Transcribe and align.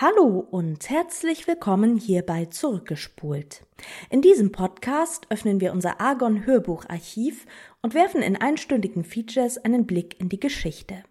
Hallo 0.00 0.46
und 0.48 0.88
herzlich 0.90 1.48
willkommen 1.48 1.96
hier 1.96 2.22
bei 2.22 2.44
Zurückgespult. 2.44 3.66
In 4.10 4.22
diesem 4.22 4.52
Podcast 4.52 5.26
öffnen 5.28 5.60
wir 5.60 5.72
unser 5.72 6.00
Argon 6.00 6.46
Hörbucharchiv 6.46 7.46
und 7.82 7.94
werfen 7.94 8.22
in 8.22 8.36
einstündigen 8.36 9.02
Features 9.02 9.58
einen 9.58 9.88
Blick 9.88 10.20
in 10.20 10.28
die 10.28 10.38
Geschichte. 10.38 11.02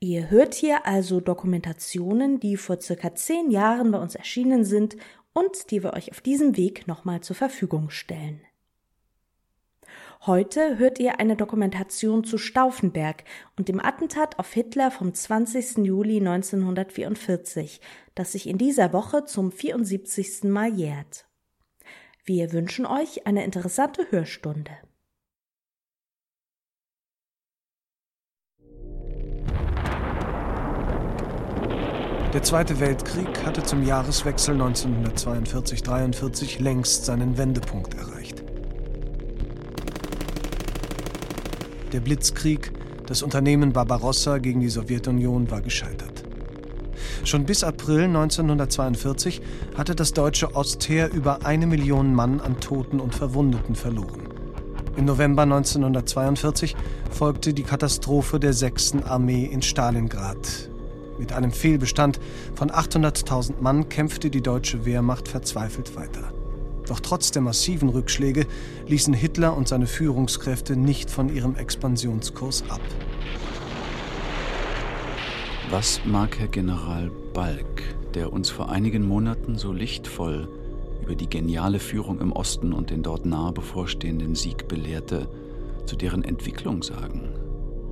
Ihr 0.00 0.28
hört 0.28 0.52
hier 0.52 0.84
also 0.84 1.20
Dokumentationen, 1.20 2.40
die 2.40 2.58
vor 2.58 2.78
circa 2.78 3.14
zehn 3.14 3.50
Jahren 3.50 3.90
bei 3.90 3.98
uns 3.98 4.14
erschienen 4.14 4.66
sind 4.66 4.98
und 5.32 5.70
die 5.70 5.82
wir 5.82 5.94
euch 5.94 6.10
auf 6.10 6.20
diesem 6.20 6.58
Weg 6.58 6.86
nochmal 6.86 7.22
zur 7.22 7.36
Verfügung 7.36 7.88
stellen. 7.88 8.42
Heute 10.26 10.78
hört 10.78 10.98
ihr 11.00 11.20
eine 11.20 11.36
Dokumentation 11.36 12.24
zu 12.24 12.38
Stauffenberg 12.38 13.24
und 13.58 13.68
dem 13.68 13.78
Attentat 13.78 14.38
auf 14.38 14.50
Hitler 14.54 14.90
vom 14.90 15.12
20. 15.12 15.84
Juli 15.84 16.16
1944, 16.16 17.78
das 18.14 18.32
sich 18.32 18.48
in 18.48 18.56
dieser 18.56 18.94
Woche 18.94 19.26
zum 19.26 19.52
74. 19.52 20.44
Mal 20.44 20.72
jährt. 20.72 21.26
Wir 22.24 22.52
wünschen 22.52 22.86
euch 22.86 23.26
eine 23.26 23.44
interessante 23.44 24.10
Hörstunde. 24.10 24.70
Der 32.32 32.42
Zweite 32.42 32.80
Weltkrieg 32.80 33.44
hatte 33.44 33.62
zum 33.62 33.82
Jahreswechsel 33.82 34.58
1942-43 34.58 36.62
längst 36.62 37.04
seinen 37.04 37.36
Wendepunkt 37.36 37.92
erreicht. 37.92 38.53
Der 41.94 42.00
Blitzkrieg, 42.00 42.72
das 43.06 43.22
Unternehmen 43.22 43.72
Barbarossa 43.72 44.38
gegen 44.38 44.58
die 44.58 44.68
Sowjetunion 44.68 45.48
war 45.52 45.60
gescheitert. 45.60 46.24
Schon 47.22 47.46
bis 47.46 47.62
April 47.62 48.06
1942 48.06 49.40
hatte 49.76 49.94
das 49.94 50.12
deutsche 50.12 50.56
Ostheer 50.56 51.12
über 51.12 51.46
eine 51.46 51.68
Million 51.68 52.12
Mann 52.12 52.40
an 52.40 52.58
Toten 52.58 52.98
und 52.98 53.14
Verwundeten 53.14 53.76
verloren. 53.76 54.28
Im 54.96 55.04
November 55.04 55.42
1942 55.42 56.74
folgte 57.12 57.54
die 57.54 57.62
Katastrophe 57.62 58.40
der 58.40 58.54
6. 58.54 59.04
Armee 59.06 59.44
in 59.44 59.62
Stalingrad. 59.62 60.68
Mit 61.20 61.32
einem 61.32 61.52
Fehlbestand 61.52 62.18
von 62.56 62.72
800.000 62.72 63.60
Mann 63.60 63.88
kämpfte 63.88 64.30
die 64.30 64.42
deutsche 64.42 64.84
Wehrmacht 64.84 65.28
verzweifelt 65.28 65.94
weiter. 65.94 66.33
Doch 66.86 67.00
trotz 67.00 67.30
der 67.30 67.42
massiven 67.42 67.88
Rückschläge 67.88 68.46
ließen 68.86 69.14
Hitler 69.14 69.56
und 69.56 69.68
seine 69.68 69.86
Führungskräfte 69.86 70.76
nicht 70.76 71.10
von 71.10 71.34
ihrem 71.34 71.56
Expansionskurs 71.56 72.64
ab. 72.68 72.80
Was 75.70 76.00
mag 76.04 76.38
Herr 76.38 76.48
General 76.48 77.10
Balk, 77.32 77.82
der 78.14 78.32
uns 78.32 78.50
vor 78.50 78.68
einigen 78.68 79.06
Monaten 79.06 79.56
so 79.56 79.72
lichtvoll 79.72 80.48
über 81.02 81.14
die 81.14 81.28
geniale 81.28 81.80
Führung 81.80 82.20
im 82.20 82.32
Osten 82.32 82.72
und 82.72 82.90
den 82.90 83.02
dort 83.02 83.26
nahe 83.26 83.52
bevorstehenden 83.52 84.34
Sieg 84.34 84.68
belehrte, 84.68 85.28
zu 85.86 85.96
deren 85.96 86.22
Entwicklung 86.22 86.82
sagen? 86.82 87.30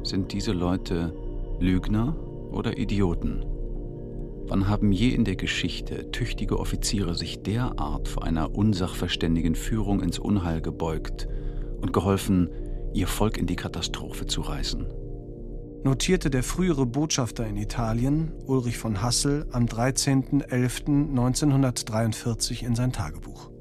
Sind 0.03 0.33
diese 0.33 0.53
Leute 0.53 1.15
Lügner 1.61 2.15
oder 2.51 2.77
Idioten? 2.77 3.52
Wann 4.53 4.69
haben 4.69 4.92
je 4.92 5.08
in 5.08 5.25
der 5.25 5.36
Geschichte 5.36 6.11
tüchtige 6.11 6.58
Offiziere 6.58 7.14
sich 7.14 7.42
derart 7.42 8.06
vor 8.06 8.25
einer 8.25 8.55
unsachverständigen 8.55 9.55
Führung 9.55 10.03
ins 10.03 10.19
Unheil 10.19 10.61
gebeugt 10.61 11.27
und 11.81 11.95
geholfen, 11.95 12.50
ihr 12.92 13.06
Volk 13.06 13.39
in 13.39 13.47
die 13.47 13.56
Katastrophe 13.56 14.27
zu 14.27 14.42
reißen? 14.42 14.86
Notierte 15.84 16.28
der 16.28 16.42
frühere 16.42 16.84
Botschafter 16.84 17.47
in 17.47 17.56
Italien, 17.56 18.30
Ulrich 18.45 18.77
von 18.77 19.00
Hassel, 19.00 19.47
am 19.53 19.64
13.11.1943 19.64 22.62
in 22.62 22.75
sein 22.75 22.92
Tagebuch. 22.92 23.52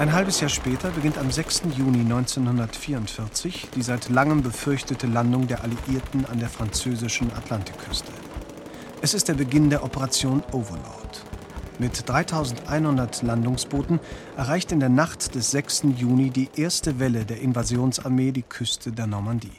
Ein 0.00 0.14
halbes 0.14 0.40
Jahr 0.40 0.48
später 0.48 0.88
beginnt 0.92 1.18
am 1.18 1.30
6. 1.30 1.64
Juni 1.76 2.00
1944 2.00 3.68
die 3.74 3.82
seit 3.82 4.08
langem 4.08 4.42
befürchtete 4.42 5.06
Landung 5.06 5.46
der 5.46 5.62
Alliierten 5.62 6.24
an 6.24 6.38
der 6.38 6.48
französischen 6.48 7.30
Atlantikküste. 7.34 8.10
Es 9.02 9.12
ist 9.12 9.28
der 9.28 9.34
Beginn 9.34 9.68
der 9.68 9.84
Operation 9.84 10.42
Overlord. 10.52 11.26
Mit 11.78 12.08
3100 12.08 13.20
Landungsbooten 13.20 14.00
erreicht 14.38 14.72
in 14.72 14.80
der 14.80 14.88
Nacht 14.88 15.34
des 15.34 15.50
6. 15.50 15.88
Juni 15.98 16.30
die 16.30 16.48
erste 16.56 16.98
Welle 16.98 17.26
der 17.26 17.42
Invasionsarmee 17.42 18.32
die 18.32 18.40
Küste 18.40 18.92
der 18.92 19.06
Normandie. 19.06 19.52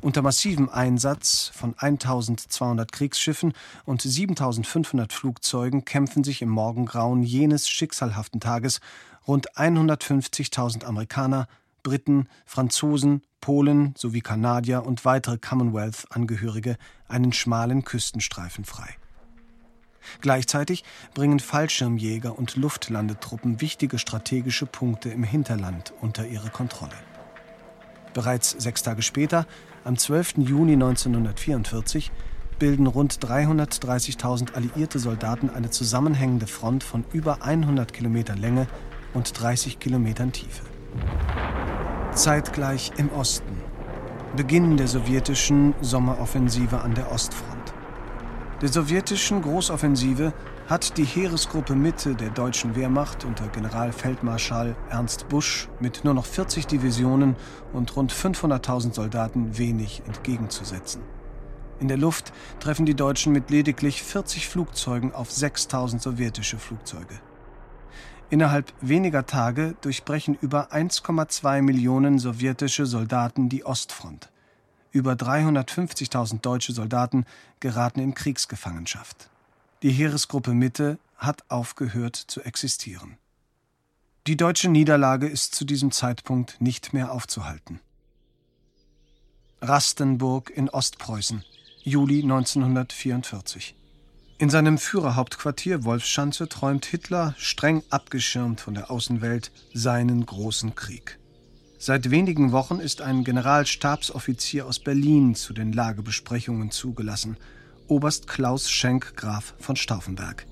Unter 0.00 0.22
massivem 0.22 0.68
Einsatz 0.68 1.50
von 1.54 1.74
1200 1.76 2.90
Kriegsschiffen 2.92 3.52
und 3.84 4.02
7500 4.02 5.12
Flugzeugen 5.12 5.84
kämpfen 5.84 6.24
sich 6.24 6.42
im 6.42 6.48
Morgengrauen 6.48 7.22
jenes 7.22 7.68
schicksalhaften 7.68 8.40
Tages 8.40 8.80
rund 9.26 9.52
150.000 9.56 10.84
Amerikaner, 10.84 11.46
Briten, 11.82 12.28
Franzosen, 12.44 13.22
Polen 13.40 13.94
sowie 13.96 14.20
Kanadier 14.20 14.84
und 14.84 15.04
weitere 15.04 15.38
Commonwealth-Angehörige 15.38 16.76
einen 17.08 17.32
schmalen 17.32 17.84
Küstenstreifen 17.84 18.64
frei. 18.64 18.96
Gleichzeitig 20.20 20.84
bringen 21.14 21.40
Fallschirmjäger 21.40 22.38
und 22.38 22.56
Luftlandetruppen 22.56 23.60
wichtige 23.60 23.98
strategische 23.98 24.66
Punkte 24.66 25.10
im 25.10 25.24
Hinterland 25.24 25.92
unter 26.00 26.26
ihre 26.26 26.50
Kontrolle. 26.50 26.96
Bereits 28.14 28.50
sechs 28.50 28.82
Tage 28.82 29.02
später, 29.02 29.46
am 29.86 29.96
12. 29.96 30.38
Juni 30.38 30.72
1944, 30.72 32.10
bilden 32.58 32.88
rund 32.88 33.14
330.000 33.24 34.54
alliierte 34.54 34.98
Soldaten 34.98 35.48
eine 35.48 35.70
zusammenhängende 35.70 36.48
Front 36.48 36.82
von 36.82 37.04
über 37.12 37.42
100 37.42 37.92
Kilometer 37.92 38.34
Länge 38.34 38.66
und 39.14 39.40
30 39.40 39.78
Kilometern 39.78 40.32
Tiefe. 40.32 40.64
Zeitgleich 42.12 42.92
im 42.96 43.10
Osten. 43.12 43.60
Beginn 44.34 44.76
der 44.76 44.88
sowjetischen 44.88 45.74
Sommeroffensive 45.80 46.80
an 46.80 46.94
der 46.94 47.12
Ostfront. 47.12 47.72
Der 48.62 48.68
sowjetischen 48.68 49.40
Großoffensive 49.40 50.32
hat 50.66 50.98
die 50.98 51.04
Heeresgruppe 51.04 51.76
Mitte 51.76 52.16
der 52.16 52.30
deutschen 52.30 52.74
Wehrmacht 52.74 53.24
unter 53.24 53.46
Generalfeldmarschall 53.46 54.74
Ernst 54.90 55.28
Busch 55.28 55.68
mit 55.78 56.04
nur 56.04 56.12
noch 56.12 56.26
40 56.26 56.66
Divisionen 56.66 57.36
und 57.72 57.94
rund 57.94 58.12
500.000 58.12 58.92
Soldaten 58.92 59.58
wenig 59.58 60.02
entgegenzusetzen. 60.06 61.02
In 61.78 61.86
der 61.86 61.98
Luft 61.98 62.32
treffen 62.58 62.84
die 62.84 62.96
Deutschen 62.96 63.32
mit 63.32 63.50
lediglich 63.50 64.02
40 64.02 64.48
Flugzeugen 64.48 65.14
auf 65.14 65.30
6000 65.30 66.02
sowjetische 66.02 66.58
Flugzeuge. 66.58 67.20
Innerhalb 68.28 68.72
weniger 68.80 69.24
Tage 69.24 69.76
durchbrechen 69.82 70.36
über 70.40 70.72
1,2 70.72 71.62
Millionen 71.62 72.18
sowjetische 72.18 72.86
Soldaten 72.86 73.48
die 73.48 73.64
Ostfront. 73.64 74.32
Über 74.90 75.12
350.000 75.12 76.40
deutsche 76.40 76.72
Soldaten 76.72 77.24
geraten 77.60 78.00
in 78.00 78.14
Kriegsgefangenschaft. 78.14 79.30
Die 79.86 79.92
Heeresgruppe 79.92 80.52
Mitte 80.52 80.98
hat 81.16 81.48
aufgehört 81.48 82.16
zu 82.16 82.40
existieren. 82.40 83.18
Die 84.26 84.36
deutsche 84.36 84.68
Niederlage 84.68 85.28
ist 85.28 85.54
zu 85.54 85.64
diesem 85.64 85.92
Zeitpunkt 85.92 86.60
nicht 86.60 86.92
mehr 86.92 87.12
aufzuhalten. 87.12 87.78
Rastenburg 89.62 90.50
in 90.50 90.68
Ostpreußen, 90.68 91.44
Juli 91.84 92.24
1944. 92.24 93.76
In 94.38 94.50
seinem 94.50 94.78
Führerhauptquartier 94.78 95.84
Wolfschanze 95.84 96.48
träumt 96.48 96.84
Hitler, 96.84 97.36
streng 97.38 97.84
abgeschirmt 97.88 98.60
von 98.60 98.74
der 98.74 98.90
Außenwelt, 98.90 99.52
seinen 99.72 100.26
großen 100.26 100.74
Krieg. 100.74 101.20
Seit 101.78 102.10
wenigen 102.10 102.50
Wochen 102.50 102.80
ist 102.80 103.02
ein 103.02 103.22
Generalstabsoffizier 103.22 104.66
aus 104.66 104.80
Berlin 104.80 105.36
zu 105.36 105.52
den 105.52 105.72
Lagebesprechungen 105.72 106.72
zugelassen, 106.72 107.36
Oberst 107.88 108.26
Klaus 108.26 108.68
Schenk 108.68 109.16
Graf 109.16 109.54
von 109.58 109.76
Stauffenberg. 109.76 110.44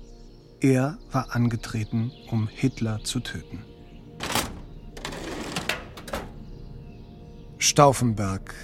Er 0.61 0.97
war 1.11 1.35
angetreten, 1.35 2.11
um 2.31 2.47
Hitler 2.47 3.03
zu 3.03 3.19
töten. 3.19 3.65
Stauffenberg, 7.57 8.55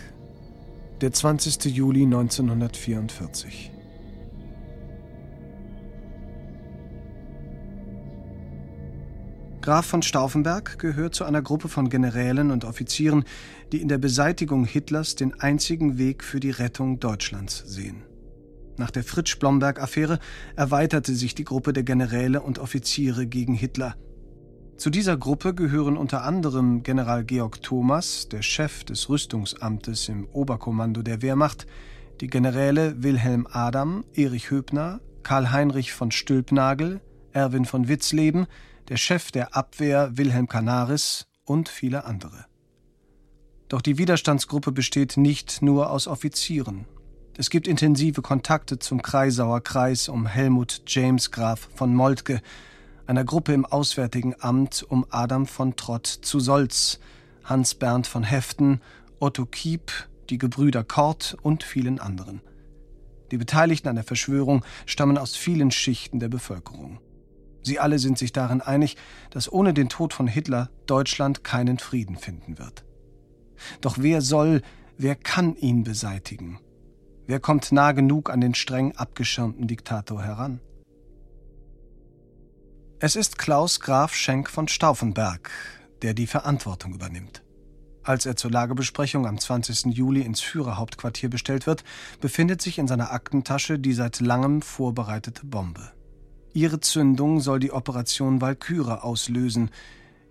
der 1.02 1.12
20. 1.12 1.66
Juli 1.66 2.04
1944. 2.04 3.72
Graf 9.60 9.86
von 9.86 10.02
Stauffenberg 10.02 10.80
gehört 10.80 11.14
zu 11.14 11.26
einer 11.26 11.42
Gruppe 11.42 11.68
von 11.68 11.90
Generälen 11.90 12.52
und 12.52 12.64
Offizieren, 12.64 13.26
die 13.74 13.82
in 13.82 13.90
der 13.90 13.98
Beseitigung 13.98 14.64
Hitlers 14.64 15.16
den 15.16 15.40
einzigen 15.42 15.98
Weg 15.98 16.24
für 16.24 16.40
die 16.40 16.52
Rettung 16.52 17.02
Deutschlands 17.02 17.64
sehen. 17.68 18.04
Nach 18.78 18.92
der 18.92 19.04
Fritsch-Blomberg-Affäre 19.04 20.20
erweiterte 20.56 21.14
sich 21.14 21.36
die 21.36 21.44
Gruppe 21.44 21.74
der 21.74 21.84
Generäle 21.84 22.42
und 22.42 22.60
Offiziere 22.60 23.28
gegen 23.28 23.54
Hitler. 23.54 23.96
Zu 24.78 24.90
dieser 24.90 25.16
Gruppe 25.16 25.54
gehören 25.54 25.96
unter 25.96 26.24
anderem 26.24 26.82
General 26.82 27.24
Georg 27.24 27.62
Thomas, 27.62 28.30
der 28.30 28.42
Chef 28.42 28.84
des 28.84 29.10
Rüstungsamtes 29.10 30.10
im 30.10 30.26
Oberkommando 30.26 31.04
der 31.04 31.22
Wehrmacht, 31.22 31.68
Die 32.20 32.28
Generäle 32.28 33.04
Wilhelm 33.04 33.48
Adam, 33.52 34.04
Erich 34.14 34.50
Höbner, 34.50 35.00
Karl-Heinrich 35.24 35.94
von 35.94 36.12
Stülpnagel, 36.12 37.02
Erwin 37.32 37.66
von 37.66 37.88
Witzleben, 37.88 38.48
der 38.90 38.98
Chef 38.98 39.32
der 39.32 39.56
Abwehr 39.56 40.18
Wilhelm 40.18 40.48
Canaris 40.48 41.28
und 41.46 41.70
viele 41.70 42.06
andere. 42.06 42.46
Doch 43.70 43.82
die 43.82 43.98
Widerstandsgruppe 43.98 44.72
besteht 44.72 45.16
nicht 45.16 45.62
nur 45.62 45.92
aus 45.92 46.08
Offizieren. 46.08 46.86
Es 47.38 47.50
gibt 47.50 47.68
intensive 47.68 48.22
Kontakte 48.22 48.78
zum 48.78 49.02
Kreisauer 49.02 49.62
Kreis 49.62 50.10
um 50.10 50.26
Helmut 50.26 50.82
James 50.86 51.32
Graf 51.32 51.70
von 51.74 51.96
Moltke, 51.96 52.42
einer 53.08 53.24
Gruppe 53.24 53.54
im 53.54 53.66
Auswärtigen 53.66 54.36
Amt 54.40 54.84
um 54.88 55.06
Adam 55.10 55.46
von 55.46 55.78
Trott 55.78 56.08
zu 56.08 56.42
Solz, 56.42 57.00
Hans 57.46 57.74
Bernd 57.76 58.06
von 58.06 58.24
Heften, 58.24 58.82
Otto 59.20 59.46
Kiep, 59.46 59.92
die 60.30 60.38
Gebrüder 60.38 60.84
Kort 60.84 61.38
und 61.42 61.64
vielen 61.64 62.00
anderen. 62.00 62.42
Die 63.32 63.38
Beteiligten 63.38 63.88
an 63.88 63.96
der 63.96 64.04
Verschwörung 64.04 64.66
stammen 64.86 65.18
aus 65.18 65.36
vielen 65.36 65.72
Schichten 65.72 66.20
der 66.20 66.30
Bevölkerung. 66.30 67.00
Sie 67.64 67.80
alle 67.80 67.98
sind 67.98 68.18
sich 68.18 68.34
darin 68.34 68.60
einig, 68.60 68.98
dass 69.30 69.52
ohne 69.52 69.74
den 69.74 69.88
Tod 69.88 70.14
von 70.14 70.28
Hitler 70.28 70.70
Deutschland 70.86 71.46
keinen 71.46 71.80
Frieden 71.80 72.18
finden 72.18 72.60
wird. 72.60 72.84
Doch 73.80 73.98
wer 74.00 74.22
soll, 74.22 74.62
wer 74.98 75.16
kann 75.16 75.56
ihn 75.56 75.84
beseitigen? 75.84 76.60
Wer 77.32 77.40
kommt 77.40 77.72
nah 77.72 77.94
genug 77.94 78.30
an 78.30 78.42
den 78.42 78.54
streng 78.54 78.92
abgeschirmten 78.98 79.66
Diktator 79.66 80.22
heran? 80.22 80.60
Es 83.00 83.16
ist 83.16 83.38
Klaus 83.38 83.80
Graf 83.80 84.14
Schenk 84.14 84.50
von 84.50 84.68
Stauffenberg, 84.68 85.50
der 86.02 86.14
die 86.14 86.28
Verantwortung 86.28 86.94
übernimmt. 86.94 87.42
Als 88.04 88.26
er 88.26 88.36
zur 88.36 88.52
Lagebesprechung 88.52 89.26
am 89.28 89.40
20. 89.40 89.96
Juli 89.96 90.24
ins 90.24 90.42
Führerhauptquartier 90.42 91.30
bestellt 91.30 91.68
wird, 91.68 91.86
befindet 92.20 92.62
sich 92.62 92.78
in 92.78 92.90
seiner 92.90 93.14
Aktentasche 93.14 93.80
die 93.80 93.94
seit 93.94 94.20
langem 94.20 94.62
vorbereitete 94.62 95.46
Bombe. 95.46 95.94
Ihre 96.52 96.82
Zündung 96.82 97.40
soll 97.40 97.62
die 97.62 97.72
Operation 97.72 98.42
Walküre 98.42 99.06
auslösen, 99.06 99.72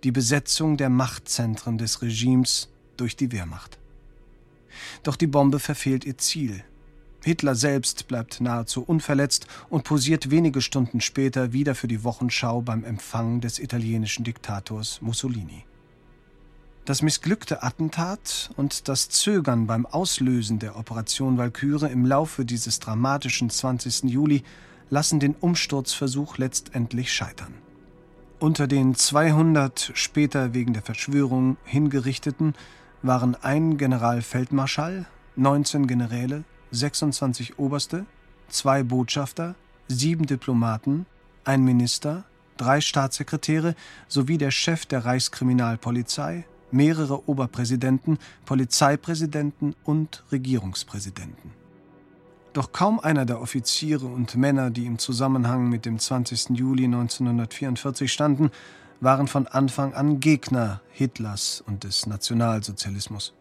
die 0.03 0.11
Besetzung 0.11 0.77
der 0.77 0.91
Machtzentren 0.91 1.79
des 1.79 2.03
Regimes 2.03 2.69
durch 2.95 3.15
die 3.15 3.31
Wehrmacht. 3.31 3.79
Doch 5.01 5.15
die 5.15 5.25
Bombe 5.25 5.57
verfehlt 5.57 6.05
ihr 6.05 6.19
Ziel. 6.19 6.63
Hitler 7.23 7.55
selbst 7.55 8.07
bleibt 8.07 8.41
nahezu 8.41 8.83
unverletzt 8.83 9.45
und 9.69 9.83
posiert 9.83 10.31
wenige 10.31 10.61
Stunden 10.61 11.01
später 11.01 11.53
wieder 11.53 11.75
für 11.75 11.87
die 11.87 12.03
Wochenschau 12.03 12.61
beim 12.61 12.83
Empfang 12.83 13.41
des 13.41 13.59
italienischen 13.59 14.23
Diktators 14.23 15.01
Mussolini. 15.01 15.65
Das 16.85 17.03
missglückte 17.03 17.61
Attentat 17.61 18.49
und 18.57 18.87
das 18.87 19.09
Zögern 19.09 19.67
beim 19.67 19.85
Auslösen 19.85 20.57
der 20.57 20.75
Operation 20.77 21.37
Walküre 21.37 21.89
im 21.89 22.07
Laufe 22.07 22.43
dieses 22.43 22.79
dramatischen 22.79 23.51
20. 23.51 24.05
Juli 24.05 24.43
lassen 24.89 25.19
den 25.19 25.35
Umsturzversuch 25.35 26.37
letztendlich 26.37 27.13
scheitern. 27.13 27.53
Unter 28.39 28.65
den 28.65 28.95
200 28.95 29.91
später 29.93 30.55
wegen 30.55 30.73
der 30.73 30.81
Verschwörung 30.81 31.57
hingerichteten 31.65 32.55
waren 33.03 33.35
ein 33.35 33.77
Generalfeldmarschall, 33.77 35.05
19 35.35 35.85
Generäle, 35.85 36.43
26 36.71 37.59
Oberste, 37.59 38.05
zwei 38.49 38.83
Botschafter, 38.83 39.55
sieben 39.87 40.25
Diplomaten, 40.25 41.05
ein 41.43 41.63
Minister, 41.63 42.23
drei 42.57 42.81
Staatssekretäre 42.81 43.75
sowie 44.07 44.37
der 44.37 44.51
Chef 44.51 44.85
der 44.85 45.05
Reichskriminalpolizei, 45.05 46.45
mehrere 46.71 47.27
Oberpräsidenten, 47.27 48.17
Polizeipräsidenten 48.45 49.75
und 49.83 50.23
Regierungspräsidenten. 50.31 51.51
Doch 52.53 52.73
kaum 52.73 52.99
einer 52.99 53.25
der 53.25 53.41
Offiziere 53.41 54.05
und 54.05 54.35
Männer, 54.35 54.71
die 54.71 54.85
im 54.85 54.99
Zusammenhang 54.99 55.69
mit 55.69 55.85
dem 55.85 55.99
20. 55.99 56.49
Juli 56.49 56.85
1944 56.85 58.11
standen, 58.11 58.51
waren 58.99 59.27
von 59.27 59.47
Anfang 59.47 59.93
an 59.93 60.19
Gegner 60.19 60.81
Hitlers 60.91 61.63
und 61.65 61.83
des 61.83 62.05
Nationalsozialismus. 62.05 63.33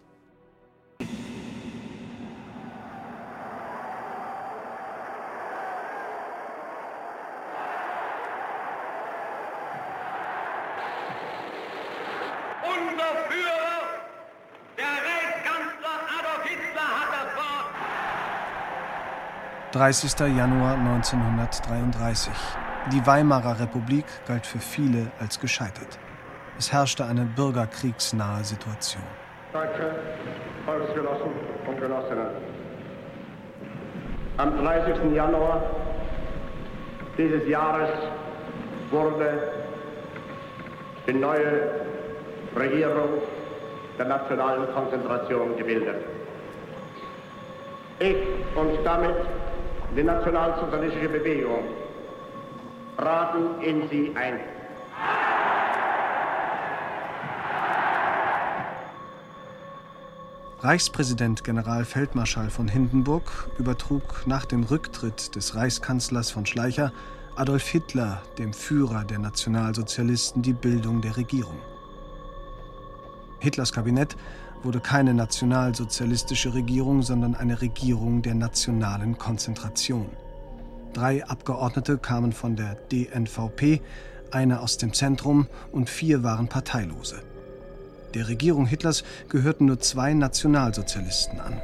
Unser 12.62 13.10
Führer, 13.28 13.80
der 14.78 14.86
Reichskanzler 14.86 15.96
Adolf 16.18 16.44
Hitler 16.48 16.88
hat 17.00 17.10
das 17.12 17.36
Wort. 17.36 17.66
30. 19.80 20.36
Januar 20.36 20.74
1933. 20.74 22.30
Die 22.92 23.06
Weimarer 23.06 23.60
Republik 23.60 24.04
galt 24.26 24.44
für 24.44 24.58
viele 24.58 25.10
als 25.18 25.40
gescheitert. 25.40 25.98
Es 26.58 26.70
herrschte 26.70 27.06
eine 27.06 27.24
bürgerkriegsnahe 27.24 28.44
Situation. 28.44 29.02
Am 34.36 34.58
30. 34.62 35.14
Januar 35.14 35.62
dieses 37.16 37.48
Jahres 37.48 37.88
wurde 38.90 39.50
die 41.06 41.14
neue 41.14 41.70
Regierung 42.54 43.22
der 43.96 44.04
nationalen 44.08 44.70
Konzentration 44.74 45.56
gebildet. 45.56 46.04
Ich 47.98 48.16
und 48.56 48.84
damit 48.84 49.14
die 49.96 50.02
nationalsozialistische 50.02 51.08
Bewegung 51.08 51.64
traten 52.96 53.60
in 53.62 53.88
sie 53.88 54.12
ein. 54.14 54.40
Reichspräsident 60.60 61.42
Generalfeldmarschall 61.42 62.50
von 62.50 62.68
Hindenburg 62.68 63.48
übertrug 63.58 64.26
nach 64.26 64.44
dem 64.44 64.62
Rücktritt 64.64 65.34
des 65.34 65.54
Reichskanzlers 65.54 66.30
von 66.30 66.44
Schleicher 66.44 66.92
Adolf 67.34 67.66
Hitler, 67.68 68.20
dem 68.36 68.52
Führer 68.52 69.04
der 69.04 69.18
Nationalsozialisten, 69.18 70.42
die 70.42 70.52
Bildung 70.52 71.00
der 71.00 71.16
Regierung. 71.16 71.56
Hitlers 73.38 73.72
Kabinett 73.72 74.16
wurde 74.62 74.80
keine 74.80 75.14
nationalsozialistische 75.14 76.54
Regierung, 76.54 77.02
sondern 77.02 77.34
eine 77.34 77.60
Regierung 77.60 78.22
der 78.22 78.34
nationalen 78.34 79.18
Konzentration. 79.18 80.10
Drei 80.92 81.24
Abgeordnete 81.24 81.98
kamen 81.98 82.32
von 82.32 82.56
der 82.56 82.76
DNVP, 82.90 83.80
einer 84.30 84.60
aus 84.60 84.76
dem 84.76 84.92
Zentrum 84.92 85.46
und 85.72 85.88
vier 85.88 86.22
waren 86.22 86.48
Parteilose. 86.48 87.22
Der 88.14 88.28
Regierung 88.28 88.66
Hitlers 88.66 89.04
gehörten 89.28 89.66
nur 89.66 89.78
zwei 89.80 90.14
Nationalsozialisten 90.14 91.40
an. 91.40 91.60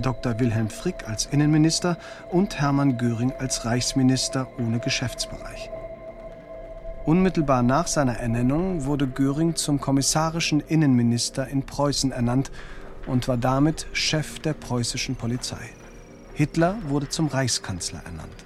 Dr. 0.00 0.38
Wilhelm 0.40 0.70
Frick 0.70 1.06
als 1.06 1.26
Innenminister 1.26 1.98
und 2.30 2.58
Hermann 2.60 2.96
Göring 2.96 3.32
als 3.38 3.66
Reichsminister 3.66 4.48
ohne 4.58 4.80
Geschäftsbereich. 4.80 5.71
Unmittelbar 7.04 7.64
nach 7.64 7.88
seiner 7.88 8.18
Ernennung 8.18 8.84
wurde 8.84 9.08
Göring 9.08 9.56
zum 9.56 9.80
kommissarischen 9.80 10.60
Innenminister 10.60 11.48
in 11.48 11.64
Preußen 11.64 12.12
ernannt 12.12 12.52
und 13.06 13.26
war 13.26 13.36
damit 13.36 13.86
Chef 13.92 14.38
der 14.38 14.52
preußischen 14.52 15.16
Polizei. 15.16 15.70
Hitler 16.34 16.78
wurde 16.86 17.08
zum 17.08 17.26
Reichskanzler 17.26 18.02
ernannt. 18.04 18.44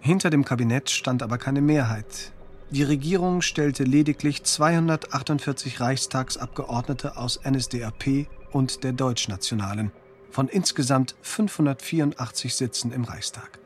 Hinter 0.00 0.30
dem 0.30 0.44
Kabinett 0.44 0.90
stand 0.90 1.24
aber 1.24 1.38
keine 1.38 1.60
Mehrheit. 1.60 2.30
Die 2.70 2.84
Regierung 2.84 3.42
stellte 3.42 3.82
lediglich 3.82 4.44
248 4.44 5.80
Reichstagsabgeordnete 5.80 7.16
aus 7.16 7.40
NSDAP 7.44 8.26
und 8.52 8.84
der 8.84 8.92
Deutschnationalen 8.92 9.90
von 10.30 10.46
insgesamt 10.48 11.16
584 11.22 12.54
Sitzen 12.54 12.92
im 12.92 13.04
Reichstag. 13.04 13.63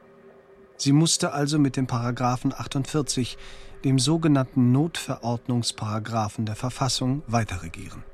Sie 0.78 0.92
musste 0.92 1.32
also 1.32 1.58
mit 1.58 1.76
dem 1.76 1.88
Paragraphen 1.88 2.54
48, 2.56 3.37
dem 3.85 3.99
sogenannten 3.99 4.70
Notverordnungsparagraphen 4.70 6.47
der 6.47 6.54
Verfassung, 6.54 7.23
weiterregieren. 7.26 8.04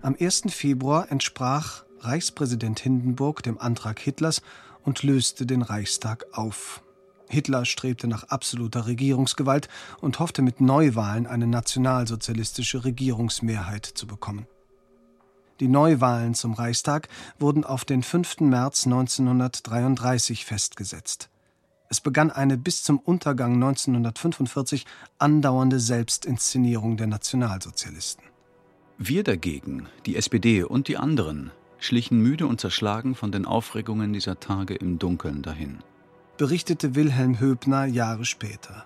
Am 0.00 0.16
1. 0.18 0.44
Februar 0.48 1.10
entsprach 1.12 1.84
Reichspräsident 2.00 2.80
Hindenburg 2.80 3.42
dem 3.42 3.58
Antrag 3.58 3.98
Hitlers 3.98 4.40
und 4.84 5.02
löste 5.02 5.44
den 5.44 5.62
Reichstag 5.62 6.26
auf. 6.32 6.82
Hitler 7.28 7.66
strebte 7.66 8.08
nach 8.08 8.24
absoluter 8.24 8.86
Regierungsgewalt 8.86 9.68
und 10.00 10.18
hoffte 10.18 10.40
mit 10.40 10.62
Neuwahlen 10.62 11.26
eine 11.26 11.46
nationalsozialistische 11.46 12.84
Regierungsmehrheit 12.84 13.84
zu 13.84 14.06
bekommen. 14.06 14.46
Die 15.60 15.68
Neuwahlen 15.68 16.34
zum 16.34 16.54
Reichstag 16.54 17.08
wurden 17.38 17.64
auf 17.64 17.84
den 17.84 18.02
5. 18.02 18.40
März 18.40 18.86
1933 18.86 20.46
festgesetzt. 20.46 21.28
Es 21.90 22.00
begann 22.02 22.30
eine 22.30 22.58
bis 22.58 22.82
zum 22.82 22.98
Untergang 22.98 23.54
1945 23.54 24.84
andauernde 25.18 25.80
Selbstinszenierung 25.80 26.98
der 26.98 27.06
Nationalsozialisten. 27.06 28.24
Wir 28.98 29.24
dagegen, 29.24 29.88
die 30.04 30.16
SPD 30.16 30.64
und 30.64 30.88
die 30.88 30.98
anderen, 30.98 31.50
schlichen 31.78 32.18
müde 32.20 32.46
und 32.46 32.60
zerschlagen 32.60 33.14
von 33.14 33.32
den 33.32 33.46
Aufregungen 33.46 34.12
dieser 34.12 34.38
Tage 34.38 34.74
im 34.74 34.98
Dunkeln 34.98 35.40
dahin. 35.42 35.78
Berichtete 36.36 36.94
Wilhelm 36.94 37.40
Höbner 37.40 37.86
Jahre 37.86 38.24
später. 38.24 38.84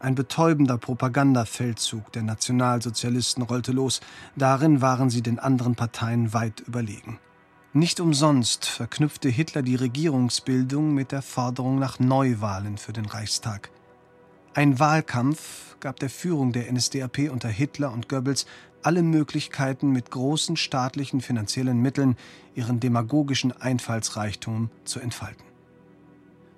Ein 0.00 0.14
betäubender 0.14 0.78
Propagandafeldzug 0.78 2.12
der 2.12 2.22
Nationalsozialisten 2.22 3.42
rollte 3.42 3.72
los. 3.72 4.00
Darin 4.36 4.80
waren 4.80 5.10
sie 5.10 5.22
den 5.22 5.40
anderen 5.40 5.74
Parteien 5.74 6.32
weit 6.32 6.60
überlegen. 6.60 7.18
Nicht 7.74 8.00
umsonst 8.00 8.64
verknüpfte 8.64 9.28
Hitler 9.28 9.60
die 9.60 9.74
Regierungsbildung 9.74 10.94
mit 10.94 11.12
der 11.12 11.20
Forderung 11.20 11.78
nach 11.78 11.98
Neuwahlen 11.98 12.78
für 12.78 12.94
den 12.94 13.04
Reichstag. 13.04 13.70
Ein 14.54 14.78
Wahlkampf 14.78 15.76
gab 15.78 16.00
der 16.00 16.08
Führung 16.08 16.52
der 16.52 16.72
NSDAP 16.72 17.30
unter 17.30 17.50
Hitler 17.50 17.92
und 17.92 18.08
Goebbels 18.08 18.46
alle 18.82 19.02
Möglichkeiten, 19.02 19.90
mit 19.90 20.10
großen 20.10 20.56
staatlichen 20.56 21.20
finanziellen 21.20 21.80
Mitteln 21.80 22.16
ihren 22.54 22.80
demagogischen 22.80 23.52
Einfallsreichtum 23.52 24.70
zu 24.84 25.00
entfalten. 25.00 25.44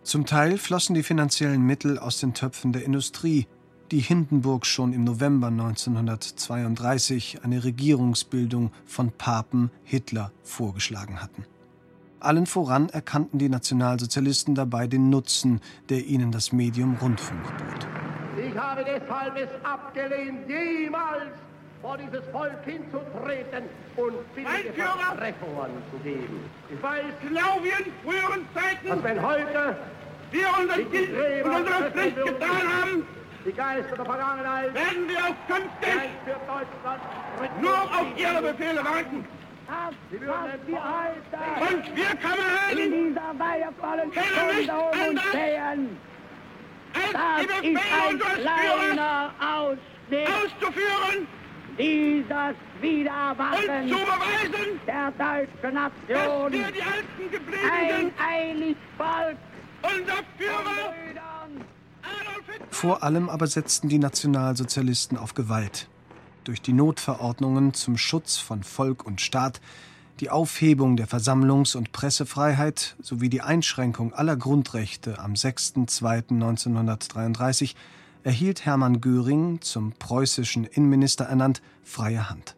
Zum 0.04 0.26
Teil 0.26 0.58
flossen 0.58 0.94
die 0.94 1.02
finanziellen 1.02 1.62
Mittel 1.62 1.98
aus 1.98 2.20
den 2.20 2.34
Töpfen 2.34 2.72
der 2.72 2.84
Industrie, 2.84 3.48
die 3.90 4.00
Hindenburg 4.00 4.66
schon 4.66 4.92
im 4.92 5.04
November 5.04 5.48
1932 5.48 7.40
eine 7.42 7.64
Regierungsbildung 7.64 8.70
von 8.86 9.10
Papen 9.10 9.70
Hitler 9.84 10.30
vorgeschlagen 10.42 11.20
hatten. 11.20 11.44
Allen 12.20 12.46
voran 12.46 12.88
erkannten 12.90 13.38
die 13.38 13.48
Nationalsozialisten 13.48 14.54
dabei 14.54 14.86
den 14.86 15.10
Nutzen, 15.10 15.60
der 15.88 16.04
ihnen 16.06 16.30
das 16.30 16.52
Medium 16.52 16.96
Rundfunk 17.00 17.42
bot. 17.42 17.86
Ich 18.38 18.56
habe 18.56 18.84
deshalb 18.84 19.36
es 19.36 19.48
abgelehnt, 19.64 20.48
jemals 20.48 21.32
vor 21.82 21.96
dieses 21.96 22.24
Volk 22.30 22.62
hinzutreten 22.64 23.64
und 23.96 24.34
billige 24.34 24.82
Versprechungen 24.82 25.70
zu 25.90 25.98
geben. 26.04 26.40
Ich 26.72 26.82
weiß 26.82 27.04
genau 27.22 27.58
wie 27.62 27.82
in 27.82 27.92
früheren 28.04 28.46
Zeiten, 28.54 28.88
dass 28.88 29.02
wenn 29.02 29.22
heute 29.22 29.76
wir 30.30 30.46
unser 30.60 30.74
Kind 30.74 31.44
und 31.44 31.54
unsere 31.54 31.90
Pflicht 31.90 32.16
getan 32.16 32.82
haben, 32.82 33.06
die 33.44 33.52
Geister 33.52 33.96
der 33.96 34.04
Vergangenheit 34.04 34.74
werden 34.74 35.08
wir 35.08 35.18
auch 35.18 35.36
künftig 35.48 36.10
nur 37.60 37.82
auf 37.82 38.06
ihre 38.16 38.42
Befehle 38.42 38.84
warten. 38.84 39.24
Und 41.60 41.96
wir 41.96 42.16
Kameraden 42.16 42.78
in 42.78 43.08
dieser 43.08 43.38
weihevollen 43.38 44.10
kennen 44.10 44.56
nicht 44.56 44.70
anders, 44.70 45.24
als 47.14 47.46
die 47.62 47.72
Befehle 47.72 48.10
unseres 48.10 48.34
Führers 48.34 49.30
Ausweg. 49.40 50.28
auszuführen 50.28 51.26
dieses 51.78 52.56
Wiedererwachen 52.80 53.68
und 53.68 53.88
zu 53.88 53.98
beweisen, 53.98 54.80
der 54.86 55.12
deutschen 55.12 55.62
dass 55.62 55.72
Nation 55.72 56.52
wir 56.52 56.70
die 56.72 56.82
Alten 56.82 57.22
ein 57.22 57.30
geblieben 57.30 57.96
sind. 57.96 58.12
eilig 58.20 58.76
Volk 58.98 59.36
Unser 59.82 60.22
Führer 60.36 60.92
Vor 62.70 63.02
allem 63.02 63.28
aber 63.28 63.46
setzten 63.46 63.88
die 63.88 63.98
Nationalsozialisten 63.98 65.18
auf 65.18 65.34
Gewalt. 65.34 65.88
Durch 66.44 66.62
die 66.62 66.72
Notverordnungen 66.72 67.74
zum 67.74 67.98
Schutz 67.98 68.38
von 68.38 68.62
Volk 68.62 69.04
und 69.04 69.20
Staat, 69.20 69.60
die 70.20 70.30
Aufhebung 70.30 70.96
der 70.96 71.08
Versammlungs- 71.08 71.76
und 71.76 71.92
Pressefreiheit 71.92 72.96
sowie 73.00 73.28
die 73.28 73.42
Einschränkung 73.42 74.12
aller 74.12 74.36
Grundrechte 74.36 75.18
am 75.18 75.32
6.2.1933 75.32 77.74
erhielt 78.22 78.66
Hermann 78.66 79.00
Göring, 79.00 79.62
zum 79.62 79.92
preußischen 79.92 80.64
Innenminister 80.64 81.24
ernannt, 81.24 81.62
freie 81.82 82.28
Hand. 82.28 82.54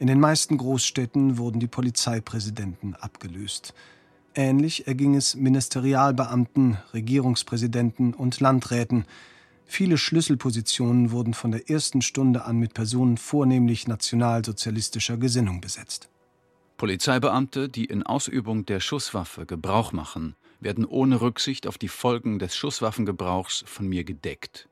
In 0.00 0.08
den 0.08 0.18
meisten 0.18 0.58
Großstädten 0.58 1.38
wurden 1.38 1.60
die 1.60 1.68
Polizeipräsidenten 1.68 2.94
abgelöst. 2.94 3.72
Ähnlich 4.34 4.86
erging 4.86 5.16
es 5.16 5.34
Ministerialbeamten, 5.34 6.78
Regierungspräsidenten 6.94 8.14
und 8.14 8.38
Landräten. 8.40 9.04
Viele 9.66 9.98
Schlüsselpositionen 9.98 11.10
wurden 11.10 11.34
von 11.34 11.50
der 11.50 11.68
ersten 11.68 12.00
Stunde 12.00 12.44
an 12.44 12.58
mit 12.58 12.74
Personen 12.74 13.16
vornehmlich 13.16 13.88
nationalsozialistischer 13.88 15.16
Gesinnung 15.16 15.60
besetzt. 15.60 16.08
Polizeibeamte, 16.76 17.68
die 17.68 17.84
in 17.84 18.04
Ausübung 18.04 18.64
der 18.66 18.80
Schusswaffe 18.80 19.46
Gebrauch 19.46 19.92
machen, 19.92 20.36
werden 20.60 20.84
ohne 20.84 21.20
Rücksicht 21.20 21.66
auf 21.66 21.76
die 21.76 21.88
Folgen 21.88 22.38
des 22.38 22.56
Schusswaffengebrauchs 22.56 23.64
von 23.66 23.88
mir 23.88 24.04
gedeckt. 24.04 24.68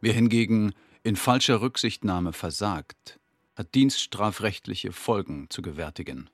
Wer 0.00 0.12
hingegen 0.12 0.72
in 1.02 1.16
falscher 1.16 1.60
Rücksichtnahme 1.60 2.32
versagt, 2.32 3.18
hat 3.56 3.74
dienststrafrechtliche 3.74 4.92
Folgen 4.92 5.46
zu 5.50 5.62
gewärtigen. 5.62 6.28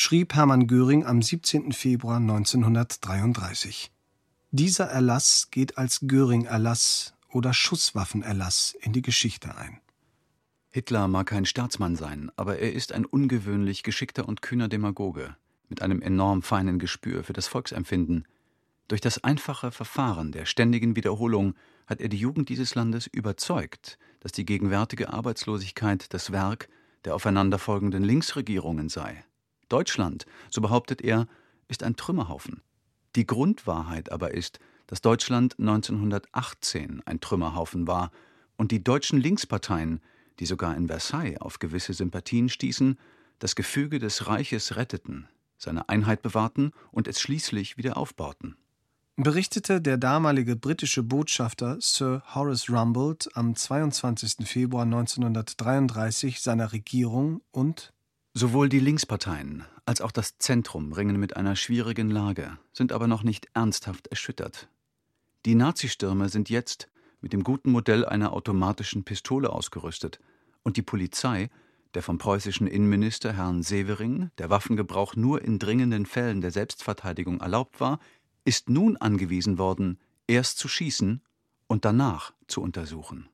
Schrieb 0.00 0.36
Hermann 0.36 0.68
Göring 0.68 1.04
am 1.04 1.22
17. 1.22 1.72
Februar 1.72 2.18
1933. 2.18 3.90
Dieser 4.52 4.84
Erlass 4.84 5.48
geht 5.50 5.76
als 5.76 5.98
Göring-Erlass 6.06 7.14
oder 7.28 7.52
Schusswaffenerlass 7.52 8.76
in 8.80 8.92
die 8.92 9.02
Geschichte 9.02 9.56
ein. 9.56 9.80
Hitler 10.70 11.08
mag 11.08 11.26
kein 11.26 11.46
Staatsmann 11.46 11.96
sein, 11.96 12.30
aber 12.36 12.60
er 12.60 12.74
ist 12.74 12.92
ein 12.92 13.06
ungewöhnlich 13.06 13.82
geschickter 13.82 14.28
und 14.28 14.40
kühner 14.40 14.68
Demagoge 14.68 15.34
mit 15.68 15.82
einem 15.82 16.00
enorm 16.00 16.42
feinen 16.42 16.78
Gespür 16.78 17.24
für 17.24 17.32
das 17.32 17.48
Volksempfinden. 17.48 18.28
Durch 18.86 19.00
das 19.00 19.24
einfache 19.24 19.72
Verfahren 19.72 20.30
der 20.30 20.46
ständigen 20.46 20.94
Wiederholung 20.94 21.56
hat 21.88 22.00
er 22.00 22.08
die 22.08 22.18
Jugend 22.18 22.50
dieses 22.50 22.76
Landes 22.76 23.08
überzeugt, 23.08 23.98
dass 24.20 24.30
die 24.30 24.46
gegenwärtige 24.46 25.12
Arbeitslosigkeit 25.12 26.14
das 26.14 26.30
Werk 26.30 26.68
der 27.04 27.16
aufeinanderfolgenden 27.16 28.04
Linksregierungen 28.04 28.88
sei. 28.88 29.24
Deutschland, 29.68 30.26
so 30.50 30.60
behauptet 30.60 31.02
er, 31.02 31.26
ist 31.68 31.82
ein 31.82 31.96
Trümmerhaufen. 31.96 32.62
Die 33.16 33.26
Grundwahrheit 33.26 34.12
aber 34.12 34.32
ist, 34.34 34.58
dass 34.86 35.00
Deutschland 35.00 35.58
1918 35.58 37.02
ein 37.04 37.20
Trümmerhaufen 37.20 37.86
war 37.86 38.10
und 38.56 38.72
die 38.72 38.82
deutschen 38.82 39.20
Linksparteien, 39.20 40.00
die 40.40 40.46
sogar 40.46 40.76
in 40.76 40.88
Versailles 40.88 41.40
auf 41.40 41.58
gewisse 41.58 41.92
Sympathien 41.92 42.48
stießen, 42.48 42.98
das 43.38 43.54
Gefüge 43.54 43.98
des 43.98 44.26
Reiches 44.26 44.76
retteten, 44.76 45.28
seine 45.56 45.88
Einheit 45.88 46.22
bewahrten 46.22 46.72
und 46.90 47.06
es 47.08 47.20
schließlich 47.20 47.76
wieder 47.76 47.96
aufbauten. 47.96 48.56
Berichtete 49.16 49.80
der 49.80 49.96
damalige 49.96 50.54
britische 50.54 51.02
Botschafter 51.02 51.78
Sir 51.80 52.22
Horace 52.34 52.70
Rumbold 52.70 53.28
am 53.34 53.56
22. 53.56 54.46
Februar 54.46 54.84
1933 54.84 56.40
seiner 56.40 56.72
Regierung 56.72 57.40
und 57.50 57.92
Sowohl 58.40 58.68
die 58.68 58.78
Linksparteien 58.78 59.64
als 59.84 60.00
auch 60.00 60.12
das 60.12 60.38
Zentrum 60.38 60.92
ringen 60.92 61.18
mit 61.18 61.36
einer 61.36 61.56
schwierigen 61.56 62.08
Lage, 62.08 62.56
sind 62.72 62.92
aber 62.92 63.08
noch 63.08 63.24
nicht 63.24 63.48
ernsthaft 63.52 64.06
erschüttert. 64.06 64.68
Die 65.44 65.56
Nazistürme 65.56 66.28
sind 66.28 66.48
jetzt 66.48 66.86
mit 67.20 67.32
dem 67.32 67.42
guten 67.42 67.72
Modell 67.72 68.04
einer 68.04 68.32
automatischen 68.32 69.02
Pistole 69.02 69.50
ausgerüstet 69.50 70.20
und 70.62 70.76
die 70.76 70.82
Polizei, 70.82 71.50
der 71.94 72.04
vom 72.04 72.18
preußischen 72.18 72.68
Innenminister 72.68 73.32
Herrn 73.32 73.64
Severing 73.64 74.30
der 74.38 74.50
Waffengebrauch 74.50 75.16
nur 75.16 75.42
in 75.42 75.58
dringenden 75.58 76.06
Fällen 76.06 76.40
der 76.40 76.52
Selbstverteidigung 76.52 77.40
erlaubt 77.40 77.80
war, 77.80 77.98
ist 78.44 78.70
nun 78.70 78.96
angewiesen 78.98 79.58
worden, 79.58 79.98
erst 80.28 80.58
zu 80.58 80.68
schießen 80.68 81.22
und 81.66 81.84
danach 81.84 82.34
zu 82.46 82.62
untersuchen. 82.62 83.28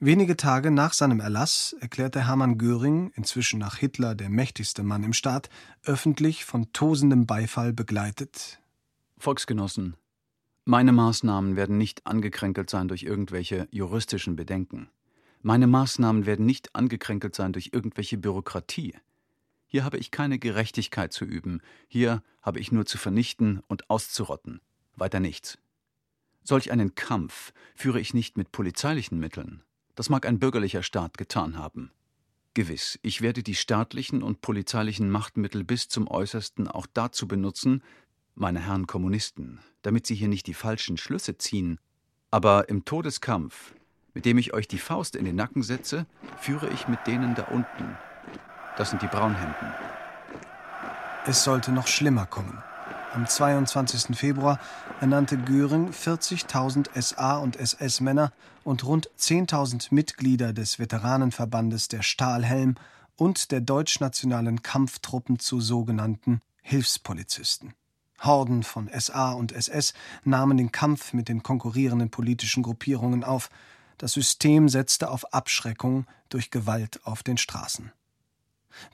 Wenige 0.00 0.36
Tage 0.36 0.70
nach 0.70 0.92
seinem 0.92 1.20
Erlass 1.20 1.74
erklärte 1.80 2.26
Hermann 2.26 2.56
Göring, 2.56 3.10
inzwischen 3.16 3.58
nach 3.58 3.76
Hitler 3.76 4.14
der 4.14 4.28
mächtigste 4.28 4.82
Mann 4.82 5.02
im 5.02 5.12
Staat, 5.12 5.48
öffentlich 5.84 6.44
von 6.44 6.72
tosendem 6.72 7.26
Beifall 7.26 7.72
begleitet 7.72 8.60
Volksgenossen, 9.18 9.96
meine 10.70 10.92
Maßnahmen 10.92 11.56
werden 11.56 11.78
nicht 11.78 12.06
angekränkelt 12.06 12.68
sein 12.68 12.88
durch 12.88 13.02
irgendwelche 13.02 13.68
juristischen 13.70 14.36
Bedenken. 14.36 14.90
Meine 15.40 15.66
Maßnahmen 15.66 16.26
werden 16.26 16.44
nicht 16.44 16.74
angekränkelt 16.74 17.34
sein 17.34 17.54
durch 17.54 17.70
irgendwelche 17.72 18.18
Bürokratie. 18.18 18.94
Hier 19.66 19.82
habe 19.82 19.96
ich 19.96 20.10
keine 20.10 20.38
Gerechtigkeit 20.38 21.14
zu 21.14 21.24
üben, 21.24 21.62
hier 21.88 22.22
habe 22.42 22.60
ich 22.60 22.70
nur 22.70 22.84
zu 22.84 22.98
vernichten 22.98 23.62
und 23.66 23.88
auszurotten, 23.88 24.60
weiter 24.94 25.20
nichts. 25.20 25.56
Solch 26.44 26.70
einen 26.70 26.94
Kampf 26.94 27.54
führe 27.74 27.98
ich 27.98 28.12
nicht 28.12 28.36
mit 28.36 28.52
polizeilichen 28.52 29.18
Mitteln. 29.18 29.62
Das 29.98 30.10
mag 30.10 30.26
ein 30.26 30.38
bürgerlicher 30.38 30.84
Staat 30.84 31.18
getan 31.18 31.58
haben. 31.58 31.90
Gewiss, 32.54 33.00
ich 33.02 33.20
werde 33.20 33.42
die 33.42 33.56
staatlichen 33.56 34.22
und 34.22 34.42
polizeilichen 34.42 35.10
Machtmittel 35.10 35.64
bis 35.64 35.88
zum 35.88 36.06
äußersten 36.06 36.68
auch 36.68 36.86
dazu 36.94 37.26
benutzen, 37.26 37.82
meine 38.36 38.60
Herren 38.60 38.86
Kommunisten, 38.86 39.58
damit 39.82 40.06
sie 40.06 40.14
hier 40.14 40.28
nicht 40.28 40.46
die 40.46 40.54
falschen 40.54 40.98
Schlüsse 40.98 41.36
ziehen. 41.36 41.80
Aber 42.30 42.68
im 42.68 42.84
Todeskampf, 42.84 43.74
mit 44.14 44.24
dem 44.24 44.38
ich 44.38 44.54
euch 44.54 44.68
die 44.68 44.78
Faust 44.78 45.16
in 45.16 45.24
den 45.24 45.34
Nacken 45.34 45.64
setze, 45.64 46.06
führe 46.36 46.70
ich 46.70 46.86
mit 46.86 47.04
denen 47.08 47.34
da 47.34 47.46
unten. 47.46 47.98
Das 48.76 48.90
sind 48.90 49.02
die 49.02 49.08
Braunhemden. 49.08 49.72
Es 51.26 51.42
sollte 51.42 51.72
noch 51.72 51.88
schlimmer 51.88 52.26
kommen. 52.26 52.62
Am 53.14 53.26
22. 53.26 54.16
Februar 54.16 54.60
ernannte 55.00 55.38
Göring 55.38 55.90
40.000 55.90 56.88
SA- 57.00 57.38
und 57.38 57.56
SS-Männer 57.56 58.32
und 58.64 58.84
rund 58.84 59.08
10.000 59.18 59.88
Mitglieder 59.94 60.52
des 60.52 60.78
Veteranenverbandes 60.78 61.88
der 61.88 62.02
Stahlhelm 62.02 62.74
und 63.16 63.50
der 63.50 63.62
deutschnationalen 63.62 64.62
Kampftruppen 64.62 65.38
zu 65.38 65.60
sogenannten 65.60 66.42
Hilfspolizisten. 66.60 67.72
Horden 68.20 68.62
von 68.62 68.90
SA 68.92 69.32
und 69.32 69.52
SS 69.52 69.94
nahmen 70.24 70.58
den 70.58 70.70
Kampf 70.70 71.14
mit 71.14 71.28
den 71.28 71.42
konkurrierenden 71.42 72.10
politischen 72.10 72.62
Gruppierungen 72.62 73.24
auf. 73.24 73.48
Das 73.96 74.12
System 74.12 74.68
setzte 74.68 75.10
auf 75.10 75.32
Abschreckung 75.32 76.06
durch 76.28 76.50
Gewalt 76.50 77.00
auf 77.04 77.22
den 77.22 77.38
Straßen. 77.38 77.90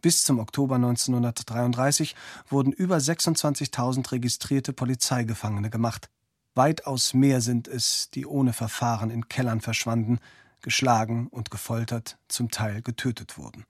Bis 0.03 0.25
zum 0.25 0.38
Oktober 0.38 0.76
1933 0.76 2.14
wurden 2.49 2.73
über 2.73 2.97
26.000 2.97 4.12
registrierte 4.12 4.73
Polizeigefangene 4.73 5.71
gemacht. 5.71 6.11
Weitaus 6.55 7.14
mehr 7.14 7.41
sind 7.41 7.67
es, 7.67 8.11
die 8.14 8.26
ohne 8.26 8.53
Verfahren 8.53 9.11
in 9.11 9.29
Kellern 9.29 9.61
verschwanden, 9.61 10.19
geschlagen 10.61 11.29
und 11.29 11.50
gefoltert, 11.50 12.19
zum 12.29 12.50
Teil 12.50 12.81
getötet 12.83 13.37
wurden. 13.38 13.64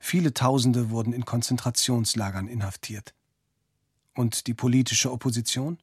Viele 0.00 0.34
Tausende 0.34 0.90
wurden 0.90 1.12
in 1.12 1.24
Konzentrationslagern 1.24 2.48
inhaftiert. 2.48 3.14
Und 4.14 4.46
die 4.46 4.54
politische 4.54 5.12
Opposition? 5.12 5.78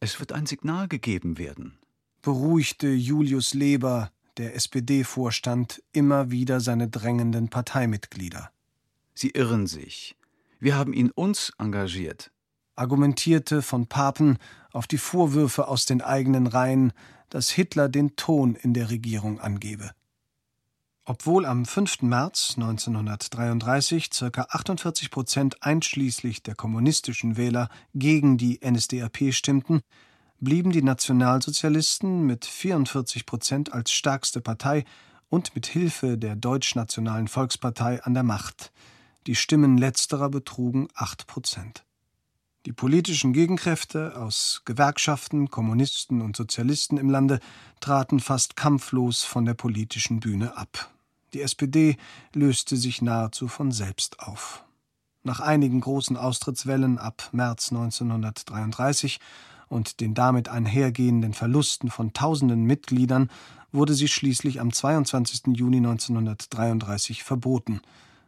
Es 0.00 0.20
wird 0.20 0.32
ein 0.32 0.46
Signal 0.46 0.88
gegeben 0.88 1.38
werden. 1.38 1.78
Beruhigte 2.22 2.88
Julius 2.88 3.52
Leber, 3.52 4.10
der 4.38 4.54
SPD-Vorstand, 4.54 5.82
immer 5.92 6.30
wieder 6.30 6.60
seine 6.60 6.88
drängenden 6.88 7.48
Parteimitglieder. 7.48 8.50
Sie 9.14 9.30
irren 9.30 9.66
sich. 9.66 10.16
Wir 10.60 10.76
haben 10.76 10.92
ihn 10.92 11.10
uns 11.10 11.52
engagiert. 11.58 12.30
Argumentierte 12.76 13.62
von 13.62 13.86
Papen 13.86 14.38
auf 14.72 14.86
die 14.86 14.98
Vorwürfe 14.98 15.68
aus 15.68 15.86
den 15.86 16.02
eigenen 16.02 16.46
Reihen, 16.46 16.92
dass 17.30 17.50
Hitler 17.50 17.88
den 17.88 18.16
Ton 18.16 18.56
in 18.56 18.74
der 18.74 18.90
Regierung 18.90 19.40
angebe. 19.40 19.92
Obwohl 21.04 21.44
am 21.44 21.66
5. 21.66 22.02
März 22.02 22.54
1933 22.56 24.10
ca. 24.10 24.46
48 24.48 25.10
Prozent 25.10 25.62
einschließlich 25.62 26.42
der 26.42 26.54
kommunistischen 26.54 27.36
Wähler 27.36 27.68
gegen 27.94 28.38
die 28.38 28.58
NSDAP 28.64 29.32
stimmten, 29.34 29.82
blieben 30.40 30.72
die 30.72 30.82
Nationalsozialisten 30.82 32.22
mit 32.26 32.46
44 32.46 33.26
Prozent 33.26 33.72
als 33.72 33.92
stärkste 33.92 34.40
Partei 34.40 34.84
und 35.28 35.54
mit 35.54 35.66
Hilfe 35.66 36.16
der 36.16 36.36
Deutschnationalen 36.36 37.28
Volkspartei 37.28 38.02
an 38.02 38.14
der 38.14 38.22
Macht. 38.22 38.72
Die 39.26 39.36
Stimmen 39.36 39.78
letzterer 39.78 40.28
betrugen 40.28 40.88
8 40.94 41.26
Prozent. 41.26 41.86
Die 42.66 42.74
politischen 42.74 43.32
Gegenkräfte 43.32 44.20
aus 44.20 44.60
Gewerkschaften, 44.66 45.50
Kommunisten 45.50 46.20
und 46.20 46.36
Sozialisten 46.36 46.98
im 46.98 47.08
Lande 47.08 47.40
traten 47.80 48.20
fast 48.20 48.54
kampflos 48.54 49.24
von 49.24 49.46
der 49.46 49.54
politischen 49.54 50.20
Bühne 50.20 50.58
ab. 50.58 50.90
Die 51.32 51.40
SPD 51.40 51.96
löste 52.34 52.76
sich 52.76 53.00
nahezu 53.00 53.48
von 53.48 53.72
selbst 53.72 54.20
auf. 54.20 54.62
Nach 55.22 55.40
einigen 55.40 55.80
großen 55.80 56.18
Austrittswellen 56.18 56.98
ab 56.98 57.30
März 57.32 57.72
1933 57.72 59.20
und 59.68 60.00
den 60.00 60.12
damit 60.12 60.50
einhergehenden 60.50 61.32
Verlusten 61.32 61.90
von 61.90 62.12
tausenden 62.12 62.64
Mitgliedern 62.64 63.30
wurde 63.72 63.94
sie 63.94 64.08
schließlich 64.08 64.60
am 64.60 64.70
22. 64.70 65.56
Juni 65.56 65.78
1933 65.78 67.22
verboten. 67.22 67.80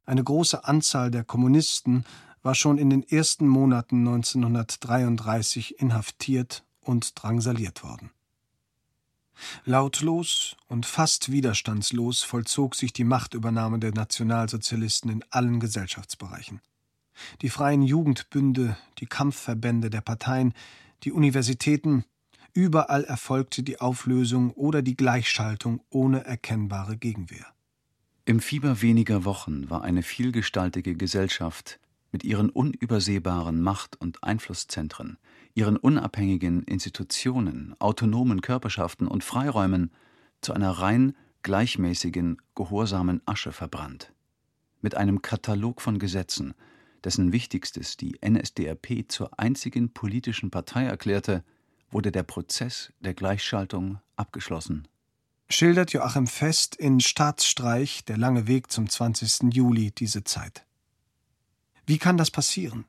Eine 0.06 0.22
große 0.22 0.64
Anzahl 0.64 1.10
der 1.10 1.24
Kommunisten 1.24 2.04
war 2.42 2.54
schon 2.54 2.78
in 2.78 2.90
den 2.90 3.02
ersten 3.02 3.48
Monaten 3.48 4.06
1933 4.06 5.80
inhaftiert 5.80 6.64
und 6.80 7.20
drangsaliert 7.20 7.82
worden. 7.82 8.10
Lautlos 9.64 10.56
und 10.68 10.86
fast 10.86 11.30
widerstandslos 11.30 12.22
vollzog 12.22 12.76
sich 12.76 12.92
die 12.92 13.04
Machtübernahme 13.04 13.80
der 13.80 13.92
Nationalsozialisten 13.92 15.10
in 15.10 15.24
allen 15.30 15.58
Gesellschaftsbereichen. 15.58 16.60
Die 17.42 17.50
freien 17.50 17.82
Jugendbünde, 17.82 18.76
die 18.98 19.06
Kampfverbände 19.06 19.90
der 19.90 20.00
Parteien, 20.00 20.54
die 21.02 21.12
Universitäten, 21.12 22.04
überall 22.52 23.04
erfolgte 23.04 23.64
die 23.64 23.80
Auflösung 23.80 24.52
oder 24.52 24.82
die 24.82 24.96
Gleichschaltung 24.96 25.82
ohne 25.90 26.24
erkennbare 26.24 26.96
Gegenwehr. 26.96 27.55
Im 28.28 28.40
Fieber 28.40 28.82
weniger 28.82 29.24
Wochen 29.24 29.70
war 29.70 29.84
eine 29.84 30.02
vielgestaltige 30.02 30.96
Gesellschaft 30.96 31.78
mit 32.10 32.24
ihren 32.24 32.50
unübersehbaren 32.50 33.62
Macht- 33.62 33.94
und 34.00 34.24
Einflusszentren, 34.24 35.16
ihren 35.54 35.76
unabhängigen 35.76 36.64
Institutionen, 36.64 37.76
autonomen 37.78 38.40
Körperschaften 38.40 39.06
und 39.06 39.22
Freiräumen 39.22 39.92
zu 40.40 40.52
einer 40.54 40.72
rein 40.72 41.14
gleichmäßigen, 41.44 42.42
gehorsamen 42.56 43.22
Asche 43.26 43.52
verbrannt. 43.52 44.12
Mit 44.80 44.96
einem 44.96 45.22
Katalog 45.22 45.80
von 45.80 46.00
Gesetzen, 46.00 46.54
dessen 47.04 47.30
wichtigstes 47.30 47.96
die 47.96 48.18
NSDAP 48.28 49.04
zur 49.06 49.38
einzigen 49.38 49.92
politischen 49.92 50.50
Partei 50.50 50.84
erklärte, 50.84 51.44
wurde 51.92 52.10
der 52.10 52.24
Prozess 52.24 52.92
der 52.98 53.14
Gleichschaltung 53.14 54.00
abgeschlossen. 54.16 54.88
Schildert 55.48 55.92
Joachim 55.92 56.26
Fest 56.26 56.74
in 56.74 56.98
Staatsstreich 56.98 58.04
Der 58.04 58.16
lange 58.16 58.48
Weg 58.48 58.72
zum 58.72 58.88
20. 58.88 59.54
Juli 59.54 59.92
diese 59.92 60.24
Zeit. 60.24 60.66
Wie 61.86 61.98
kann 61.98 62.16
das 62.16 62.32
passieren? 62.32 62.84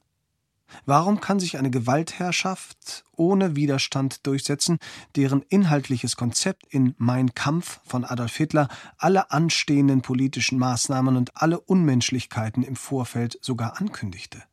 Warum 0.85 1.21
kann 1.21 1.39
sich 1.39 1.59
eine 1.59 1.69
Gewaltherrschaft 1.69 3.05
ohne 3.11 3.55
Widerstand 3.55 4.25
durchsetzen, 4.25 4.79
deren 5.15 5.43
inhaltliches 5.43 6.15
Konzept 6.15 6.65
in 6.73 6.95
Mein 6.97 7.35
Kampf 7.35 7.79
von 7.85 8.03
Adolf 8.03 8.35
Hitler 8.35 8.67
alle 8.97 9.29
anstehenden 9.29 10.01
politischen 10.01 10.57
Maßnahmen 10.57 11.15
und 11.15 11.37
alle 11.37 11.59
Unmenschlichkeiten 11.59 12.63
im 12.63 12.75
Vorfeld 12.75 13.37
sogar 13.39 13.79
ankündigte? 13.79 14.43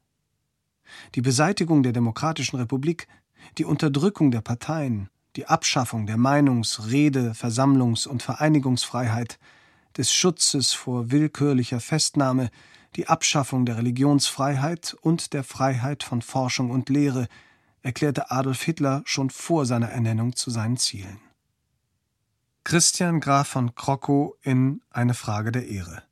Die 1.14 1.22
Beseitigung 1.22 1.82
der 1.82 1.94
Demokratischen 1.94 2.58
Republik, 2.58 3.08
die 3.56 3.64
Unterdrückung 3.64 4.30
der 4.30 4.42
Parteien, 4.42 5.08
die 5.36 5.46
Abschaffung 5.46 6.06
der 6.06 6.16
Meinungs-, 6.16 6.90
Rede-, 6.90 7.32
Versammlungs- 7.34 8.06
und 8.06 8.22
Vereinigungsfreiheit, 8.22 9.38
des 9.96 10.12
Schutzes 10.12 10.72
vor 10.72 11.10
willkürlicher 11.10 11.80
Festnahme, 11.80 12.50
die 12.96 13.08
Abschaffung 13.08 13.66
der 13.66 13.76
Religionsfreiheit 13.76 14.96
und 15.00 15.32
der 15.32 15.44
Freiheit 15.44 16.02
von 16.02 16.22
Forschung 16.22 16.70
und 16.70 16.88
Lehre, 16.88 17.28
erklärte 17.82 18.30
Adolf 18.30 18.62
Hitler 18.62 19.02
schon 19.04 19.30
vor 19.30 19.66
seiner 19.66 19.90
Ernennung 19.90 20.36
zu 20.36 20.50
seinen 20.50 20.76
Zielen. 20.76 21.20
Christian 22.64 23.20
Graf 23.20 23.48
von 23.48 23.74
Krockow 23.74 24.34
in 24.42 24.80
Eine 24.90 25.14
Frage 25.14 25.52
der 25.52 25.68
Ehre. 25.68 26.02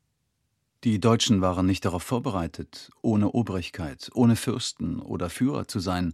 Die 0.83 0.99
Deutschen 0.99 1.41
waren 1.41 1.65
nicht 1.65 1.85
darauf 1.85 2.03
vorbereitet, 2.03 2.91
ohne 3.01 3.31
Obrigkeit, 3.31 4.11
ohne 4.13 4.35
Fürsten 4.35 4.99
oder 4.99 5.29
Führer 5.29 5.67
zu 5.67 5.79
sein 5.79 6.13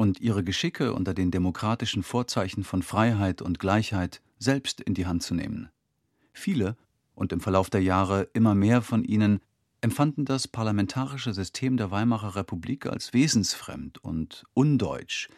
und 0.00 0.18
ihre 0.18 0.42
Geschicke 0.42 0.94
unter 0.94 1.12
den 1.12 1.30
demokratischen 1.30 2.02
Vorzeichen 2.02 2.64
von 2.64 2.82
Freiheit 2.82 3.42
und 3.42 3.58
Gleichheit 3.58 4.22
selbst 4.38 4.80
in 4.80 4.94
die 4.94 5.04
Hand 5.04 5.22
zu 5.22 5.34
nehmen. 5.34 5.68
Viele 6.32 6.78
und 7.14 7.34
im 7.34 7.40
Verlauf 7.42 7.68
der 7.68 7.82
Jahre 7.82 8.22
immer 8.32 8.54
mehr 8.54 8.80
von 8.80 9.04
ihnen 9.04 9.40
empfanden 9.82 10.24
das 10.24 10.48
parlamentarische 10.48 11.34
System 11.34 11.76
der 11.76 11.90
Weimarer 11.90 12.34
Republik 12.34 12.86
als 12.86 13.12
wesensfremd 13.12 14.02
und 14.02 14.46
undeutsch, 14.54 15.28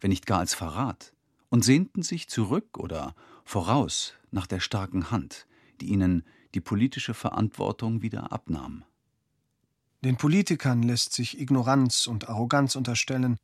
wenn 0.00 0.08
nicht 0.08 0.24
gar 0.24 0.38
als 0.38 0.54
Verrat, 0.54 1.12
und 1.50 1.62
sehnten 1.62 2.00
sich 2.00 2.26
zurück 2.26 2.78
oder 2.78 3.14
voraus 3.44 4.14
nach 4.30 4.46
der 4.46 4.60
starken 4.60 5.10
Hand, 5.10 5.46
die 5.82 5.88
ihnen 5.88 6.24
die 6.54 6.62
politische 6.62 7.12
Verantwortung 7.12 8.00
wieder 8.00 8.32
abnahm. 8.32 8.82
Den 10.02 10.16
Politikern 10.16 10.82
lässt 10.82 11.12
sich 11.12 11.38
Ignoranz 11.38 12.06
und 12.06 12.30
Arroganz 12.30 12.76
unterstellen, 12.76 13.36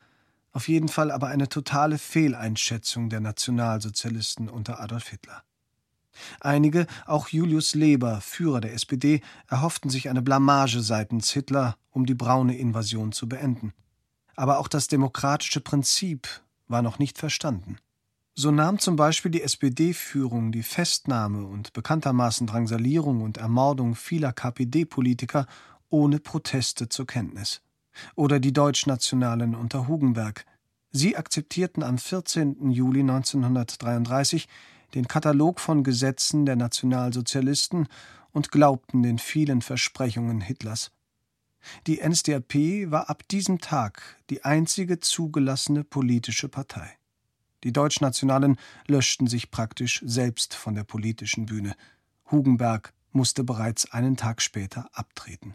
auf 0.53 0.69
jeden 0.69 0.89
Fall 0.89 1.11
aber 1.11 1.29
eine 1.29 1.49
totale 1.49 1.99
Fehleinschätzung 1.99 3.09
der 3.09 3.21
Nationalsozialisten 3.21 4.49
unter 4.49 4.81
Adolf 4.81 5.09
Hitler. 5.09 5.43
Einige, 6.41 6.87
auch 7.07 7.29
Julius 7.29 7.75
Leber, 7.75 8.21
Führer 8.21 8.61
der 8.61 8.75
SPD, 8.75 9.23
erhofften 9.49 9.91
sich 9.91 10.11
eine 10.11 10.23
Blamage 10.23 10.83
seitens 10.83 11.31
Hitler, 11.31 11.77
um 11.91 12.05
die 12.05 12.15
braune 12.15 12.57
Invasion 12.57 13.13
zu 13.13 13.29
beenden. 13.29 13.73
Aber 14.37 14.59
auch 14.59 14.69
das 14.69 14.89
demokratische 14.89 15.61
Prinzip 15.61 16.29
war 16.69 16.83
noch 16.83 16.99
nicht 16.99 17.19
verstanden. 17.19 17.79
So 18.35 18.51
nahm 18.51 18.79
zum 18.79 18.97
Beispiel 18.97 19.31
die 19.31 19.43
SPD-Führung 19.43 20.53
die 20.53 20.63
Festnahme 20.63 21.45
und 21.45 21.75
bekanntermaßen 21.75 22.47
Drangsalierung 22.47 23.21
und 23.21 23.37
Ermordung 23.37 23.95
vieler 23.95 24.33
KPD-Politiker 24.33 25.47
ohne 25.91 26.19
Proteste 26.19 26.89
zur 26.89 27.07
Kenntnis. 27.07 27.61
Oder 28.15 28.41
die 28.41 28.53
Deutschnationalen 28.53 29.55
unter 29.55 29.89
Hugenberg. 29.89 30.45
Sie 30.91 31.17
akzeptierten 31.17 31.83
am 31.83 31.99
14. 31.99 32.71
Juli 32.71 33.01
1933 33.01 34.49
den 34.95 35.09
Katalog 35.09 35.61
von 35.61 35.85
Gesetzen 35.85 36.45
der 36.45 36.57
Nationalsozialisten 36.57 37.89
und 38.33 38.51
glaubten 38.51 39.03
den 39.03 39.19
vielen 39.19 39.63
Versprechungen 39.63 40.41
Hitlers. 40.41 40.91
Die 41.87 42.01
NSDAP 42.07 42.91
war 42.91 43.09
ab 43.09 43.27
diesem 43.29 43.61
Tag 43.61 44.03
die 44.31 44.45
einzige 44.45 44.99
zugelassene 44.99 45.85
politische 45.85 46.49
Partei. 46.49 46.99
Die 47.65 47.73
Deutschnationalen 47.73 48.59
löschten 48.89 49.29
sich 49.29 49.51
praktisch 49.51 50.03
selbst 50.05 50.55
von 50.55 50.75
der 50.75 50.85
politischen 50.85 51.47
Bühne. 51.47 51.75
Hugenberg 52.31 52.93
musste 53.13 53.45
bereits 53.45 53.93
einen 53.93 54.17
Tag 54.17 54.43
später 54.43 54.89
abtreten. 54.93 55.55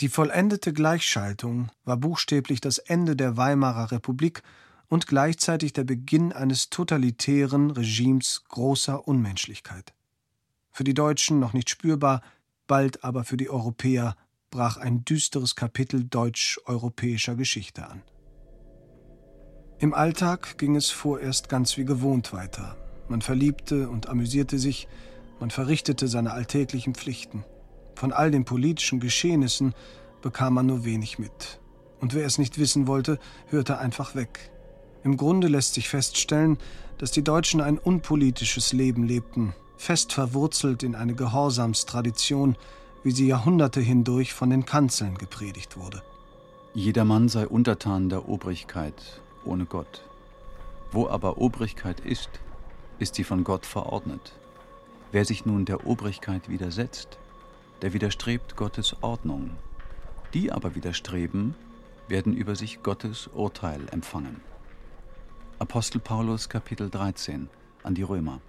Die 0.00 0.08
vollendete 0.08 0.72
Gleichschaltung 0.72 1.70
war 1.84 1.96
buchstäblich 1.96 2.60
das 2.60 2.78
Ende 2.78 3.16
der 3.16 3.36
Weimarer 3.36 3.90
Republik 3.90 4.42
und 4.88 5.08
gleichzeitig 5.08 5.72
der 5.72 5.82
Beginn 5.82 6.32
eines 6.32 6.70
totalitären 6.70 7.72
Regimes 7.72 8.44
großer 8.48 9.08
Unmenschlichkeit. 9.08 9.92
Für 10.70 10.84
die 10.84 10.94
Deutschen 10.94 11.40
noch 11.40 11.52
nicht 11.52 11.68
spürbar, 11.68 12.22
bald 12.68 13.02
aber 13.02 13.24
für 13.24 13.36
die 13.36 13.50
Europäer 13.50 14.16
brach 14.50 14.76
ein 14.76 15.04
düsteres 15.04 15.56
Kapitel 15.56 16.04
deutsch-europäischer 16.04 17.34
Geschichte 17.34 17.88
an. 17.88 18.02
Im 19.80 19.94
Alltag 19.94 20.58
ging 20.58 20.76
es 20.76 20.90
vorerst 20.90 21.48
ganz 21.48 21.76
wie 21.76 21.84
gewohnt 21.84 22.32
weiter. 22.32 22.76
Man 23.08 23.20
verliebte 23.20 23.88
und 23.88 24.08
amüsierte 24.08 24.58
sich, 24.58 24.86
man 25.40 25.50
verrichtete 25.50 26.06
seine 26.06 26.32
alltäglichen 26.32 26.94
Pflichten. 26.94 27.44
Von 27.98 28.12
all 28.12 28.30
den 28.30 28.44
politischen 28.44 29.00
Geschehnissen 29.00 29.74
bekam 30.22 30.54
man 30.54 30.66
nur 30.66 30.84
wenig 30.84 31.18
mit. 31.18 31.58
Und 31.98 32.14
wer 32.14 32.26
es 32.26 32.38
nicht 32.38 32.56
wissen 32.56 32.86
wollte, 32.86 33.18
hörte 33.48 33.78
einfach 33.78 34.14
weg. 34.14 34.52
Im 35.02 35.16
Grunde 35.16 35.48
lässt 35.48 35.74
sich 35.74 35.88
feststellen, 35.88 36.58
dass 36.98 37.10
die 37.10 37.24
Deutschen 37.24 37.60
ein 37.60 37.76
unpolitisches 37.76 38.72
Leben 38.72 39.02
lebten, 39.02 39.52
fest 39.76 40.12
verwurzelt 40.12 40.84
in 40.84 40.94
eine 40.94 41.16
Gehorsamstradition, 41.16 42.54
wie 43.02 43.10
sie 43.10 43.26
Jahrhunderte 43.26 43.80
hindurch 43.80 44.32
von 44.32 44.50
den 44.50 44.64
Kanzeln 44.64 45.18
gepredigt 45.18 45.76
wurde. 45.76 46.00
Jedermann 46.74 47.28
sei 47.28 47.48
untertan 47.48 48.10
der 48.10 48.28
Obrigkeit 48.28 49.20
ohne 49.44 49.66
Gott. 49.66 50.04
Wo 50.92 51.08
aber 51.08 51.38
Obrigkeit 51.38 51.98
ist, 51.98 52.30
ist 53.00 53.16
sie 53.16 53.24
von 53.24 53.42
Gott 53.42 53.66
verordnet. 53.66 54.34
Wer 55.10 55.24
sich 55.24 55.46
nun 55.46 55.64
der 55.64 55.84
Obrigkeit 55.84 56.48
widersetzt, 56.48 57.18
der 57.82 57.92
widerstrebt 57.92 58.56
Gottes 58.56 59.02
Ordnung. 59.02 59.50
Die 60.34 60.52
aber 60.52 60.74
widerstreben, 60.74 61.54
werden 62.08 62.34
über 62.34 62.56
sich 62.56 62.82
Gottes 62.82 63.28
Urteil 63.28 63.80
empfangen. 63.90 64.40
Apostel 65.58 66.00
Paulus 66.00 66.48
Kapitel 66.48 66.90
13 66.90 67.48
an 67.82 67.94
die 67.94 68.02
Römer. 68.02 68.40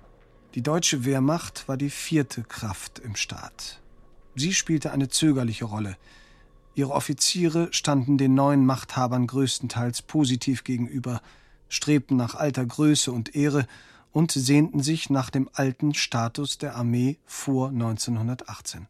Die 0.56 0.62
deutsche 0.62 1.06
Wehrmacht 1.06 1.68
war 1.68 1.78
die 1.78 1.90
vierte 1.90 2.44
Kraft 2.44 3.00
im 3.00 3.16
Staat. 3.16 3.82
Sie 4.36 4.54
spielte 4.54 4.92
eine 4.92 5.10
zögerliche 5.10 5.66
Rolle. 5.66 5.98
Ihre 6.76 6.92
Offiziere 6.92 7.68
standen 7.72 8.18
den 8.18 8.34
neuen 8.34 8.66
Machthabern 8.66 9.28
größtenteils 9.28 10.02
positiv 10.04 10.64
gegenüber, 10.64 11.22
strebten 11.68 12.18
nach 12.18 12.36
alter 12.36 12.66
Größe 12.66 13.12
und 13.12 13.36
Ehre 13.36 13.68
und 14.12 14.32
sehnten 14.32 14.82
sich 14.82 15.10
nach 15.10 15.30
dem 15.30 15.50
alten 15.54 15.94
Status 15.94 16.58
der 16.58 16.76
Armee 16.76 17.18
vor 17.26 17.70
1918. 17.70 18.88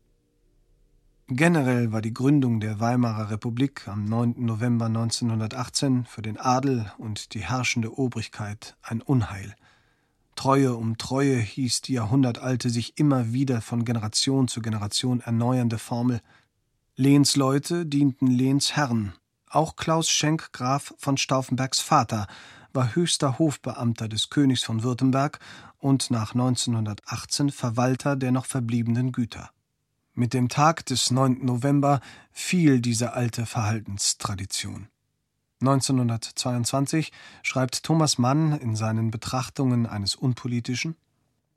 Generell 1.31 1.91
war 1.91 2.01
die 2.01 2.11
Gründung 2.11 2.59
der 2.59 2.79
Weimarer 2.79 3.29
Republik 3.29 3.87
am 3.87 4.03
9. 4.05 4.33
November 4.39 4.87
1918 4.87 6.05
für 6.05 6.23
den 6.23 6.39
Adel 6.39 6.91
und 6.97 7.35
die 7.35 7.41
herrschende 7.41 7.99
Obrigkeit 7.99 8.75
ein 8.81 9.03
Unheil. 9.03 9.55
Treue 10.35 10.73
um 10.73 10.97
Treue 10.97 11.37
hieß 11.37 11.81
die 11.81 11.93
jahrhundertalte, 11.93 12.71
sich 12.71 12.97
immer 12.97 13.31
wieder 13.31 13.61
von 13.61 13.85
Generation 13.85 14.47
zu 14.47 14.59
Generation 14.59 15.19
erneuernde 15.19 15.77
Formel. 15.77 16.21
Lehnsleute 16.95 17.85
dienten 17.85 18.25
Lehnsherren. 18.25 19.13
Auch 19.47 19.75
Klaus 19.75 20.09
Schenk 20.09 20.51
Graf 20.51 20.95
von 20.97 21.17
Stauffenbergs 21.17 21.79
Vater 21.79 22.25
war 22.73 22.95
höchster 22.95 23.37
Hofbeamter 23.37 24.09
des 24.09 24.31
Königs 24.31 24.63
von 24.63 24.81
Württemberg 24.81 25.37
und 25.77 26.09
nach 26.09 26.33
1918 26.33 27.51
Verwalter 27.51 28.15
der 28.15 28.31
noch 28.31 28.47
verbliebenen 28.47 29.11
Güter. 29.11 29.51
Mit 30.19 30.33
dem 30.33 30.49
Tag 30.49 30.85
des 30.85 31.11
9. 31.11 31.45
November 31.45 32.01
fiel 32.33 32.81
diese 32.81 33.13
alte 33.13 33.45
Verhaltenstradition. 33.45 34.89
1922 35.61 37.13
schreibt 37.41 37.83
Thomas 37.83 38.17
Mann 38.17 38.51
in 38.51 38.75
seinen 38.75 39.11
Betrachtungen 39.11 39.85
eines 39.85 40.15
Unpolitischen 40.15 40.97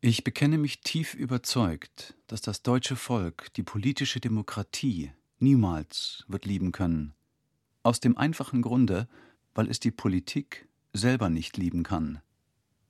Ich 0.00 0.22
bekenne 0.22 0.58
mich 0.58 0.80
tief 0.80 1.14
überzeugt, 1.14 2.14
dass 2.28 2.40
das 2.40 2.62
deutsche 2.62 2.94
Volk 2.94 3.52
die 3.54 3.64
politische 3.64 4.20
Demokratie 4.20 5.10
niemals 5.40 6.24
wird 6.28 6.44
lieben 6.44 6.70
können. 6.70 7.14
Aus 7.82 7.98
dem 7.98 8.16
einfachen 8.16 8.62
Grunde, 8.62 9.08
weil 9.56 9.68
es 9.68 9.80
die 9.80 9.90
Politik 9.90 10.68
selber 10.92 11.30
nicht 11.30 11.56
lieben 11.56 11.82
kann. 11.82 12.20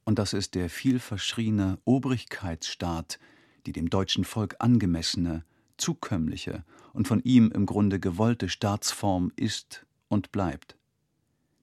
Und 0.05 0.19
dass 0.19 0.35
es 0.35 0.51
der 0.51 0.69
vielverschriene 0.69 1.79
Obrigkeitsstaat, 1.87 3.19
die 3.65 3.73
dem 3.73 3.89
deutschen 3.89 4.25
Volk 4.25 4.57
angemessene, 4.59 5.47
zukömmliche 5.83 6.65
und 6.93 7.09
von 7.09 7.21
ihm 7.25 7.51
im 7.51 7.67
Grunde 7.67 7.99
gewollte 7.99 8.49
Staatsform 8.49 9.33
ist 9.35 9.85
und 10.09 10.31
bleibt. 10.31 10.77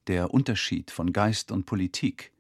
Der 0.08 0.34
Unterschied 0.34 0.92
von 0.92 1.14
Geist 1.14 1.52
und 1.52 1.66
Politik 1.66 2.34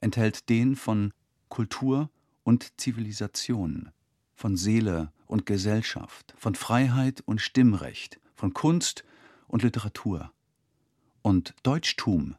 enthält 0.00 0.48
den 0.48 0.74
von 0.74 1.12
Kultur 1.50 2.08
und 2.44 2.80
Zivilisation, 2.80 3.90
von 4.34 4.56
Seele 4.56 5.12
und 5.26 5.44
Gesellschaft, 5.44 6.32
von 6.38 6.54
Freiheit 6.54 7.22
und 7.26 7.42
Stimmrecht, 7.42 8.20
von 8.34 8.54
Kunst 8.54 9.04
und 9.48 9.62
Literatur. 9.62 10.32
Und 11.20 11.54
Deutschtum, 11.62 12.36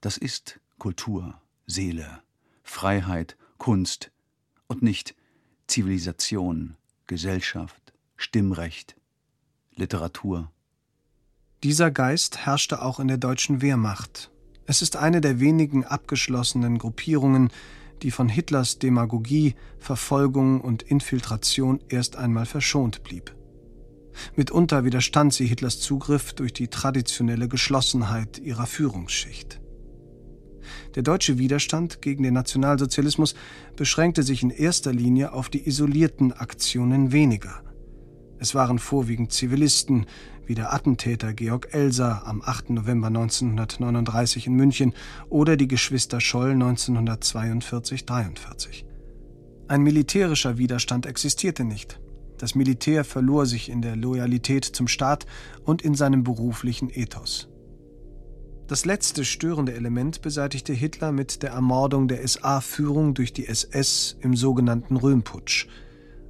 das 0.00 0.16
ist 0.16 0.60
Kultur, 0.78 1.40
Seele, 1.66 2.22
Freiheit, 2.62 3.36
Kunst 3.58 4.12
und 4.68 4.82
nicht 4.82 5.16
Zivilisation, 5.66 6.76
Gesellschaft, 7.08 7.89
Stimmrecht, 8.22 8.96
Literatur. 9.74 10.52
Dieser 11.62 11.90
Geist 11.90 12.44
herrschte 12.44 12.82
auch 12.82 13.00
in 13.00 13.08
der 13.08 13.16
deutschen 13.16 13.62
Wehrmacht. 13.62 14.30
Es 14.66 14.82
ist 14.82 14.96
eine 14.96 15.22
der 15.22 15.40
wenigen 15.40 15.86
abgeschlossenen 15.86 16.76
Gruppierungen, 16.76 17.48
die 18.02 18.10
von 18.10 18.28
Hitlers 18.28 18.78
Demagogie, 18.78 19.54
Verfolgung 19.78 20.60
und 20.60 20.82
Infiltration 20.82 21.80
erst 21.88 22.16
einmal 22.16 22.44
verschont 22.44 23.02
blieb. 23.04 23.34
Mitunter 24.36 24.84
widerstand 24.84 25.32
sie 25.32 25.46
Hitlers 25.46 25.80
Zugriff 25.80 26.34
durch 26.34 26.52
die 26.52 26.68
traditionelle 26.68 27.48
Geschlossenheit 27.48 28.38
ihrer 28.38 28.66
Führungsschicht. 28.66 29.62
Der 30.94 31.02
deutsche 31.02 31.38
Widerstand 31.38 32.02
gegen 32.02 32.22
den 32.22 32.34
Nationalsozialismus 32.34 33.34
beschränkte 33.76 34.22
sich 34.22 34.42
in 34.42 34.50
erster 34.50 34.92
Linie 34.92 35.32
auf 35.32 35.48
die 35.48 35.66
isolierten 35.66 36.34
Aktionen 36.34 37.12
weniger. 37.12 37.62
Es 38.40 38.54
waren 38.54 38.78
vorwiegend 38.78 39.32
Zivilisten, 39.32 40.06
wie 40.46 40.54
der 40.54 40.72
Attentäter 40.72 41.34
Georg 41.34 41.74
Elser 41.74 42.26
am 42.26 42.40
8. 42.42 42.70
November 42.70 43.08
1939 43.08 44.46
in 44.46 44.54
München 44.54 44.94
oder 45.28 45.58
die 45.58 45.68
Geschwister 45.68 46.22
Scholl 46.22 46.52
1942-43. 46.52 48.86
Ein 49.68 49.82
militärischer 49.82 50.56
Widerstand 50.56 51.04
existierte 51.04 51.64
nicht. 51.64 52.00
Das 52.38 52.54
Militär 52.54 53.04
verlor 53.04 53.44
sich 53.44 53.68
in 53.68 53.82
der 53.82 53.94
Loyalität 53.94 54.64
zum 54.64 54.88
Staat 54.88 55.26
und 55.64 55.82
in 55.82 55.94
seinem 55.94 56.24
beruflichen 56.24 56.88
Ethos. 56.88 57.50
Das 58.68 58.86
letzte 58.86 59.26
störende 59.26 59.74
Element 59.74 60.22
beseitigte 60.22 60.72
Hitler 60.72 61.12
mit 61.12 61.42
der 61.42 61.50
Ermordung 61.50 62.08
der 62.08 62.26
SA-Führung 62.26 63.12
durch 63.12 63.34
die 63.34 63.46
SS 63.46 64.16
im 64.20 64.34
sogenannten 64.34 64.96
Röhmputsch– 64.96 65.66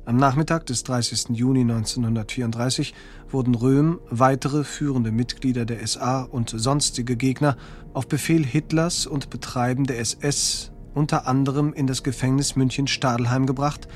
am 0.04 0.16
Nachmittag 0.16 0.66
des 0.66 0.82
30. 0.84 1.36
Juni 1.36 1.60
1934 1.60 2.94
wurden 3.28 3.54
Röhm, 3.54 4.00
weitere 4.10 4.64
führende 4.64 5.12
Mitglieder 5.12 5.64
der 5.64 5.86
SA 5.86 6.22
und 6.22 6.50
sonstige 6.50 7.16
Gegner 7.16 7.56
auf 7.92 8.08
Befehl 8.08 8.44
Hitlers 8.44 9.06
und 9.06 9.30
Betreiben 9.30 9.84
der 9.84 10.00
SS 10.00 10.72
unter 10.94 11.26
anderem 11.26 11.72
in 11.72 11.86
das 11.86 12.02
Gefängnis 12.02 12.56
München-Stadelheim 12.56 13.46
gebracht, 13.46 13.88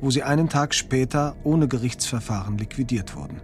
wo 0.00 0.10
sie 0.10 0.22
einen 0.22 0.48
Tag 0.48 0.74
später 0.74 1.36
ohne 1.42 1.68
Gerichtsverfahren 1.68 2.58
liquidiert 2.58 3.16
wurden. 3.16 3.40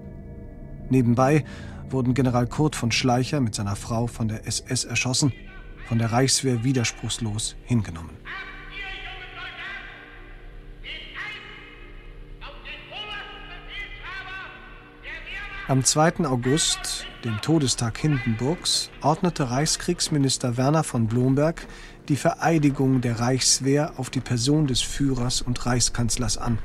Nebenbei 0.91 1.45
wurden 1.89 2.15
General 2.15 2.47
Kurt 2.47 2.77
von 2.77 2.93
Schleicher 2.93 3.41
mit 3.41 3.55
seiner 3.55 3.77
Frau 3.77 4.07
von 4.07 4.29
der 4.29 4.47
SS 4.47 4.85
erschossen, 4.85 5.33
von 5.89 5.99
der 5.99 6.13
Reichswehr 6.13 6.63
widerspruchslos 6.65 7.57
hingenommen. 7.65 8.11
Am 15.69 15.85
2. 15.85 16.27
August, 16.27 17.07
dem 17.25 17.41
Todestag 17.41 17.97
Hindenburgs, 17.97 18.91
ordnete 19.01 19.49
Reichskriegsminister 19.49 20.57
Werner 20.57 20.83
von 20.83 21.07
Blomberg 21.07 21.69
die 22.09 22.17
Vereidigung 22.17 23.01
der 23.01 23.21
Reichswehr 23.21 23.93
auf 23.97 24.11
die 24.11 24.21
Person 24.21 24.67
des 24.67 24.81
Führers 24.81 25.41
und 25.41 25.65
Reichskanzlers 25.65 26.37
an, 26.37 26.59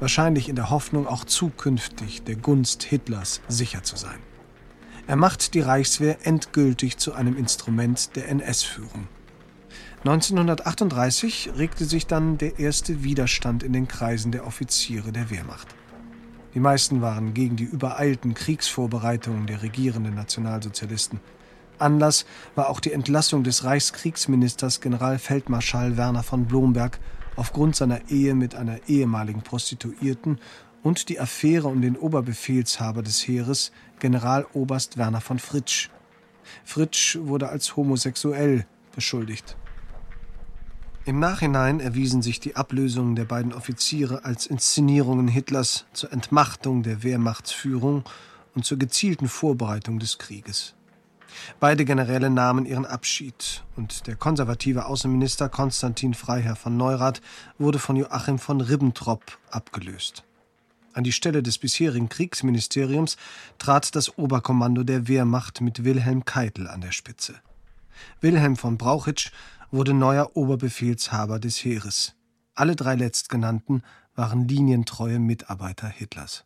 wahrscheinlich 0.00 0.50
in 0.50 0.54
der 0.54 0.68
Hoffnung, 0.68 1.06
auch 1.06 1.24
zukünftig 1.24 2.24
der 2.24 2.36
Gunst 2.36 2.82
Hitlers 2.82 3.40
sicher 3.48 3.82
zu 3.82 3.96
sein. 3.96 4.18
Er 5.06 5.16
macht 5.16 5.54
die 5.54 5.60
Reichswehr 5.60 6.18
endgültig 6.26 6.98
zu 6.98 7.14
einem 7.14 7.38
Instrument 7.38 8.16
der 8.16 8.28
NS-Führung. 8.28 9.08
1938 10.00 11.52
regte 11.56 11.86
sich 11.86 12.06
dann 12.06 12.36
der 12.36 12.58
erste 12.58 13.02
Widerstand 13.02 13.62
in 13.62 13.72
den 13.72 13.88
Kreisen 13.88 14.30
der 14.30 14.46
Offiziere 14.46 15.10
der 15.10 15.30
Wehrmacht. 15.30 15.75
Die 16.56 16.60
meisten 16.60 17.02
waren 17.02 17.34
gegen 17.34 17.56
die 17.56 17.64
übereilten 17.64 18.32
Kriegsvorbereitungen 18.32 19.46
der 19.46 19.60
regierenden 19.60 20.14
Nationalsozialisten. 20.14 21.20
Anlass 21.78 22.24
war 22.54 22.70
auch 22.70 22.80
die 22.80 22.92
Entlassung 22.92 23.44
des 23.44 23.64
Reichskriegsministers 23.64 24.80
Generalfeldmarschall 24.80 25.98
Werner 25.98 26.22
von 26.22 26.46
Blomberg 26.46 26.98
aufgrund 27.36 27.76
seiner 27.76 28.08
Ehe 28.08 28.34
mit 28.34 28.54
einer 28.54 28.78
ehemaligen 28.88 29.42
Prostituierten 29.42 30.38
und 30.82 31.10
die 31.10 31.20
Affäre 31.20 31.68
um 31.68 31.82
den 31.82 31.94
Oberbefehlshaber 31.94 33.02
des 33.02 33.28
Heeres, 33.28 33.70
Generaloberst 33.98 34.96
Werner 34.96 35.20
von 35.20 35.38
Fritsch. 35.38 35.90
Fritsch 36.64 37.18
wurde 37.20 37.50
als 37.50 37.76
homosexuell 37.76 38.64
beschuldigt. 38.94 39.58
Im 41.06 41.20
Nachhinein 41.20 41.78
erwiesen 41.78 42.20
sich 42.20 42.40
die 42.40 42.56
Ablösungen 42.56 43.14
der 43.14 43.26
beiden 43.26 43.52
Offiziere 43.52 44.24
als 44.24 44.44
Inszenierungen 44.44 45.28
Hitlers 45.28 45.86
zur 45.92 46.12
Entmachtung 46.12 46.82
der 46.82 47.04
Wehrmachtsführung 47.04 48.02
und 48.56 48.64
zur 48.64 48.76
gezielten 48.76 49.28
Vorbereitung 49.28 50.00
des 50.00 50.18
Krieges. 50.18 50.74
Beide 51.60 51.84
Generäle 51.84 52.28
nahmen 52.28 52.66
ihren 52.66 52.84
Abschied 52.84 53.62
und 53.76 54.08
der 54.08 54.16
konservative 54.16 54.86
Außenminister 54.86 55.48
Konstantin 55.48 56.12
Freiherr 56.12 56.56
von 56.56 56.76
Neurath 56.76 57.22
wurde 57.56 57.78
von 57.78 57.94
Joachim 57.94 58.40
von 58.40 58.60
Ribbentrop 58.60 59.38
abgelöst. 59.52 60.24
An 60.92 61.04
die 61.04 61.12
Stelle 61.12 61.44
des 61.44 61.58
bisherigen 61.58 62.08
Kriegsministeriums 62.08 63.16
trat 63.58 63.94
das 63.94 64.18
Oberkommando 64.18 64.82
der 64.82 65.06
Wehrmacht 65.06 65.60
mit 65.60 65.84
Wilhelm 65.84 66.24
Keitel 66.24 66.66
an 66.66 66.80
der 66.80 66.90
Spitze. 66.90 67.36
Wilhelm 68.20 68.56
von 68.56 68.76
Brauchitsch 68.76 69.30
wurde 69.70 69.94
neuer 69.94 70.36
Oberbefehlshaber 70.36 71.38
des 71.38 71.64
Heeres. 71.64 72.14
Alle 72.54 72.76
drei 72.76 72.94
letztgenannten 72.94 73.82
waren 74.14 74.48
linientreue 74.48 75.18
Mitarbeiter 75.18 75.88
Hitlers. 75.88 76.44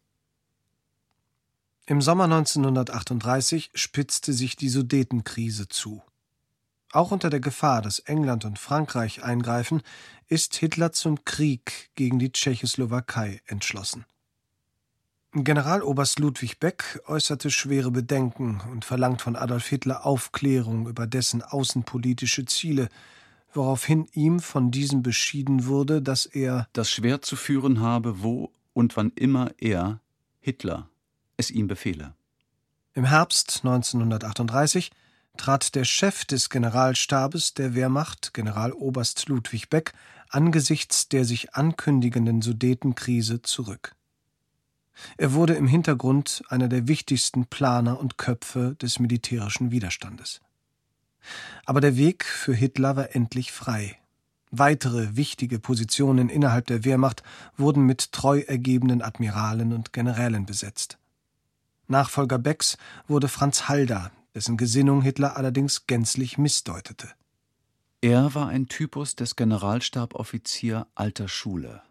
Im 1.87 2.03
Sommer 2.03 2.25
1938 2.25 3.71
spitzte 3.75 4.33
sich 4.33 4.57
die 4.57 4.69
Sudetenkrise 4.69 5.69
zu. 5.69 6.03
Auch 6.93 7.13
unter 7.13 7.31
der 7.31 7.41
Gefahr, 7.41 7.83
dass 7.83 8.01
England 8.01 8.45
und 8.45 8.59
Frankreich 8.59 9.23
eingreifen, 9.23 9.83
ist 10.27 10.57
Hitler 10.57 10.93
zum 10.93 11.25
Krieg 11.25 11.91
gegen 11.95 12.19
die 12.19 12.33
Tschechoslowakei 12.33 13.41
entschlossen. 13.47 14.05
Generaloberst 15.33 16.19
Ludwig 16.19 16.59
Beck 16.59 17.01
äußerte 17.07 17.53
schwere 17.53 17.93
Bedenken 17.93 18.61
und 18.73 18.85
verlangt 18.85 19.23
von 19.23 19.37
Adolf 19.37 19.69
Hitler 19.69 20.05
Aufklärung 20.05 20.89
über 20.89 21.07
dessen 21.07 21.41
außenpolitische 21.43 22.47
Ziele, 22.47 22.89
woraufhin 23.53 24.09
ihm 24.13 24.41
von 24.41 24.73
diesem 24.73 25.05
beschieden 25.05 25.67
wurde, 25.67 26.03
dass 26.03 26.27
er 26.27 26.67
das 26.73 26.91
Schwert 26.91 27.25
zu 27.25 27.37
führen 27.37 27.79
habe, 27.79 28.25
wo 28.25 28.51
und 28.73 28.97
wann 28.97 29.13
immer 29.15 29.53
er, 29.59 30.01
Hitler, 30.41 30.89
es 31.37 31.53
ihm 31.53 31.69
befehle. 31.69 32.15
Im 32.95 33.05
Herbst 33.05 33.61
1938 33.63 34.91
trat 35.37 35.77
der 35.77 35.85
Chef 35.85 36.25
des 36.25 36.51
Generalstabes 36.51 37.55
der 37.55 37.77
Wehrmacht, 37.77 38.35
Generaloberst 38.35 39.29
Ludwig 39.29 39.71
Beck, 39.71 39.93
angesichts 40.29 41.09
der 41.09 41.25
sich 41.25 41.55
ankündigenden 41.55 42.43
Sudetenkrise 42.43 43.43
zurück. 43.43 43.95
Er 45.17 45.33
wurde 45.33 45.55
im 45.55 45.67
Hintergrund 45.67 46.43
einer 46.49 46.69
der 46.69 46.89
wichtigsten 46.89 47.47
Planer 47.47 47.99
und 47.99 48.19
Köpfe 48.19 48.77
des 48.81 48.99
militärischen 48.99 49.71
Widerstandes. 49.71 50.41
Aber 51.65 51.81
der 51.81 51.97
Weg 51.97 52.25
für 52.25 52.55
Hitler 52.55 52.97
war 52.97 53.15
endlich 53.15 53.53
frei. 53.53 53.99
Weitere 54.51 55.17
wichtige 55.17 55.59
Positionen 55.59 56.29
innerhalb 56.29 56.67
der 56.67 56.85
Wehrmacht 56.85 57.23
wurden 57.57 57.85
mit 57.85 58.13
treu 58.13 58.41
ergebenen 58.41 59.01
Admiralen 59.01 59.73
und 59.73 59.93
Generälen 59.93 60.45
besetzt. 60.45 60.99
Nachfolger 61.87 62.39
Becks 62.39 62.77
wurde 63.07 63.29
Franz 63.29 63.69
Halder, 63.69 64.11
dessen 64.35 64.57
Gesinnung 64.57 65.03
Hitler 65.03 65.37
allerdings 65.37 65.87
gänzlich 65.87 66.39
missdeutete. 66.39 67.09
Er 68.01 68.35
war 68.35 68.49
ein 68.49 68.67
Typus 68.67 69.15
des 69.15 69.37
Generalstaboffizier 69.37 70.87
alter 70.95 71.29
Schule. 71.29 71.83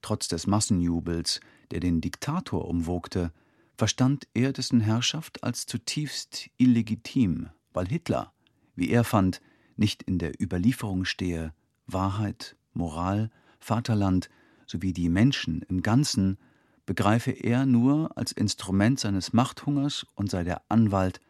Trotz 0.00 0.28
des 0.28 0.46
Massenjubels, 0.46 1.40
der 1.70 1.80
den 1.80 2.00
Diktator 2.00 2.66
umwogte, 2.66 3.32
verstand 3.76 4.26
er 4.34 4.52
dessen 4.52 4.80
Herrschaft 4.80 5.44
als 5.44 5.66
zutiefst 5.66 6.50
illegitim, 6.56 7.50
weil 7.72 7.86
Hitler, 7.86 8.32
wie 8.74 8.90
er 8.90 9.04
fand, 9.04 9.40
nicht 9.76 10.02
in 10.02 10.18
der 10.18 10.40
Überlieferung 10.40 11.04
stehe, 11.04 11.52
Wahrheit, 11.86 12.56
Moral, 12.72 13.30
Vaterland 13.60 14.30
sowie 14.66 14.92
die 14.92 15.08
Menschen 15.08 15.62
im 15.68 15.82
Ganzen 15.82 16.38
begreife 16.86 17.32
er 17.32 17.66
nur 17.66 18.16
als 18.16 18.32
Instrument 18.32 18.98
seines 19.00 19.32
Machthungers 19.32 20.06
und 20.14 20.30
sei 20.30 20.44
der 20.44 20.62
Anwalt 20.68 21.20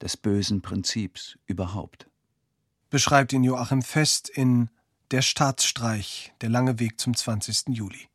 des 0.00 0.16
bösen 0.16 0.62
Prinzips 0.62 1.38
überhaupt. 1.46 2.08
Beschreibt 2.90 3.32
ihn 3.32 3.44
Joachim 3.44 3.82
Fest 3.82 4.28
in 4.28 4.70
Der 5.10 5.22
Staatsstreich, 5.22 6.32
der 6.40 6.48
lange 6.48 6.78
Weg 6.78 6.98
zum 6.98 7.14
20. 7.14 7.68
Juli. 7.68 8.08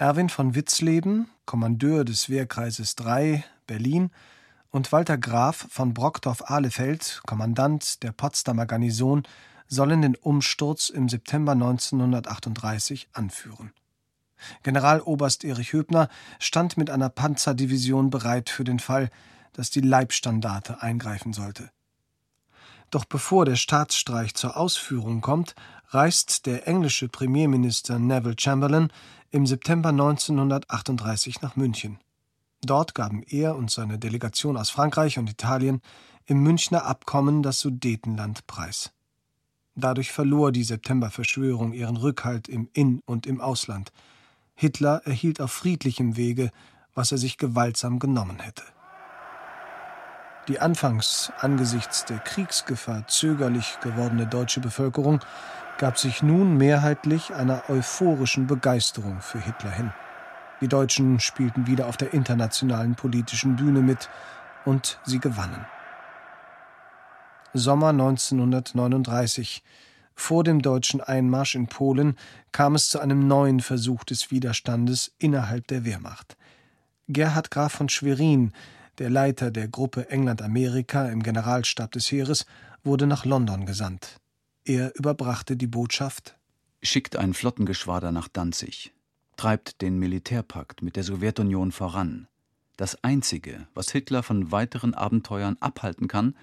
Erwin 0.00 0.28
von 0.28 0.54
Witzleben, 0.54 1.28
Kommandeur 1.44 2.04
des 2.04 2.30
Wehrkreises 2.30 2.94
3, 2.94 3.44
Berlin, 3.66 4.12
und 4.70 4.92
Walter 4.92 5.18
Graf 5.18 5.66
von 5.70 5.92
Brockdorf-Ahlefeld, 5.92 7.22
Kommandant 7.26 8.04
der 8.04 8.12
Potsdamer 8.12 8.64
Garnison, 8.64 9.24
sollen 9.66 10.02
den 10.02 10.14
Umsturz 10.14 10.88
im 10.88 11.08
September 11.08 11.50
1938 11.50 13.08
anführen. 13.12 13.72
Generaloberst 14.62 15.42
Erich 15.42 15.72
Höbner 15.72 16.08
stand 16.38 16.76
mit 16.76 16.90
einer 16.90 17.08
Panzerdivision 17.08 18.10
bereit 18.10 18.50
für 18.50 18.62
den 18.62 18.78
Fall, 18.78 19.10
dass 19.52 19.70
die 19.70 19.80
Leibstandarte 19.80 20.80
eingreifen 20.80 21.32
sollte. 21.32 21.72
Doch 22.90 23.04
bevor 23.04 23.44
der 23.44 23.56
Staatsstreich 23.56 24.34
zur 24.34 24.56
Ausführung 24.56 25.22
kommt, 25.22 25.56
reist 25.88 26.46
der 26.46 26.68
englische 26.68 27.08
Premierminister 27.08 27.98
Neville 27.98 28.36
Chamberlain 28.38 28.92
im 29.30 29.46
September 29.46 29.90
1938 29.90 31.42
nach 31.42 31.56
München. 31.56 31.98
Dort 32.62 32.94
gaben 32.94 33.22
er 33.22 33.56
und 33.56 33.70
seine 33.70 33.98
Delegation 33.98 34.56
aus 34.56 34.70
Frankreich 34.70 35.18
und 35.18 35.30
Italien 35.30 35.80
im 36.26 36.42
Münchner 36.42 36.84
Abkommen 36.84 37.42
das 37.42 37.60
Sudetenland 37.60 38.46
preis. 38.46 38.92
Dadurch 39.74 40.12
verlor 40.12 40.50
die 40.50 40.64
Septemberverschwörung 40.64 41.72
ihren 41.72 41.96
Rückhalt 41.96 42.48
im 42.48 42.68
In- 42.72 43.00
und 43.06 43.26
im 43.26 43.40
Ausland. 43.40 43.92
Hitler 44.54 45.02
erhielt 45.04 45.40
auf 45.40 45.52
friedlichem 45.52 46.16
Wege, 46.16 46.50
was 46.94 47.12
er 47.12 47.18
sich 47.18 47.38
gewaltsam 47.38 48.00
genommen 48.00 48.40
hätte. 48.40 48.64
Die 50.48 50.58
anfangs 50.58 51.30
angesichts 51.38 52.06
der 52.06 52.18
Kriegsgefahr 52.18 53.06
zögerlich 53.06 53.78
gewordene 53.82 54.26
deutsche 54.26 54.60
Bevölkerung 54.60 55.20
gab 55.78 55.98
sich 55.98 56.22
nun 56.22 56.56
mehrheitlich 56.56 57.32
einer 57.32 57.62
euphorischen 57.68 58.46
Begeisterung 58.46 59.20
für 59.20 59.40
Hitler 59.40 59.70
hin. 59.70 59.92
Die 60.60 60.68
Deutschen 60.68 61.20
spielten 61.20 61.66
wieder 61.66 61.86
auf 61.86 61.96
der 61.96 62.12
internationalen 62.12 62.96
politischen 62.96 63.56
Bühne 63.56 63.80
mit 63.80 64.08
und 64.64 64.98
sie 65.04 65.20
gewannen. 65.20 65.64
Sommer 67.54 67.88
1939 67.88 69.62
vor 70.14 70.42
dem 70.42 70.62
deutschen 70.62 71.00
Einmarsch 71.00 71.54
in 71.54 71.68
Polen 71.68 72.16
kam 72.50 72.74
es 72.74 72.88
zu 72.88 72.98
einem 72.98 73.28
neuen 73.28 73.60
Versuch 73.60 74.02
des 74.02 74.32
Widerstandes 74.32 75.12
innerhalb 75.18 75.68
der 75.68 75.84
Wehrmacht. 75.84 76.36
Gerhard 77.06 77.52
Graf 77.52 77.72
von 77.72 77.88
Schwerin, 77.88 78.52
der 78.98 79.10
Leiter 79.10 79.52
der 79.52 79.68
Gruppe 79.68 80.10
England-Amerika 80.10 81.06
im 81.06 81.22
Generalstab 81.22 81.92
des 81.92 82.10
Heeres, 82.10 82.46
wurde 82.82 83.06
nach 83.06 83.24
London 83.24 83.64
gesandt. 83.64 84.20
Er 84.68 84.94
überbrachte 84.96 85.56
die 85.56 85.66
Botschaft: 85.66 86.36
Schickt 86.82 87.16
ein 87.16 87.32
Flottengeschwader 87.32 88.12
nach 88.12 88.28
Danzig, 88.28 88.92
treibt 89.38 89.80
den 89.80 89.98
Militärpakt 89.98 90.82
mit 90.82 90.96
der 90.96 91.04
Sowjetunion 91.04 91.72
voran. 91.72 92.28
Das 92.76 93.02
Einzige, 93.02 93.66
was 93.72 93.90
Hitler 93.90 94.22
von 94.22 94.52
weiteren 94.52 94.92
Abenteuern 94.92 95.56
abhalten 95.60 96.06
kann, 96.06 96.36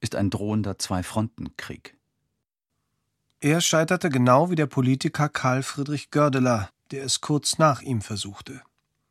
ist 0.00 0.16
ein 0.16 0.28
drohender 0.28 0.78
Zwei-Fronten-Krieg. 0.78 1.96
Er 3.40 3.62
scheiterte 3.62 4.10
genau 4.10 4.50
wie 4.50 4.54
der 4.54 4.66
Politiker 4.66 5.30
Karl 5.30 5.62
Friedrich 5.62 6.10
Gördeler, 6.10 6.68
der 6.90 7.04
es 7.04 7.22
kurz 7.22 7.56
nach 7.56 7.80
ihm 7.80 8.02
versuchte. 8.02 8.60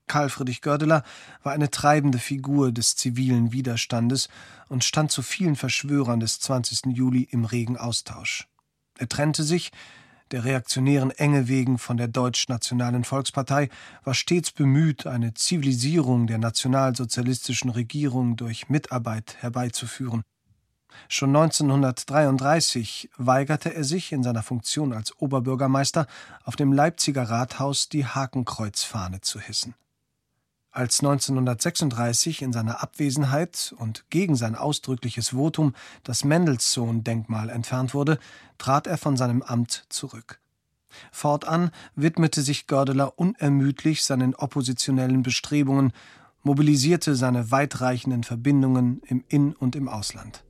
Karl 0.05 0.29
Friedrich 0.29 0.61
Gördeler 0.61 1.01
war 1.41 1.53
eine 1.53 1.71
treibende 1.71 2.19
Figur 2.19 2.71
des 2.71 2.95
zivilen 2.95 3.53
Widerstandes 3.53 4.29
und 4.69 4.83
stand 4.83 5.09
zu 5.09 5.23
vielen 5.23 5.55
Verschwörern 5.55 6.19
des 6.19 6.39
20. 6.41 6.95
Juli 6.95 7.27
im 7.31 7.45
regen 7.45 7.77
Austausch. 7.77 8.47
Er 9.01 9.09
trennte 9.09 9.41
sich, 9.43 9.71
der 10.29 10.45
reaktionären 10.45 11.09
Enge 11.09 11.47
wegen 11.47 11.79
von 11.79 11.97
der 11.97 12.07
Deutsch-Nationalen 12.07 13.03
Volkspartei, 13.03 13.69
war 14.03 14.13
stets 14.13 14.51
bemüht, 14.51 15.07
eine 15.07 15.33
Zivilisierung 15.33 16.27
der 16.27 16.37
nationalsozialistischen 16.37 17.71
Regierung 17.71 18.35
durch 18.35 18.69
Mitarbeit 18.69 19.37
herbeizuführen. 19.39 20.21
Schon 21.09 21.35
1933 21.35 23.09
weigerte 23.17 23.73
er 23.73 23.83
sich 23.83 24.11
in 24.11 24.21
seiner 24.21 24.43
Funktion 24.43 24.93
als 24.93 25.19
Oberbürgermeister 25.19 26.05
auf 26.43 26.55
dem 26.55 26.71
Leipziger 26.71 27.23
Rathaus 27.23 27.89
die 27.89 28.05
Hakenkreuzfahne 28.05 29.21
zu 29.21 29.39
hissen. 29.39 29.73
Als 30.73 31.01
1936 31.01 32.41
in 32.41 32.53
seiner 32.53 32.81
Abwesenheit 32.81 33.75
und 33.77 34.09
gegen 34.09 34.37
sein 34.37 34.55
ausdrückliches 34.55 35.29
Votum 35.29 35.73
das 36.03 36.23
Mendelssohn-Denkmal 36.23 37.49
entfernt 37.49 37.93
wurde, 37.93 38.19
trat 38.57 38.87
er 38.87 38.97
von 38.97 39.17
seinem 39.17 39.41
Amt 39.41 39.85
zurück. 39.89 40.39
Fortan 41.11 41.71
widmete 41.95 42.41
sich 42.41 42.67
Gördeler 42.67 43.19
unermüdlich 43.19 44.03
seinen 44.03 44.33
oppositionellen 44.33 45.23
Bestrebungen, 45.23 45.91
mobilisierte 46.41 47.15
seine 47.15 47.51
weitreichenden 47.51 48.23
Verbindungen 48.23 49.01
im 49.05 49.25
In- 49.27 49.53
und 49.53 49.75
im 49.75 49.89
Ausland. 49.89 50.45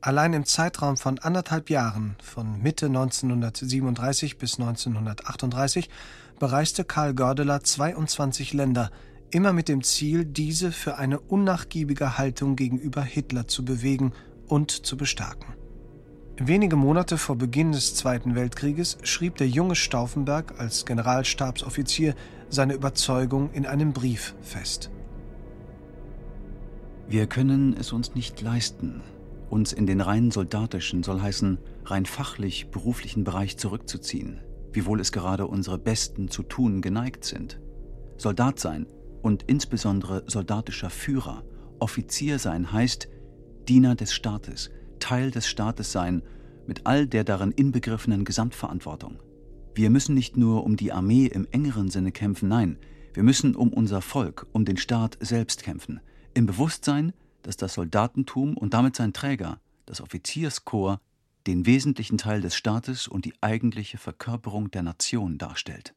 Allein 0.00 0.32
im 0.32 0.46
Zeitraum 0.46 0.96
von 0.96 1.18
anderthalb 1.18 1.68
Jahren, 1.68 2.16
von 2.22 2.62
Mitte 2.62 2.86
1937 2.86 4.38
bis 4.38 4.58
1938, 4.58 5.90
bereiste 6.38 6.84
Karl 6.84 7.12
Gördeler 7.12 7.62
22 7.62 8.54
Länder, 8.54 8.90
immer 9.30 9.52
mit 9.52 9.68
dem 9.68 9.82
Ziel, 9.82 10.24
diese 10.24 10.72
für 10.72 10.96
eine 10.96 11.20
unnachgiebige 11.20 12.18
Haltung 12.18 12.56
gegenüber 12.56 13.02
Hitler 13.02 13.46
zu 13.46 13.64
bewegen 13.64 14.12
und 14.46 14.70
zu 14.70 14.96
bestärken. 14.96 15.54
Wenige 16.36 16.76
Monate 16.76 17.18
vor 17.18 17.36
Beginn 17.36 17.72
des 17.72 17.94
Zweiten 17.94 18.34
Weltkrieges 18.34 18.98
schrieb 19.02 19.36
der 19.36 19.48
junge 19.48 19.74
Stauffenberg 19.74 20.58
als 20.58 20.86
Generalstabsoffizier 20.86 22.14
seine 22.48 22.74
Überzeugung 22.74 23.50
in 23.52 23.66
einem 23.66 23.92
Brief 23.92 24.34
fest. 24.40 24.90
Wir 27.08 27.26
können 27.26 27.76
es 27.78 27.92
uns 27.92 28.14
nicht 28.14 28.40
leisten, 28.40 29.02
uns 29.50 29.72
in 29.72 29.86
den 29.86 30.00
rein 30.00 30.30
soldatischen, 30.30 31.02
soll 31.02 31.20
heißen 31.20 31.58
rein 31.84 32.06
fachlich 32.06 32.70
beruflichen 32.70 33.24
Bereich 33.24 33.58
zurückzuziehen, 33.58 34.40
wiewohl 34.72 35.00
es 35.00 35.12
gerade 35.12 35.46
unsere 35.46 35.76
Besten 35.76 36.28
zu 36.28 36.42
tun 36.42 36.80
geneigt 36.80 37.24
sind. 37.24 37.60
Soldat 38.16 38.58
sein 38.60 38.86
und 39.22 39.44
insbesondere 39.44 40.24
soldatischer 40.26 40.90
Führer, 40.90 41.44
Offizier 41.78 42.38
sein 42.38 42.72
heißt 42.72 43.08
Diener 43.68 43.94
des 43.94 44.12
Staates, 44.12 44.70
Teil 44.98 45.30
des 45.30 45.46
Staates 45.46 45.92
sein, 45.92 46.22
mit 46.66 46.86
all 46.86 47.06
der 47.06 47.24
darin 47.24 47.52
inbegriffenen 47.52 48.24
Gesamtverantwortung. 48.24 49.18
Wir 49.74 49.90
müssen 49.90 50.14
nicht 50.14 50.36
nur 50.36 50.64
um 50.64 50.76
die 50.76 50.92
Armee 50.92 51.26
im 51.26 51.46
engeren 51.50 51.90
Sinne 51.90 52.12
kämpfen, 52.12 52.48
nein, 52.48 52.78
wir 53.12 53.22
müssen 53.22 53.56
um 53.56 53.72
unser 53.72 54.02
Volk, 54.02 54.46
um 54.52 54.64
den 54.64 54.76
Staat 54.76 55.16
selbst 55.20 55.62
kämpfen, 55.62 56.00
im 56.34 56.46
Bewusstsein, 56.46 57.12
dass 57.42 57.56
das 57.56 57.74
Soldatentum 57.74 58.56
und 58.56 58.74
damit 58.74 58.96
sein 58.96 59.12
Träger, 59.12 59.60
das 59.86 60.00
Offizierskorps, 60.00 61.02
den 61.46 61.66
wesentlichen 61.66 62.18
Teil 62.18 62.40
des 62.42 62.54
Staates 62.54 63.08
und 63.08 63.24
die 63.24 63.34
eigentliche 63.40 63.98
Verkörperung 63.98 64.70
der 64.70 64.82
Nation 64.82 65.38
darstellt. 65.38 65.94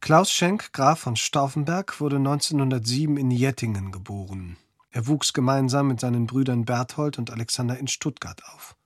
Klaus 0.00 0.30
Schenk, 0.30 0.72
Graf 0.72 1.00
von 1.00 1.16
Stauffenberg, 1.16 2.00
wurde 2.00 2.16
1907 2.16 3.16
in 3.16 3.30
Jettingen 3.30 3.92
geboren. 3.92 4.56
Er 4.90 5.06
wuchs 5.06 5.32
gemeinsam 5.32 5.88
mit 5.88 6.00
seinen 6.00 6.26
Brüdern 6.26 6.64
Berthold 6.64 7.18
und 7.18 7.30
Alexander 7.30 7.78
in 7.78 7.88
Stuttgart 7.88 8.42
auf. 8.54 8.76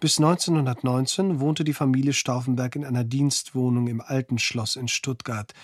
Bis 0.00 0.18
1919 0.18 1.38
wohnte 1.38 1.64
die 1.64 1.74
Familie 1.74 2.12
Stauffenberg 2.12 2.74
in 2.74 2.84
einer 2.84 3.04
Dienstwohnung 3.04 3.86
im 3.86 4.00
Alten 4.00 4.38
Schloss 4.38 4.76
in 4.76 4.88
Stuttgart, 4.88 5.54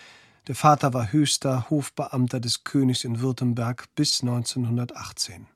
der 0.48 0.54
Vater 0.54 0.94
war 0.94 1.12
höchster 1.12 1.68
Hofbeamter 1.68 2.40
des 2.40 2.64
Königs 2.64 3.04
in 3.04 3.20
Württemberg 3.20 3.84
bis 3.94 4.22
1918. 4.22 5.46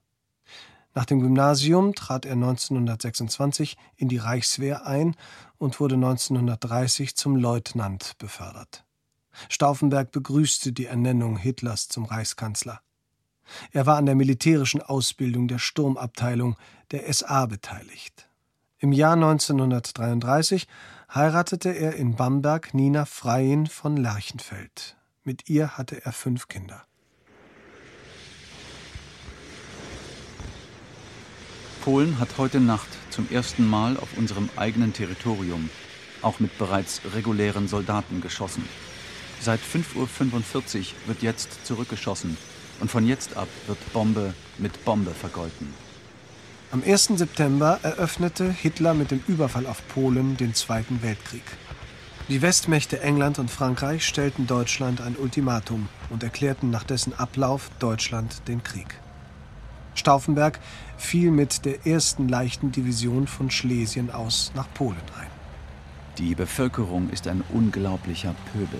Nach 0.94 1.06
dem 1.06 1.20
Gymnasium 1.20 1.94
trat 1.94 2.26
er 2.26 2.34
1926 2.34 3.78
in 3.96 4.08
die 4.08 4.18
Reichswehr 4.18 4.86
ein 4.86 5.16
und 5.56 5.80
wurde 5.80 5.94
1930 5.94 7.16
zum 7.16 7.36
Leutnant 7.36 8.18
befördert. 8.18 8.84
Stauffenberg 9.48 10.12
begrüßte 10.12 10.72
die 10.72 10.86
Ernennung 10.86 11.36
Hitlers 11.36 11.88
zum 11.88 12.04
Reichskanzler. 12.04 12.80
Er 13.70 13.86
war 13.86 13.96
an 13.96 14.06
der 14.06 14.14
militärischen 14.14 14.80
Ausbildung 14.82 15.48
der 15.48 15.58
Sturmabteilung 15.58 16.56
der 16.90 17.12
SA 17.12 17.46
beteiligt. 17.46 18.28
Im 18.78 18.92
Jahr 18.92 19.14
1933 19.14 20.66
heiratete 21.14 21.70
er 21.70 21.94
in 21.94 22.16
Bamberg 22.16 22.74
Nina 22.74 23.04
Freien 23.04 23.66
von 23.66 23.96
Lerchenfeld. 23.96 24.96
Mit 25.24 25.48
ihr 25.48 25.76
hatte 25.78 26.04
er 26.04 26.12
fünf 26.12 26.48
Kinder. 26.48 26.82
Polen 31.84 32.18
hat 32.18 32.38
heute 32.38 32.60
Nacht 32.60 32.88
zum 33.10 33.28
ersten 33.30 33.68
Mal 33.68 33.96
auf 33.96 34.16
unserem 34.16 34.48
eigenen 34.56 34.92
Territorium, 34.92 35.68
auch 36.22 36.38
mit 36.38 36.56
bereits 36.56 37.00
regulären 37.14 37.66
Soldaten, 37.66 38.20
geschossen. 38.20 38.64
Seit 39.44 39.58
5.45 39.58 40.78
Uhr 40.78 40.84
wird 41.06 41.22
jetzt 41.22 41.66
zurückgeschossen 41.66 42.36
und 42.78 42.92
von 42.92 43.04
jetzt 43.04 43.36
ab 43.36 43.48
wird 43.66 43.92
Bombe 43.92 44.34
mit 44.58 44.84
Bombe 44.84 45.10
vergolten. 45.10 45.74
Am 46.70 46.80
1. 46.86 47.14
September 47.16 47.80
eröffnete 47.82 48.48
Hitler 48.48 48.94
mit 48.94 49.10
dem 49.10 49.20
Überfall 49.26 49.66
auf 49.66 49.82
Polen 49.88 50.36
den 50.36 50.54
Zweiten 50.54 51.02
Weltkrieg. 51.02 51.42
Die 52.28 52.40
Westmächte 52.40 53.00
England 53.00 53.40
und 53.40 53.50
Frankreich 53.50 54.06
stellten 54.06 54.46
Deutschland 54.46 55.00
ein 55.00 55.16
Ultimatum 55.16 55.88
und 56.10 56.22
erklärten 56.22 56.70
nach 56.70 56.84
dessen 56.84 57.12
Ablauf 57.12 57.68
Deutschland 57.80 58.46
den 58.46 58.62
Krieg. 58.62 59.00
Stauffenberg 59.96 60.60
fiel 60.96 61.32
mit 61.32 61.64
der 61.64 61.84
ersten 61.84 62.28
leichten 62.28 62.70
Division 62.70 63.26
von 63.26 63.50
Schlesien 63.50 64.12
aus 64.12 64.52
nach 64.54 64.72
Polen 64.72 65.02
ein. 65.18 65.26
Die 66.18 66.36
Bevölkerung 66.36 67.10
ist 67.10 67.26
ein 67.26 67.42
unglaublicher 67.52 68.36
Pöbel. 68.52 68.78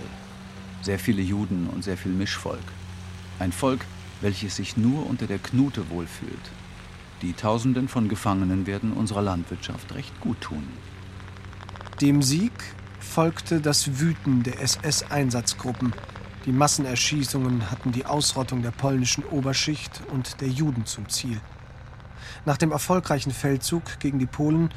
Sehr 0.83 0.99
viele 0.99 1.23
Juden 1.23 1.69
und 1.69 1.83
sehr 1.83 1.97
viel 1.97 2.13
Mischvolk. 2.13 2.61
Ein 3.39 3.53
Volk, 3.53 3.85
welches 4.21 4.57
sich 4.57 4.77
nur 4.77 5.09
unter 5.09 5.27
der 5.27 5.39
Knute 5.39 5.89
wohlfühlt 5.91 6.51
die 7.23 7.35
Tausenden 7.35 7.89
von 7.89 8.09
Gefangenen 8.09 8.67
werden 8.67 8.93
unserer 8.93 9.23
Landwirtschaft 9.23 9.95
recht 9.95 10.21
gut 10.21 10.41
tun. 10.41 10.67
Dem 12.01 12.21
Sieg 12.21 12.53
folgte 12.99 13.61
das 13.61 14.01
Wüten 14.01 14.43
der 14.43 14.61
SS-Einsatzgruppen. 14.61 15.95
Die 16.47 16.53
Massenerschießungen 16.53 17.71
hatten 17.71 17.93
die 17.93 18.07
Ausrottung 18.07 18.63
der 18.63 18.73
polnischen 18.73 19.25
Oberschicht 19.25 20.03
und 20.11 20.41
der 20.41 20.49
Juden 20.49 20.85
zum 20.85 21.09
Ziel. 21.09 21.41
Nach 22.45 22.57
dem 22.57 22.73
erfolgreichen 22.73 23.31
Feldzug 23.31 24.01
gegen 24.01 24.19
die 24.19 24.27
Polen 24.27 24.71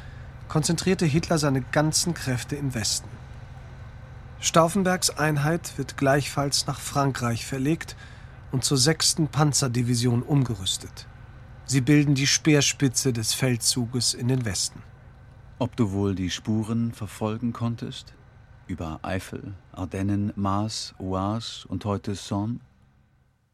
konzentrierte 0.46 1.04
Hitler 1.04 1.38
seine 1.38 1.62
ganzen 1.62 2.14
Kräfte 2.14 2.54
im 2.54 2.74
Westen. 2.74 3.08
Stauffenbergs 4.40 5.10
Einheit 5.10 5.78
wird 5.78 5.96
gleichfalls 5.96 6.66
nach 6.66 6.78
Frankreich 6.78 7.46
verlegt 7.46 7.96
und 8.52 8.64
zur 8.64 8.76
6. 8.76 9.22
Panzerdivision 9.32 10.22
umgerüstet. 10.22 11.06
Sie 11.64 11.80
bilden 11.80 12.14
die 12.14 12.26
Speerspitze 12.26 13.12
des 13.12 13.34
Feldzuges 13.34 14.14
in 14.14 14.28
den 14.28 14.44
Westen. 14.44 14.82
Ob 15.58 15.74
du 15.74 15.90
wohl 15.90 16.14
die 16.14 16.30
Spuren 16.30 16.92
verfolgen 16.92 17.52
konntest? 17.52 18.14
Über 18.66 19.00
Eifel, 19.02 19.54
Ardennen, 19.72 20.32
Maas, 20.36 20.94
Oise 20.98 21.66
und 21.66 21.84
heute 21.86 22.14
Somme? 22.14 22.60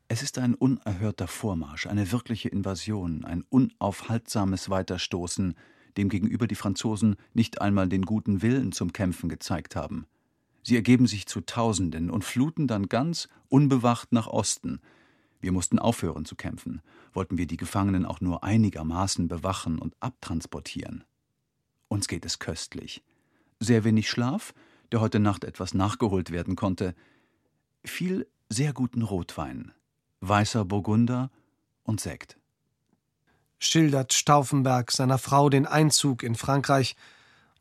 Es 0.08 0.22
ist 0.22 0.36
ein 0.36 0.54
unerhörter 0.54 1.28
Vormarsch, 1.28 1.86
eine 1.86 2.10
wirkliche 2.12 2.48
Invasion, 2.48 3.24
ein 3.24 3.44
unaufhaltsames 3.48 4.68
Weiterstoßen, 4.68 5.54
dem 5.96 6.08
gegenüber 6.08 6.46
die 6.46 6.54
Franzosen 6.54 7.16
nicht 7.34 7.62
einmal 7.62 7.88
den 7.88 8.02
guten 8.02 8.42
Willen 8.42 8.72
zum 8.72 8.92
Kämpfen 8.92 9.28
gezeigt 9.28 9.76
haben. 9.76 10.06
Sie 10.62 10.76
ergeben 10.76 11.06
sich 11.06 11.26
zu 11.26 11.40
Tausenden 11.40 12.10
und 12.10 12.24
fluten 12.24 12.66
dann 12.66 12.88
ganz 12.88 13.28
unbewacht 13.48 14.12
nach 14.12 14.28
Osten, 14.28 14.80
wir 15.42 15.50
mussten 15.50 15.80
aufhören 15.80 16.24
zu 16.24 16.36
kämpfen, 16.36 16.80
wollten 17.12 17.36
wir 17.36 17.48
die 17.48 17.56
Gefangenen 17.56 18.06
auch 18.06 18.20
nur 18.20 18.44
einigermaßen 18.44 19.26
bewachen 19.26 19.80
und 19.80 19.94
abtransportieren. 19.98 21.04
Uns 21.88 22.06
geht 22.06 22.24
es 22.24 22.38
köstlich. 22.38 23.02
Sehr 23.58 23.82
wenig 23.82 24.08
Schlaf, 24.08 24.54
der 24.92 25.00
heute 25.00 25.18
Nacht 25.18 25.42
etwas 25.42 25.74
nachgeholt 25.74 26.30
werden 26.30 26.54
konnte, 26.54 26.94
viel 27.84 28.28
sehr 28.48 28.72
guten 28.72 29.02
Rotwein, 29.02 29.72
weißer 30.20 30.64
Burgunder 30.64 31.30
und 31.82 32.00
Sekt. 32.00 32.38
Schildert 33.58 34.12
Stauffenberg 34.12 34.92
seiner 34.92 35.18
Frau 35.18 35.50
den 35.50 35.66
Einzug 35.66 36.22
in 36.22 36.36
Frankreich 36.36 36.94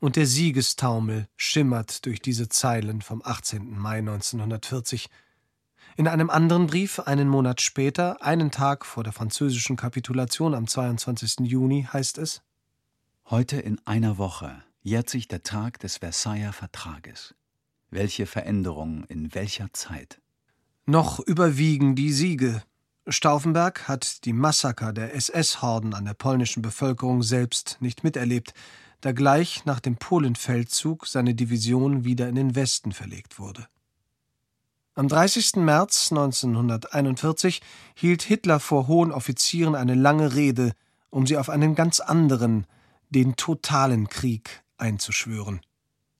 und 0.02 0.16
der 0.16 0.26
Siegestaumel 0.26 1.28
schimmert 1.36 2.04
durch 2.06 2.20
diese 2.20 2.48
Zeilen 2.48 3.02
vom 3.02 3.22
18. 3.24 3.78
Mai 3.78 3.98
1940 3.98 5.08
in 5.96 6.08
einem 6.08 6.28
anderen 6.28 6.66
Brief, 6.66 6.98
einen 6.98 7.28
Monat 7.28 7.60
später, 7.60 8.20
einen 8.20 8.50
Tag 8.50 8.84
vor 8.84 9.04
der 9.04 9.12
französischen 9.12 9.76
Kapitulation 9.76 10.54
am 10.54 10.66
22. 10.66 11.40
Juni, 11.42 11.86
heißt 11.92 12.18
es: 12.18 12.42
Heute 13.30 13.60
in 13.60 13.80
einer 13.84 14.18
Woche 14.18 14.64
jährt 14.80 15.08
sich 15.08 15.28
der 15.28 15.44
Tag 15.44 15.78
des 15.78 15.98
Versailler 15.98 16.52
Vertrages. 16.52 17.36
Welche 17.90 18.26
Veränderung 18.26 19.04
in 19.04 19.32
welcher 19.36 19.72
Zeit? 19.72 20.20
Noch 20.84 21.20
überwiegen 21.20 21.94
die 21.94 22.12
Siege. 22.12 22.64
Stauffenberg 23.06 23.86
hat 23.86 24.24
die 24.24 24.32
Massaker 24.32 24.92
der 24.92 25.14
SS-Horden 25.14 25.94
an 25.94 26.06
der 26.06 26.14
polnischen 26.14 26.62
Bevölkerung 26.62 27.22
selbst 27.22 27.76
nicht 27.80 28.02
miterlebt, 28.02 28.52
da 29.02 29.12
gleich 29.12 29.66
nach 29.66 29.80
dem 29.80 29.96
Polenfeldzug 29.96 31.06
seine 31.06 31.34
Division 31.34 32.04
wieder 32.04 32.28
in 32.28 32.36
den 32.36 32.54
Westen 32.54 32.92
verlegt 32.92 33.38
wurde. 33.38 33.66
Am 34.94 35.08
30. 35.08 35.56
März 35.56 36.12
1941 36.12 37.60
hielt 37.94 38.22
Hitler 38.22 38.60
vor 38.60 38.86
hohen 38.86 39.10
Offizieren 39.10 39.74
eine 39.74 39.94
lange 39.94 40.34
Rede, 40.34 40.72
um 41.10 41.26
sie 41.26 41.36
auf 41.36 41.50
einen 41.50 41.74
ganz 41.74 41.98
anderen, 42.00 42.66
den 43.10 43.36
totalen 43.36 44.08
Krieg 44.08 44.62
einzuschwören. 44.78 45.60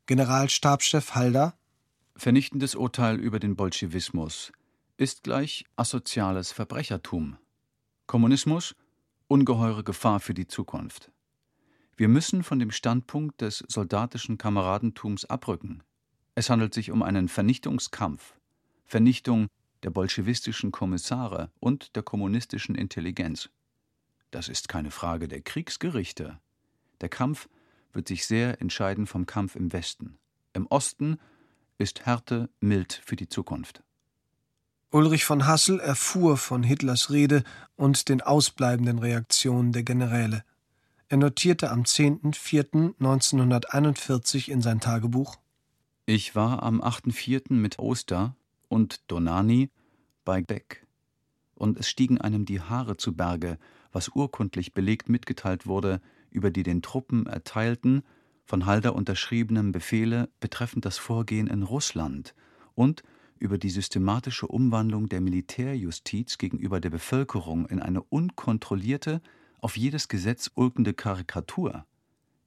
Generalstabschef 0.06 1.14
Halder 1.14 1.54
Vernichtendes 2.16 2.74
Urteil 2.74 3.18
über 3.20 3.38
den 3.38 3.56
Bolschewismus 3.56 4.52
ist 4.96 5.22
gleich 5.22 5.64
asoziales 5.76 6.50
Verbrechertum. 6.52 7.36
Kommunismus 8.06 8.74
ungeheure 9.28 9.84
Gefahr 9.84 10.18
für 10.20 10.34
die 10.34 10.46
Zukunft. 10.46 11.11
Wir 11.96 12.08
müssen 12.08 12.42
von 12.42 12.58
dem 12.58 12.70
Standpunkt 12.70 13.40
des 13.40 13.64
soldatischen 13.68 14.38
Kameradentums 14.38 15.24
abrücken. 15.24 15.82
Es 16.34 16.48
handelt 16.48 16.72
sich 16.72 16.90
um 16.90 17.02
einen 17.02 17.28
Vernichtungskampf. 17.28 18.34
Vernichtung 18.86 19.48
der 19.82 19.90
bolschewistischen 19.90 20.72
Kommissare 20.72 21.50
und 21.60 21.96
der 21.96 22.02
kommunistischen 22.02 22.74
Intelligenz. 22.74 23.50
Das 24.30 24.48
ist 24.48 24.68
keine 24.68 24.90
Frage 24.90 25.28
der 25.28 25.42
Kriegsgerichte. 25.42 26.38
Der 27.00 27.08
Kampf 27.08 27.48
wird 27.92 28.08
sich 28.08 28.26
sehr 28.26 28.60
entscheiden 28.60 29.06
vom 29.06 29.26
Kampf 29.26 29.56
im 29.56 29.72
Westen. 29.72 30.18
Im 30.54 30.66
Osten 30.66 31.18
ist 31.78 32.06
Härte 32.06 32.48
mild 32.60 33.02
für 33.04 33.16
die 33.16 33.28
Zukunft. 33.28 33.82
Ulrich 34.90 35.24
von 35.24 35.46
Hassel 35.46 35.80
erfuhr 35.80 36.36
von 36.36 36.62
Hitlers 36.62 37.10
Rede 37.10 37.44
und 37.76 38.08
den 38.08 38.20
ausbleibenden 38.20 38.98
Reaktionen 38.98 39.72
der 39.72 39.82
Generäle. 39.82 40.44
Er 41.12 41.18
notierte 41.18 41.70
am 41.70 41.82
10.04.1941 41.82 44.48
in 44.48 44.62
sein 44.62 44.80
Tagebuch 44.80 45.36
Ich 46.06 46.34
war 46.34 46.62
am 46.62 46.80
8.04. 46.80 47.52
mit 47.52 47.78
Oster 47.78 48.34
und 48.70 49.02
Donani 49.08 49.68
bei 50.24 50.40
Beck, 50.40 50.86
und 51.54 51.78
es 51.78 51.90
stiegen 51.90 52.18
einem 52.18 52.46
die 52.46 52.62
Haare 52.62 52.96
zu 52.96 53.14
Berge, 53.14 53.58
was 53.92 54.08
urkundlich 54.08 54.72
belegt 54.72 55.10
mitgeteilt 55.10 55.66
wurde 55.66 56.00
über 56.30 56.50
die 56.50 56.62
den 56.62 56.80
Truppen 56.80 57.26
erteilten, 57.26 58.04
von 58.46 58.64
Halder 58.64 58.94
unterschriebenen 58.94 59.70
Befehle 59.70 60.30
betreffend 60.40 60.86
das 60.86 60.96
Vorgehen 60.96 61.46
in 61.46 61.62
Russland 61.62 62.34
und 62.74 63.02
über 63.38 63.58
die 63.58 63.68
systematische 63.68 64.46
Umwandlung 64.46 65.10
der 65.10 65.20
Militärjustiz 65.20 66.38
gegenüber 66.38 66.80
der 66.80 66.88
Bevölkerung 66.88 67.66
in 67.66 67.82
eine 67.82 68.02
unkontrollierte, 68.02 69.20
auf 69.62 69.78
jedes 69.78 70.08
Gesetz 70.08 70.50
ulkende 70.54 70.92
Karikatur. 70.92 71.86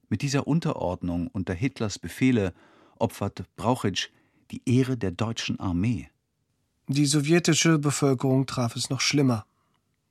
Mit 0.08 0.22
dieser 0.22 0.46
Unterordnung 0.46 1.26
unter 1.26 1.54
Hitlers 1.54 1.98
Befehle 1.98 2.54
opfert 2.98 3.44
Brauchitsch 3.56 4.10
die 4.52 4.62
Ehre 4.64 4.96
der 4.96 5.10
deutschen 5.10 5.58
Armee. 5.58 6.08
Die 6.86 7.06
sowjetische 7.06 7.78
Bevölkerung 7.80 8.46
traf 8.46 8.76
es 8.76 8.90
noch 8.90 9.00
schlimmer. 9.00 9.44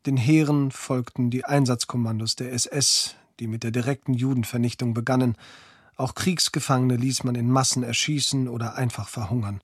Den 0.05 0.17
Heeren 0.17 0.71
folgten 0.71 1.29
die 1.29 1.45
Einsatzkommandos 1.45 2.35
der 2.35 2.51
SS, 2.51 3.15
die 3.39 3.47
mit 3.47 3.63
der 3.63 3.71
direkten 3.71 4.13
Judenvernichtung 4.13 4.93
begannen. 4.93 5.37
Auch 5.95 6.15
Kriegsgefangene 6.15 6.97
ließ 6.97 7.23
man 7.23 7.35
in 7.35 7.49
Massen 7.49 7.83
erschießen 7.83 8.49
oder 8.49 8.75
einfach 8.75 9.07
verhungern. 9.07 9.61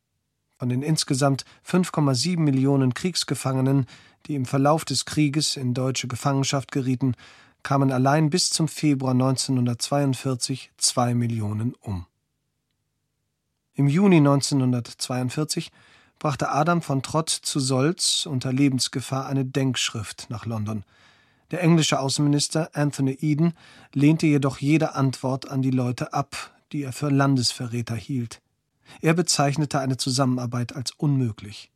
Von 0.62 0.70
den 0.70 0.84
insgesamt 0.84 1.43
5,7 1.68 2.38
Millionen 2.38 2.93
Kriegsgefangenen, 2.93 3.88
die 4.28 4.36
im 4.36 4.45
Verlauf 4.45 4.86
des 4.86 5.05
Krieges 5.05 5.57
in 5.57 5.74
deutsche 5.74 6.07
Gefangenschaft 6.07 6.72
gerieten, 6.72 7.16
kamen 7.64 7.91
allein 7.91 8.30
bis 8.30 8.51
zum 8.51 8.68
Februar 8.68 9.14
1942 9.14 10.70
zwei 10.78 11.16
Millionen 11.16 11.74
um. 11.82 12.05
Im 13.74 13.88
Juni 13.88 14.18
1942 14.18 15.72
brachte 16.20 16.51
Adam 16.51 16.84
von 16.84 17.01
Trott 17.01 17.32
zu 17.32 17.59
Solz 17.59 18.28
unter 18.28 18.53
Lebensgefahr 18.53 19.26
eine 19.26 19.45
Denkschrift 19.45 20.28
nach 20.30 20.45
London. 20.45 20.84
Der 21.49 21.64
englische 21.64 21.99
Außenminister 21.99 22.70
Anthony 22.74 23.18
Eden 23.20 23.53
lehnte 23.93 24.28
jedoch 24.28 24.59
jede 24.59 24.93
Antwort 24.93 25.49
an 25.49 25.64
die 25.64 25.72
Leute 25.72 26.14
ab, 26.14 26.55
die 26.72 26.84
er 26.84 26.93
für 26.93 27.09
Landesverräter 27.09 27.95
hielt. 27.95 28.40
Er 28.99 29.13
bezeichnete 29.13 29.79
eine 29.79 29.97
Zusammenarbeit 29.97 30.75
als 30.75 30.91
unmöglich. 30.91 31.71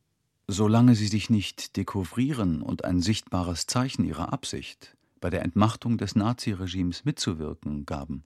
Solange 0.48 0.96
sie 0.96 1.08
sich 1.08 1.30
nicht 1.30 1.76
dekouvrieren 1.78 2.62
und 2.62 2.86
ein 2.86 3.02
sichtbares 3.02 3.66
Zeichen 3.66 4.04
ihrer 4.04 4.32
Absicht, 4.34 4.96
bei 5.20 5.30
der 5.30 5.42
Entmachtung 5.42 5.98
des 5.98 6.16
Naziregimes 6.16 7.06
mitzuwirken, 7.06 7.86
gaben. 7.86 8.24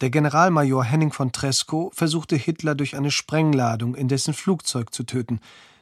Der 0.00 0.10
Generalmajor 0.10 0.84
Henning 0.84 1.12
von 1.12 1.32
Trescow 1.32 1.92
versuchte 1.94 2.36
Hitler 2.36 2.74
durch 2.74 2.96
eine 2.96 3.10
Sprengladung 3.10 3.94
in 3.94 4.08
dessen 4.08 4.34
Flugzeug 4.34 4.92
zu 4.92 5.04
töten. 5.04 5.40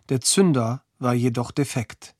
Der 0.08 0.20
Zünder 0.20 0.84
war 0.98 1.14
jedoch 1.14 1.50
defekt. 1.50 2.14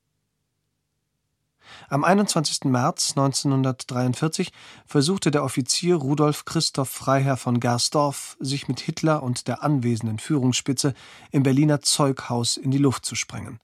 Am 1.89 2.05
21. 2.05 2.65
März 2.65 3.11
1943 3.17 4.53
versuchte 4.87 5.31
der 5.31 5.45
Offizier 5.45 5.97
Rudolf 5.97 6.45
Christoph 6.45 6.89
Freiherr 6.89 7.37
von 7.37 7.61
Gersdorf, 7.61 8.37
sich 8.41 8.69
mit 8.69 8.81
Hitler 8.81 9.23
und 9.23 9.49
der 9.49 9.63
anwesenden 9.63 10.19
Führungsspitze 10.19 10.95
im 11.31 11.43
Berliner 11.43 11.81
Zeughaus 11.81 12.57
in 12.57 12.71
die 12.71 12.79
Luft 12.79 13.05
zu 13.05 13.15
sprengen. 13.15 13.61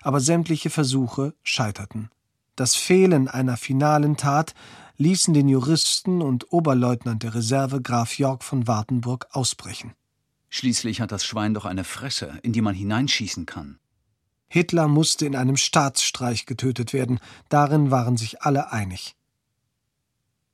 Aber 0.00 0.20
sämtliche 0.20 0.70
Versuche 0.70 1.34
scheiterten. 1.42 2.10
Das 2.56 2.76
Fehlen 2.76 3.28
einer 3.28 3.56
finalen 3.56 4.16
Tat 4.16 4.54
ließen 4.96 5.34
den 5.34 5.48
Juristen 5.48 6.22
und 6.22 6.52
Oberleutnant 6.52 7.22
der 7.22 7.34
Reserve 7.34 7.80
Graf 7.80 8.18
Jörg 8.18 8.42
von 8.42 8.66
Wartenburg 8.66 9.26
ausbrechen. 9.32 9.94
Schließlich 10.50 11.00
hat 11.00 11.12
das 11.12 11.24
Schwein 11.24 11.54
doch 11.54 11.64
eine 11.64 11.82
Fresse, 11.82 12.38
in 12.42 12.52
die 12.52 12.60
man 12.60 12.74
hineinschießen 12.74 13.46
kann. 13.46 13.78
Hitler 14.52 14.86
musste 14.86 15.24
in 15.24 15.34
einem 15.34 15.56
Staatsstreich 15.56 16.44
getötet 16.44 16.92
werden, 16.92 17.20
darin 17.48 17.90
waren 17.90 18.18
sich 18.18 18.42
alle 18.42 18.70
einig. 18.70 19.16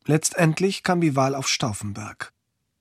Letztendlich 0.06 0.84
kam 0.84 1.00
die 1.00 1.16
Wahl 1.16 1.34
auf 1.34 1.48
Stauffenberg. 1.48 2.32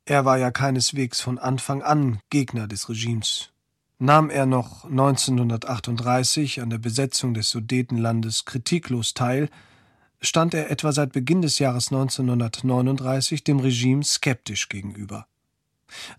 Er 0.06 0.26
war 0.26 0.38
ja 0.38 0.52
keineswegs 0.52 1.20
von 1.20 1.40
Anfang 1.40 1.82
an 1.82 2.20
Gegner 2.30 2.68
des 2.68 2.88
Regimes. 2.88 3.50
Nahm 3.98 4.30
er 4.30 4.46
noch 4.46 4.86
1938 4.86 6.62
an 6.62 6.70
der 6.70 6.78
Besetzung 6.78 7.34
des 7.34 7.50
Sudetenlandes 7.50 8.46
kritiklos 8.46 9.16
teil, 9.16 9.50
stand 10.22 10.54
er 10.54 10.70
etwa 10.70 10.92
seit 10.92 11.14
Beginn 11.14 11.42
des 11.42 11.58
Jahres 11.58 11.88
1939 11.92 13.44
dem 13.44 13.60
Regime 13.60 14.04
skeptisch 14.04 14.70
gegenüber. 14.70 15.26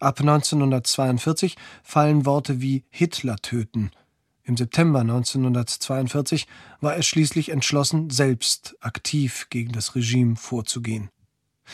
Ab 0.01 0.19
1942 0.19 1.57
fallen 1.85 2.27
Worte 2.27 2.61
wie 2.61 2.83
Hitler 2.91 3.37
töten 3.37 3.93
im 4.49 4.57
September 4.57 5.01
1942 5.01 6.47
war 6.81 6.95
er 6.95 7.03
schließlich 7.03 7.51
entschlossen, 7.51 8.09
selbst 8.09 8.77
aktiv 8.81 9.49
gegen 9.51 9.73
das 9.73 9.95
Regime 9.95 10.37
vorzugehen. 10.37 11.11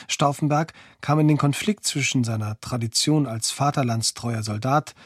Stauffenberg 0.08 0.72
kam 1.00 1.20
in 1.20 1.28
den 1.28 1.38
Konflikt 1.38 1.86
zwischen 1.86 2.24
seiner 2.24 2.58
Tradition 2.60 3.26
als 3.28 3.52
vaterlandstreuer 3.52 4.42
Soldat, 4.42 4.96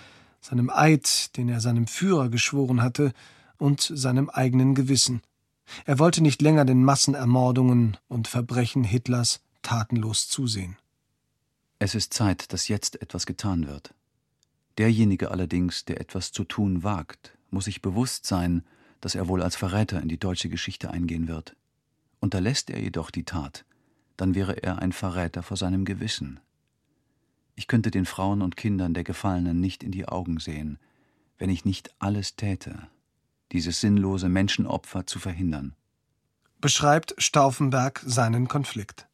seinem 0.40 0.70
Eid, 0.70 1.36
den 1.36 1.50
er 1.50 1.60
seinem 1.60 1.86
Führer 1.86 2.30
geschworen 2.30 2.82
hatte, 2.82 3.12
und 3.58 3.92
seinem 3.94 4.30
eigenen 4.30 4.74
Gewissen. 4.74 5.20
Er 5.84 5.98
wollte 5.98 6.22
nicht 6.22 6.40
länger 6.40 6.64
den 6.64 6.84
Massenermordungen 6.84 7.98
und 8.08 8.28
Verbrechen 8.28 8.84
Hitlers 8.84 9.40
tatenlos 9.60 10.28
zusehen. 10.28 10.76
Es 11.80 11.94
ist 11.94 12.14
Zeit, 12.14 12.52
dass 12.54 12.68
jetzt 12.68 13.02
etwas 13.02 13.26
getan 13.26 13.66
wird. 13.66 13.92
Derjenige 14.78 15.30
allerdings, 15.30 15.84
der 15.84 16.00
etwas 16.00 16.32
zu 16.32 16.44
tun 16.44 16.82
wagt, 16.82 17.37
muss 17.50 17.66
sich 17.66 17.82
bewusst 17.82 18.26
sein, 18.26 18.62
dass 19.00 19.14
er 19.14 19.28
wohl 19.28 19.42
als 19.42 19.56
Verräter 19.56 20.00
in 20.02 20.08
die 20.08 20.18
deutsche 20.18 20.48
Geschichte 20.48 20.90
eingehen 20.90 21.28
wird. 21.28 21.56
Unterlässt 22.20 22.70
er 22.70 22.80
jedoch 22.80 23.10
die 23.10 23.24
Tat, 23.24 23.64
dann 24.16 24.34
wäre 24.34 24.62
er 24.62 24.80
ein 24.80 24.92
Verräter 24.92 25.42
vor 25.42 25.56
seinem 25.56 25.84
Gewissen. 25.84 26.40
Ich 27.54 27.66
könnte 27.66 27.90
den 27.90 28.06
Frauen 28.06 28.42
und 28.42 28.56
Kindern 28.56 28.94
der 28.94 29.04
Gefallenen 29.04 29.60
nicht 29.60 29.82
in 29.82 29.92
die 29.92 30.06
Augen 30.06 30.38
sehen, 30.38 30.78
wenn 31.38 31.50
ich 31.50 31.64
nicht 31.64 31.94
alles 31.98 32.36
täte, 32.36 32.88
dieses 33.52 33.80
sinnlose 33.80 34.28
Menschenopfer 34.28 35.06
zu 35.06 35.18
verhindern. 35.18 35.74
Beschreibt 36.60 37.14
Stauffenberg 37.18 38.02
seinen 38.04 38.48
Konflikt. 38.48 39.06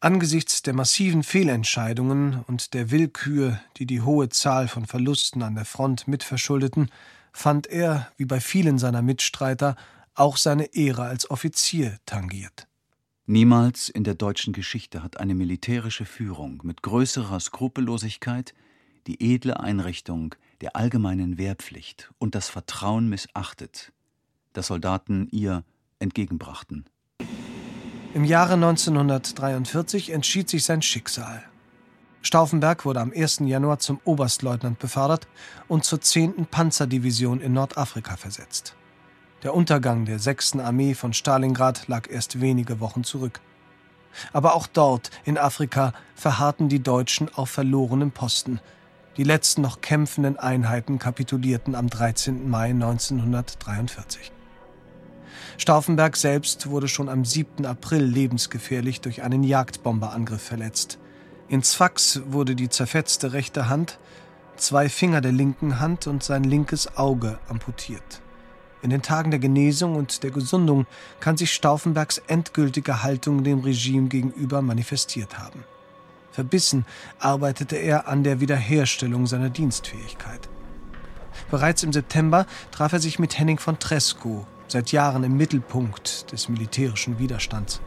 Angesichts 0.00 0.62
der 0.62 0.74
massiven 0.74 1.22
Fehlentscheidungen 1.22 2.44
und 2.46 2.74
der 2.74 2.90
Willkür, 2.90 3.58
die 3.78 3.86
die 3.86 4.02
hohe 4.02 4.28
Zahl 4.28 4.68
von 4.68 4.86
Verlusten 4.86 5.42
an 5.42 5.54
der 5.54 5.64
Front 5.64 6.06
mitverschuldeten, 6.06 6.90
fand 7.34 7.66
er, 7.66 8.10
wie 8.16 8.24
bei 8.24 8.40
vielen 8.40 8.78
seiner 8.78 9.02
Mitstreiter, 9.02 9.76
auch 10.14 10.36
seine 10.36 10.74
Ehre 10.74 11.02
als 11.02 11.28
Offizier 11.30 11.98
tangiert. 12.06 12.68
Niemals 13.26 13.88
in 13.88 14.04
der 14.04 14.14
deutschen 14.14 14.52
Geschichte 14.52 15.02
hat 15.02 15.18
eine 15.18 15.34
militärische 15.34 16.04
Führung 16.04 16.60
mit 16.62 16.82
größerer 16.82 17.40
Skrupellosigkeit 17.40 18.54
die 19.06 19.34
edle 19.34 19.60
Einrichtung 19.60 20.34
der 20.60 20.76
allgemeinen 20.76 21.36
Wehrpflicht 21.36 22.10
und 22.18 22.34
das 22.34 22.48
Vertrauen 22.48 23.08
missachtet, 23.08 23.92
das 24.52 24.68
Soldaten 24.68 25.28
ihr 25.30 25.64
entgegenbrachten. 25.98 26.84
Im 28.14 28.24
Jahre 28.24 28.54
1943 28.54 30.10
entschied 30.10 30.48
sich 30.48 30.64
sein 30.64 30.82
Schicksal. 30.82 31.44
Stauffenberg 32.24 32.86
wurde 32.86 33.02
am 33.02 33.12
1. 33.14 33.40
Januar 33.40 33.80
zum 33.80 34.00
Oberstleutnant 34.02 34.78
befördert 34.78 35.28
und 35.68 35.84
zur 35.84 36.00
10. 36.00 36.46
Panzerdivision 36.46 37.42
in 37.42 37.52
Nordafrika 37.52 38.16
versetzt. 38.16 38.74
Der 39.42 39.54
Untergang 39.54 40.06
der 40.06 40.18
6. 40.18 40.58
Armee 40.60 40.94
von 40.94 41.12
Stalingrad 41.12 41.86
lag 41.86 42.08
erst 42.08 42.40
wenige 42.40 42.80
Wochen 42.80 43.04
zurück. 43.04 43.42
Aber 44.32 44.54
auch 44.54 44.66
dort, 44.66 45.10
in 45.26 45.36
Afrika, 45.36 45.92
verharrten 46.14 46.70
die 46.70 46.82
Deutschen 46.82 47.28
auf 47.34 47.50
verlorenem 47.50 48.10
Posten. 48.10 48.58
Die 49.18 49.24
letzten 49.24 49.60
noch 49.60 49.82
kämpfenden 49.82 50.38
Einheiten 50.38 50.98
kapitulierten 50.98 51.74
am 51.74 51.90
13. 51.90 52.48
Mai 52.48 52.70
1943. 52.70 54.32
Stauffenberg 55.58 56.16
selbst 56.16 56.70
wurde 56.70 56.88
schon 56.88 57.10
am 57.10 57.26
7. 57.26 57.66
April 57.66 58.02
lebensgefährlich 58.02 59.02
durch 59.02 59.22
einen 59.22 59.42
Jagdbomberangriff 59.44 60.42
verletzt. 60.42 60.98
In 61.48 61.62
Sfax 61.62 62.22
wurde 62.26 62.54
die 62.54 62.70
zerfetzte 62.70 63.32
rechte 63.34 63.68
Hand, 63.68 63.98
zwei 64.56 64.88
Finger 64.88 65.20
der 65.20 65.32
linken 65.32 65.78
Hand 65.78 66.06
und 66.06 66.22
sein 66.22 66.42
linkes 66.42 66.96
Auge 66.96 67.38
amputiert. 67.48 68.22
In 68.80 68.90
den 68.90 69.02
Tagen 69.02 69.30
der 69.30 69.40
Genesung 69.40 69.96
und 69.96 70.22
der 70.22 70.30
Gesundung 70.30 70.86
kann 71.20 71.36
sich 71.36 71.52
Stauffenbergs 71.52 72.18
endgültige 72.26 73.02
Haltung 73.02 73.44
dem 73.44 73.60
Regime 73.60 74.08
gegenüber 74.08 74.62
manifestiert 74.62 75.38
haben. 75.38 75.64
Verbissen 76.32 76.84
arbeitete 77.18 77.76
er 77.76 78.08
an 78.08 78.24
der 78.24 78.40
Wiederherstellung 78.40 79.26
seiner 79.26 79.50
Dienstfähigkeit. 79.50 80.48
Bereits 81.50 81.82
im 81.82 81.92
September 81.92 82.46
traf 82.72 82.92
er 82.92 83.00
sich 83.00 83.18
mit 83.18 83.38
Henning 83.38 83.58
von 83.58 83.78
Tresco, 83.78 84.46
seit 84.66 84.92
Jahren 84.92 85.24
im 85.24 85.36
Mittelpunkt 85.36 86.32
des 86.32 86.48
militärischen 86.48 87.18
Widerstands. 87.18 87.80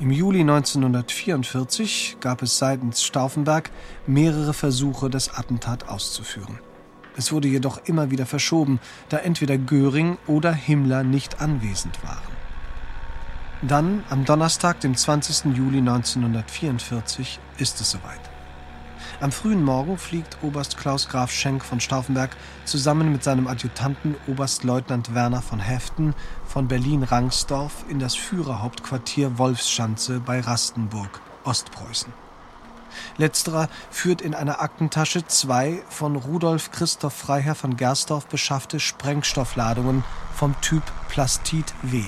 Im 0.00 0.10
Juli 0.10 0.40
1944 0.40 2.16
gab 2.18 2.42
es 2.42 2.58
seitens 2.58 3.04
Stauffenberg 3.04 3.70
mehrere 4.08 4.52
Versuche, 4.52 5.08
das 5.08 5.32
Attentat 5.32 5.88
auszuführen. 5.88 6.58
Es 7.16 7.30
wurde 7.30 7.46
jedoch 7.46 7.80
immer 7.84 8.10
wieder 8.10 8.26
verschoben, 8.26 8.80
da 9.08 9.18
entweder 9.18 9.56
Göring 9.56 10.18
oder 10.26 10.52
Himmler 10.52 11.04
nicht 11.04 11.40
anwesend 11.40 12.02
waren. 12.02 12.34
Dann, 13.62 14.02
am 14.10 14.24
Donnerstag, 14.24 14.80
dem 14.80 14.96
20. 14.96 15.56
Juli 15.56 15.78
1944, 15.78 17.38
ist 17.58 17.80
es 17.80 17.92
soweit. 17.92 18.33
Am 19.24 19.32
frühen 19.32 19.62
Morgen 19.62 19.96
fliegt 19.96 20.36
Oberst 20.42 20.76
Klaus 20.76 21.08
Graf 21.08 21.32
Schenk 21.32 21.64
von 21.64 21.80
Stauffenberg 21.80 22.36
zusammen 22.66 23.10
mit 23.10 23.24
seinem 23.24 23.46
Adjutanten 23.46 24.16
Oberstleutnant 24.26 25.14
Werner 25.14 25.40
von 25.40 25.60
Heften 25.60 26.14
von 26.44 26.68
Berlin-Rangsdorf 26.68 27.86
in 27.88 27.98
das 27.98 28.14
Führerhauptquartier 28.16 29.38
Wolfschanze 29.38 30.20
bei 30.20 30.40
Rastenburg, 30.40 31.22
Ostpreußen. 31.44 32.12
Letzterer 33.16 33.70
führt 33.90 34.20
in 34.20 34.34
einer 34.34 34.60
Aktentasche 34.60 35.26
zwei 35.26 35.82
von 35.88 36.16
Rudolf 36.16 36.70
Christoph 36.70 37.14
Freiherr 37.14 37.54
von 37.54 37.78
Gersdorf 37.78 38.26
beschaffte 38.26 38.78
Sprengstoffladungen 38.78 40.04
vom 40.34 40.54
Typ 40.60 40.82
Plastit 41.08 41.72
W. 41.80 42.04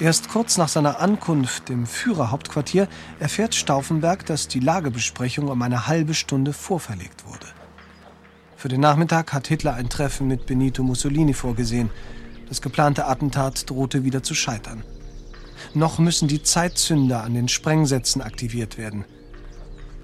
Erst 0.00 0.28
kurz 0.28 0.58
nach 0.58 0.68
seiner 0.68 0.98
Ankunft 0.98 1.70
im 1.70 1.86
Führerhauptquartier 1.86 2.88
erfährt 3.20 3.54
Stauffenberg, 3.54 4.26
dass 4.26 4.48
die 4.48 4.58
Lagebesprechung 4.58 5.48
um 5.48 5.62
eine 5.62 5.86
halbe 5.86 6.14
Stunde 6.14 6.52
vorverlegt 6.52 7.24
wurde. 7.26 7.46
Für 8.56 8.68
den 8.68 8.80
Nachmittag 8.80 9.32
hat 9.32 9.46
Hitler 9.46 9.74
ein 9.74 9.88
Treffen 9.88 10.26
mit 10.26 10.46
Benito 10.46 10.82
Mussolini 10.82 11.32
vorgesehen. 11.32 11.90
Das 12.48 12.60
geplante 12.60 13.06
Attentat 13.06 13.70
drohte 13.70 14.02
wieder 14.02 14.24
zu 14.24 14.34
scheitern. 14.34 14.82
Noch 15.74 16.00
müssen 16.00 16.26
die 16.26 16.42
Zeitzünder 16.42 17.22
an 17.22 17.34
den 17.34 17.48
Sprengsätzen 17.48 18.20
aktiviert 18.20 18.76
werden. 18.78 19.04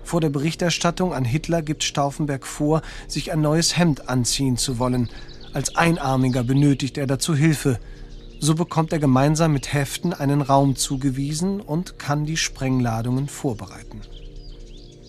Vor 0.04 0.20
der 0.20 0.30
Berichterstattung 0.30 1.12
an 1.12 1.24
Hitler 1.24 1.62
gibt 1.62 1.82
Stauffenberg 1.82 2.46
vor, 2.46 2.82
sich 3.08 3.32
ein 3.32 3.40
neues 3.40 3.76
Hemd 3.76 4.08
anziehen 4.08 4.56
zu 4.56 4.78
wollen. 4.78 5.08
Als 5.52 5.74
Einarmiger 5.74 6.44
benötigt 6.44 6.96
er 6.96 7.08
dazu 7.08 7.34
Hilfe– 7.34 7.80
so 8.40 8.54
bekommt 8.54 8.92
er 8.92 8.98
gemeinsam 8.98 9.52
mit 9.52 9.72
Heften 9.72 10.12
einen 10.12 10.40
Raum 10.40 10.74
zugewiesen 10.74 11.60
und 11.60 11.98
kann 11.98 12.24
die 12.24 12.38
Sprengladungen 12.38 13.28
vorbereiten. 13.28 14.00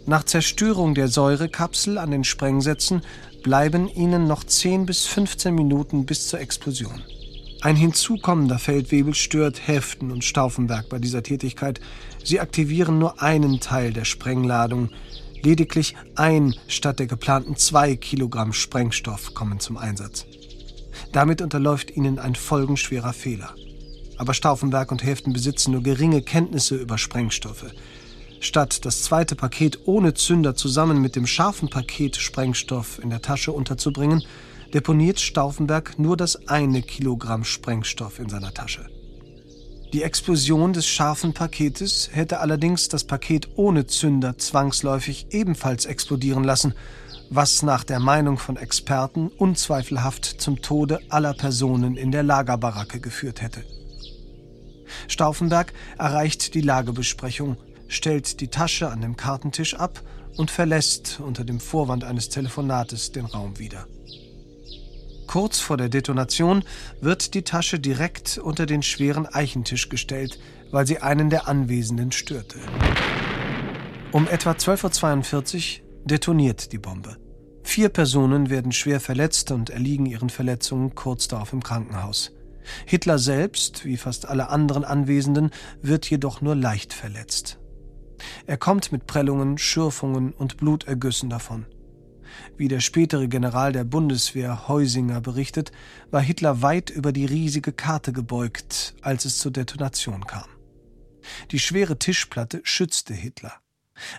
Nach 0.05 0.23
Zerstörung 0.23 0.93
der 0.93 1.07
Säurekapsel 1.07 1.97
an 1.97 2.11
den 2.11 2.23
Sprengsätzen 2.23 3.01
bleiben 3.43 3.87
ihnen 3.87 4.27
noch 4.27 4.43
10 4.43 4.85
bis 4.85 5.05
15 5.05 5.55
Minuten 5.55 6.05
bis 6.05 6.27
zur 6.27 6.39
Explosion. 6.39 7.01
Ein 7.61 7.75
hinzukommender 7.75 8.57
Feldwebel 8.57 9.13
stört 9.13 9.67
Heften 9.67 10.11
und 10.11 10.23
Stauffenberg 10.23 10.89
bei 10.89 10.97
dieser 10.97 11.21
Tätigkeit. 11.21 11.79
Sie 12.23 12.39
aktivieren 12.39 12.97
nur 12.97 13.21
einen 13.21 13.59
Teil 13.59 13.93
der 13.93 14.05
Sprengladung. 14.05 14.89
Lediglich 15.43 15.95
ein 16.15 16.55
statt 16.67 16.99
der 16.99 17.07
geplanten 17.07 17.55
zwei 17.55 17.95
Kilogramm 17.95 18.51
Sprengstoff 18.51 19.35
kommen 19.35 19.59
zum 19.59 19.77
Einsatz. 19.77 20.25
Damit 21.11 21.41
unterläuft 21.41 21.95
ihnen 21.95 22.19
ein 22.19 22.35
folgenschwerer 22.35 23.13
Fehler. 23.13 23.53
Aber 24.17 24.33
Stauffenberg 24.33 24.91
und 24.91 25.03
Häften 25.03 25.33
besitzen 25.33 25.71
nur 25.71 25.83
geringe 25.83 26.21
Kenntnisse 26.21 26.75
über 26.75 26.97
Sprengstoffe. 26.97 27.65
Statt 28.39 28.85
das 28.85 29.03
zweite 29.03 29.35
Paket 29.35 29.79
ohne 29.85 30.13
Zünder 30.13 30.55
zusammen 30.55 31.01
mit 31.01 31.15
dem 31.15 31.27
scharfen 31.27 31.69
Paket 31.69 32.15
Sprengstoff 32.15 32.99
in 33.03 33.09
der 33.09 33.21
Tasche 33.21 33.51
unterzubringen, 33.51 34.23
deponiert 34.73 35.19
Stauffenberg 35.19 35.99
nur 35.99 36.17
das 36.17 36.47
eine 36.47 36.81
Kilogramm 36.81 37.43
Sprengstoff 37.43 38.19
in 38.19 38.29
seiner 38.29 38.53
Tasche. 38.53 38.87
Die 39.93 40.03
Explosion 40.03 40.71
des 40.71 40.87
scharfen 40.87 41.33
Paketes 41.33 42.09
hätte 42.13 42.39
allerdings 42.39 42.87
das 42.87 43.03
Paket 43.03 43.49
ohne 43.55 43.87
Zünder 43.87 44.37
zwangsläufig 44.37 45.27
ebenfalls 45.31 45.85
explodieren 45.85 46.45
lassen 46.45 46.73
was 47.33 47.63
nach 47.63 47.85
der 47.85 48.01
Meinung 48.01 48.37
von 48.37 48.57
Experten 48.57 49.29
unzweifelhaft 49.29 50.25
zum 50.25 50.61
Tode 50.61 50.99
aller 51.07 51.33
Personen 51.33 51.95
in 51.95 52.11
der 52.11 52.23
Lagerbaracke 52.23 52.99
geführt 52.99 53.41
hätte. 53.41 53.63
Stauffenberg 55.07 55.71
erreicht 55.97 56.53
die 56.55 56.61
Lagebesprechung, 56.61 57.55
stellt 57.87 58.41
die 58.41 58.49
Tasche 58.49 58.89
an 58.89 58.99
dem 58.99 59.15
Kartentisch 59.15 59.75
ab 59.75 60.01
und 60.35 60.51
verlässt 60.51 61.21
unter 61.21 61.45
dem 61.45 61.61
Vorwand 61.61 62.03
eines 62.03 62.27
Telefonates 62.27 63.13
den 63.13 63.25
Raum 63.25 63.57
wieder. 63.57 63.87
Kurz 65.25 65.61
vor 65.61 65.77
der 65.77 65.87
Detonation 65.87 66.65
wird 66.99 67.33
die 67.33 67.43
Tasche 67.43 67.79
direkt 67.79 68.39
unter 68.39 68.65
den 68.65 68.83
schweren 68.83 69.25
Eichentisch 69.25 69.87
gestellt, 69.87 70.37
weil 70.71 70.85
sie 70.85 70.99
einen 70.99 71.29
der 71.29 71.47
Anwesenden 71.47 72.11
störte. 72.11 72.59
Um 74.11 74.27
etwa 74.27 74.51
12.42 74.51 75.79
Uhr 75.79 75.90
detoniert 76.05 76.71
die 76.71 76.77
Bombe. 76.77 77.17
Vier 77.63 77.89
Personen 77.89 78.49
werden 78.49 78.71
schwer 78.71 78.99
verletzt 78.99 79.51
und 79.51 79.69
erliegen 79.69 80.05
ihren 80.05 80.29
Verletzungen 80.29 80.95
kurz 80.95 81.27
darauf 81.27 81.53
im 81.53 81.63
Krankenhaus. 81.63 82.31
Hitler 82.85 83.17
selbst, 83.17 83.85
wie 83.85 83.97
fast 83.97 84.27
alle 84.27 84.49
anderen 84.49 84.83
Anwesenden, 84.83 85.51
wird 85.81 86.09
jedoch 86.09 86.41
nur 86.41 86.55
leicht 86.55 86.93
verletzt. 86.93 87.59
Er 88.45 88.57
kommt 88.57 88.91
mit 88.91 89.07
Prellungen, 89.07 89.57
Schürfungen 89.57 90.31
und 90.31 90.57
Blutergüssen 90.57 91.29
davon. 91.29 91.65
Wie 92.57 92.67
der 92.67 92.79
spätere 92.79 93.27
General 93.27 93.71
der 93.71 93.83
Bundeswehr 93.83 94.67
Heusinger 94.67 95.21
berichtet, 95.21 95.71
war 96.11 96.21
Hitler 96.21 96.61
weit 96.61 96.89
über 96.89 97.11
die 97.11 97.25
riesige 97.25 97.73
Karte 97.73 98.13
gebeugt, 98.13 98.95
als 99.01 99.25
es 99.25 99.39
zur 99.39 99.51
Detonation 99.51 100.25
kam. 100.25 100.47
Die 101.51 101.59
schwere 101.59 101.97
Tischplatte 101.97 102.61
schützte 102.63 103.13
Hitler. 103.13 103.53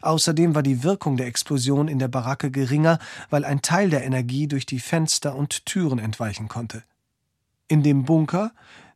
Außerdem 0.00 0.54
war 0.54 0.62
die 0.62 0.82
Wirkung 0.82 1.16
der 1.16 1.26
Explosion 1.26 1.88
in 1.88 1.98
der 1.98 2.08
Baracke 2.08 2.50
geringer, 2.50 2.98
weil 3.30 3.44
ein 3.44 3.62
Teil 3.62 3.90
der 3.90 4.04
Energie 4.04 4.46
durch 4.46 4.66
die 4.66 4.80
Fenster 4.80 5.34
und 5.34 5.66
Türen 5.66 5.98
entweichen 5.98 6.48
konnte. 6.48 6.82
In 7.68 7.82
dem 7.82 8.04
Bunker, 8.04 8.52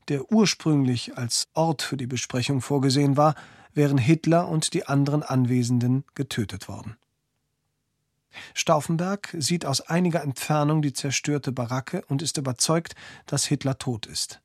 der 0.08 0.30
ursprünglich 0.30 1.16
als 1.16 1.48
Ort 1.54 1.82
für 1.82 1.96
die 1.96 2.06
Besprechung 2.06 2.60
vorgesehen 2.60 3.16
war, 3.16 3.34
wären 3.74 3.98
Hitler 3.98 4.48
und 4.48 4.74
die 4.74 4.86
anderen 4.86 5.22
Anwesenden 5.22 6.04
getötet 6.14 6.68
worden. 6.68 6.96
Stauffenberg 8.54 9.34
sieht 9.38 9.64
aus 9.64 9.80
einiger 9.80 10.22
Entfernung 10.22 10.82
die 10.82 10.92
zerstörte 10.92 11.52
Baracke 11.52 12.04
und 12.08 12.22
ist 12.22 12.36
überzeugt, 12.36 12.94
dass 13.26 13.46
Hitler 13.46 13.78
tot 13.78 14.06
ist. 14.06 14.40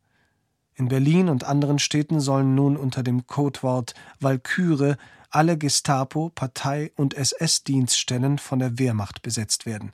In 0.76 0.88
Berlin 0.88 1.30
und 1.30 1.44
anderen 1.44 1.80
Städten 1.80 2.20
sollen 2.20 2.56
nun 2.56 2.78
unter 2.78 3.04
dem 3.04 3.28
Codewort 3.28 3.94
Walküre 4.20 4.98
alle 5.32 5.58
Gestapo-, 5.58 6.30
Partei- 6.30 6.92
und 6.96 7.14
SS-Dienststellen 7.14 8.38
von 8.38 8.60
der 8.60 8.78
Wehrmacht 8.78 9.22
besetzt 9.22 9.66
werden. 9.66 9.92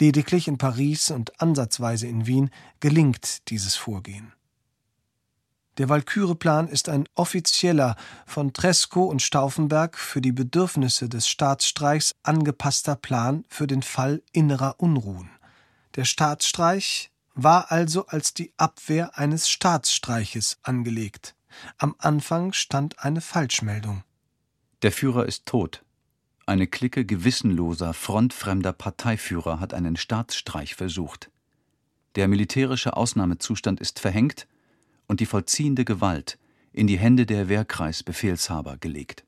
Lediglich 0.00 0.48
in 0.48 0.58
Paris 0.58 1.10
und 1.10 1.40
ansatzweise 1.40 2.06
in 2.08 2.26
Wien 2.26 2.50
gelingt 2.80 3.48
dieses 3.50 3.76
Vorgehen. 3.76 4.32
Der 5.78 5.88
Walküre-Plan 5.88 6.68
ist 6.68 6.90
ein 6.90 7.08
offizieller, 7.14 7.96
von 8.26 8.52
Tresco 8.52 9.04
und 9.04 9.22
Stauffenberg 9.22 9.96
für 9.96 10.20
die 10.20 10.32
Bedürfnisse 10.32 11.08
des 11.08 11.28
Staatsstreichs 11.28 12.14
angepasster 12.22 12.94
Plan 12.94 13.44
für 13.48 13.66
den 13.66 13.82
Fall 13.82 14.22
innerer 14.32 14.74
Unruhen. 14.78 15.30
Der 15.96 16.04
Staatsstreich 16.04 17.10
war 17.34 17.72
also 17.72 18.06
als 18.06 18.34
die 18.34 18.52
Abwehr 18.58 19.16
eines 19.16 19.48
Staatsstreiches 19.48 20.58
angelegt. 20.62 21.34
Am 21.78 21.94
Anfang 21.98 22.52
stand 22.52 22.98
eine 22.98 23.20
Falschmeldung. 23.20 24.04
Der 24.82 24.92
Führer 24.92 25.26
ist 25.26 25.46
tot. 25.46 25.84
Eine 26.44 26.66
Clique 26.66 27.04
gewissenloser, 27.04 27.94
frontfremder 27.94 28.72
Parteiführer 28.72 29.60
hat 29.60 29.74
einen 29.74 29.96
Staatsstreich 29.96 30.74
versucht. 30.74 31.30
Der 32.16 32.26
militärische 32.26 32.96
Ausnahmezustand 32.96 33.80
ist 33.80 34.00
verhängt 34.00 34.48
und 35.06 35.20
die 35.20 35.26
vollziehende 35.26 35.84
Gewalt 35.84 36.38
in 36.72 36.86
die 36.86 36.98
Hände 36.98 37.26
der 37.26 37.48
Wehrkreisbefehlshaber 37.48 38.76
gelegt. 38.76 39.24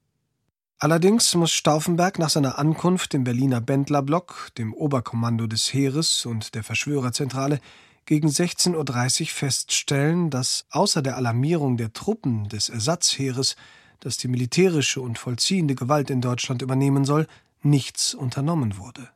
Allerdings 0.79 1.35
muss 1.35 1.53
Stauffenberg 1.53 2.19
nach 2.19 2.31
seiner 2.31 2.59
Ankunft 2.59 3.15
im 3.15 3.23
Berliner 3.25 3.61
Bendlerblock, 3.61 4.51
dem 4.59 4.75
Oberkommando 4.75 5.47
des 5.47 5.73
Heeres 5.73 6.27
und 6.27 6.55
der 6.57 6.65
Verschwörerzentrale, 6.65 7.61
gegen 8.07 8.29
16.30 8.29 9.23
Uhr 9.23 9.27
feststellen, 9.29 10.31
dass 10.31 10.67
außer 10.71 11.01
der 11.01 11.17
Alarmierung 11.17 11.77
der 11.77 11.93
Truppen 11.93 12.49
des 12.49 12.69
Ersatzheeres, 12.69 13.57
das 14.05 14.19
die 14.19 14.29
militärische 14.29 15.01
und 15.01 15.19
vollziehende 15.19 15.75
Gewalt 15.75 16.11
in 16.11 16.21
Deutschland 16.21 16.61
übernehmen 16.61 17.07
soll, 17.07 17.27
nichts 17.63 18.15
unternommen 18.15 18.77
wurde. 18.77 19.09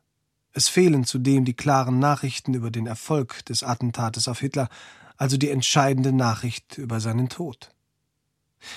Es 0.51 0.67
fehlen 0.67 1.05
zudem 1.05 1.45
die 1.45 1.53
klaren 1.53 1.99
Nachrichten 1.99 2.55
über 2.55 2.71
den 2.71 2.87
Erfolg 2.87 3.45
des 3.45 3.61
Attentates 3.63 4.27
auf 4.27 4.39
Hitler, 4.39 4.67
also 5.15 5.37
die 5.37 5.51
entscheidende 5.51 6.11
Nachricht 6.11 6.79
über 6.79 6.99
seinen 6.99 7.29
Tod. 7.29 7.69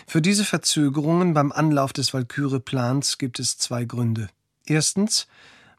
Für 0.06 0.20
diese 0.20 0.44
Verzögerungen 0.44 1.32
beim 1.32 1.50
Anlauf 1.50 1.94
des 1.94 2.12
Walküre-Plans 2.12 3.16
gibt 3.16 3.40
es 3.40 3.56
zwei 3.56 3.86
Gründe. 3.86 4.28
Erstens, 4.66 5.26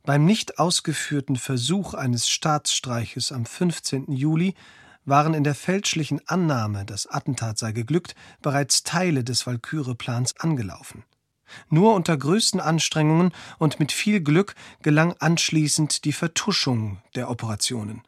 beim 0.04 0.26
nicht 0.26 0.58
ausgeführten 0.58 1.36
Versuch 1.36 1.94
eines 1.94 2.28
Staatsstreiches 2.28 3.32
am 3.32 3.46
15. 3.46 4.12
Juli 4.12 4.56
waren 5.06 5.34
in 5.34 5.43
der 5.43 5.56
fälschlichen 5.56 6.22
Annahme, 6.28 6.86
das 6.86 7.08
Attentat 7.08 7.58
sei 7.58 7.72
geglückt, 7.72 8.16
bereits 8.41 8.84
Teile 8.84 9.24
des 9.24 9.45
Walküre-Plans 9.45 10.39
angelaufen. 10.39 11.04
Nur 11.70 11.93
unter 11.93 12.18
größten 12.18 12.60
Anstrengungen 12.60 13.32
und 13.60 13.80
mit 13.80 13.91
viel 13.91 14.22
Glück 14.22 14.56
gelang 14.82 15.14
anschließend 15.20 16.06
die 16.06 16.14
Vertuschung 16.14 17.01
der 17.16 17.30
Operationen. 17.30 18.01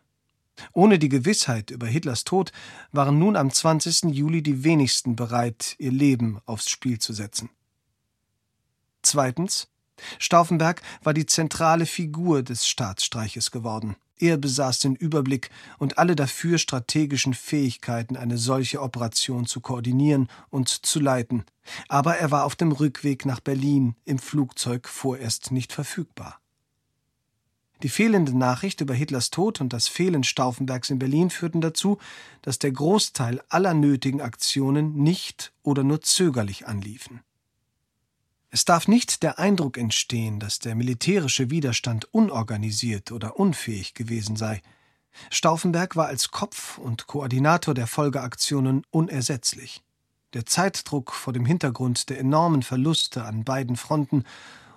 Ohne 0.71 0.99
die 0.99 1.09
Gewissheit 1.09 1.69
über 1.69 1.87
Hitlers 1.87 2.23
Tod 2.23 2.51
waren 2.91 3.19
nun 3.19 3.35
am 3.35 3.51
20. 3.51 4.15
Juli 4.15 4.41
die 4.41 4.63
wenigsten 4.63 5.15
bereit, 5.15 5.75
ihr 5.79 5.91
Leben 5.91 6.39
aufs 6.45 6.69
Spiel 6.69 6.99
zu 6.99 7.13
setzen. 7.13 7.49
Zweitens. 9.01 9.67
Stauffenberg 10.19 10.81
war 11.03 11.13
die 11.13 11.25
zentrale 11.25 11.85
Figur 11.85 12.43
des 12.43 12.67
Staatsstreiches 12.67 13.51
geworden. 13.51 13.95
Er 14.18 14.38
besaß 14.38 14.80
den 14.80 14.95
Überblick 14.95 15.49
und 15.78 15.97
alle 15.97 16.16
dafür 16.16 16.57
strategischen 16.57 17.34
Fähigkeiten, 17.34 18.16
eine 18.16 18.38
solche 18.38 18.82
Operation 18.82 19.45
zu 19.45 19.59
koordinieren 19.59 20.30
und 20.49 20.70
zu 20.70 20.99
leiten. 20.99 21.43
Aber 21.89 22.18
er 22.18 22.32
war 22.32 22.45
auf 22.45 22.55
dem 22.55 22.72
Rückweg 22.72 23.26
nach 23.26 23.41
Berlin 23.41 23.95
im 24.05 24.20
Flugzeug 24.20 24.88
vorerst 24.88 25.51
nicht 25.51 25.74
verfügbar. 25.74 26.39
Die 27.84 27.89
fehlende 27.89 28.38
Nachricht 28.38 28.80
über 28.80 28.93
Hitlers 28.93 29.32
Tod 29.32 29.59
und 29.59 29.74
das 29.74 29.89
Fehlen 29.89 30.24
Stauffenbergs 30.24 30.89
in 30.89 30.97
Berlin 30.97 31.30
führten 31.30 31.59
dazu, 31.59 31.97
dass 32.41 32.57
der 32.57 32.72
Großteil 32.72 33.41
aller 33.49 33.74
nötigen 33.74 34.22
Aktionen 34.22 34.95
nicht 34.95 35.51
oder 35.61 35.84
nur 35.84 36.01
zögerlich 36.01 36.68
anliefen. 36.68 37.20
Es 38.55 38.63
darf 38.63 38.87
nicht 38.87 39.21
der 39.21 39.37
Eindruck 39.37 39.77
entstehen, 39.77 40.39
dass 40.39 40.59
der 40.59 40.75
militärische 40.75 41.49
Widerstand 41.49 42.07
unorganisiert 42.13 43.11
oder 43.11 43.37
unfähig 43.37 43.95
gewesen 43.95 44.37
sei. 44.37 44.61
Stauffenberg 45.29 45.97
war 45.97 46.07
als 46.07 46.31
Kopf 46.31 46.77
und 46.77 47.05
Koordinator 47.05 47.73
der 47.73 47.85
Folgeaktionen 47.85 48.83
unersetzlich. 48.91 49.83
Der 50.31 50.45
Zeitdruck 50.45 51.11
vor 51.11 51.33
dem 51.33 51.45
Hintergrund 51.45 52.09
der 52.09 52.17
enormen 52.17 52.63
Verluste 52.63 53.25
an 53.25 53.43
beiden 53.43 53.75
Fronten 53.75 54.23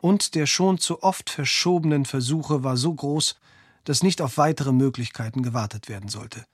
und 0.01 0.35
der 0.35 0.47
schon 0.47 0.79
zu 0.79 1.05
oft 1.05 1.31
verschobenen 1.31 2.05
Versuche 2.05 2.65
war 2.65 2.77
so 2.77 2.93
groß, 2.93 3.37
dass 3.85 4.03
nicht 4.03 4.21
auf 4.21 4.39
weitere 4.39 4.73
Möglichkeiten 4.73 5.45
gewartet 5.45 5.89
werden 5.89 6.09
sollte. 6.09 6.47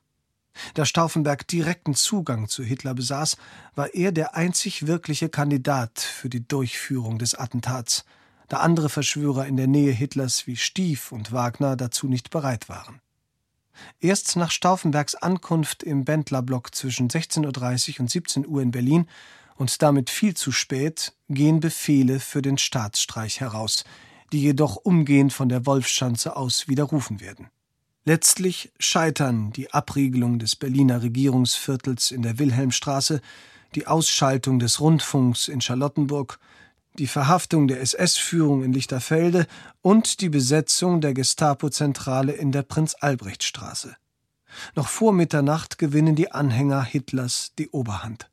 Da 0.74 0.84
Stauffenberg 0.84 1.46
direkten 1.48 1.94
Zugang 1.94 2.48
zu 2.48 2.62
Hitler 2.62 2.94
besaß, 2.94 3.36
war 3.74 3.94
er 3.94 4.12
der 4.12 4.36
einzig 4.36 4.86
wirkliche 4.86 5.28
Kandidat 5.28 5.98
für 5.98 6.28
die 6.28 6.46
Durchführung 6.46 7.18
des 7.18 7.34
Attentats, 7.34 8.04
da 8.48 8.58
andere 8.58 8.88
Verschwörer 8.88 9.46
in 9.46 9.56
der 9.56 9.66
Nähe 9.66 9.92
Hitlers 9.92 10.46
wie 10.46 10.56
Stief 10.56 11.12
und 11.12 11.32
Wagner 11.32 11.76
dazu 11.76 12.08
nicht 12.08 12.30
bereit 12.30 12.68
waren. 12.68 13.00
Erst 14.00 14.36
nach 14.36 14.50
Stauffenbergs 14.50 15.14
Ankunft 15.14 15.82
im 15.82 16.04
Bendlerblock 16.04 16.74
zwischen 16.74 17.08
16.30 17.08 17.94
Uhr 17.94 18.00
und 18.00 18.10
17 18.10 18.46
Uhr 18.46 18.62
in 18.62 18.70
Berlin 18.70 19.06
und 19.56 19.82
damit 19.82 20.10
viel 20.10 20.34
zu 20.34 20.52
spät 20.52 21.14
gehen 21.28 21.60
Befehle 21.60 22.20
für 22.20 22.42
den 22.42 22.58
Staatsstreich 22.58 23.40
heraus, 23.40 23.84
die 24.32 24.40
jedoch 24.40 24.76
umgehend 24.76 25.32
von 25.32 25.48
der 25.48 25.66
Wolfschanze 25.66 26.36
aus 26.36 26.68
widerrufen 26.68 27.20
werden. 27.20 27.48
Letztlich 28.06 28.70
scheitern 28.78 29.50
die 29.52 29.72
Abriegelung 29.72 30.38
des 30.38 30.56
Berliner 30.56 31.02
Regierungsviertels 31.02 32.10
in 32.10 32.20
der 32.20 32.38
Wilhelmstraße, 32.38 33.22
die 33.74 33.86
Ausschaltung 33.86 34.58
des 34.58 34.78
Rundfunks 34.78 35.48
in 35.48 35.62
Charlottenburg, 35.62 36.38
die 36.98 37.06
Verhaftung 37.06 37.66
der 37.66 37.80
SS-Führung 37.80 38.62
in 38.62 38.74
Lichterfelde 38.74 39.46
und 39.80 40.20
die 40.20 40.28
Besetzung 40.28 41.00
der 41.00 41.14
Gestapo-Zentrale 41.14 42.32
in 42.32 42.52
der 42.52 42.62
Prinz-Albrecht-Straße. 42.62 43.96
Noch 44.76 44.88
vor 44.88 45.12
Mitternacht 45.12 45.78
gewinnen 45.78 46.14
die 46.14 46.30
Anhänger 46.30 46.84
Hitlers 46.84 47.52
die 47.58 47.70
Oberhand. 47.70 48.30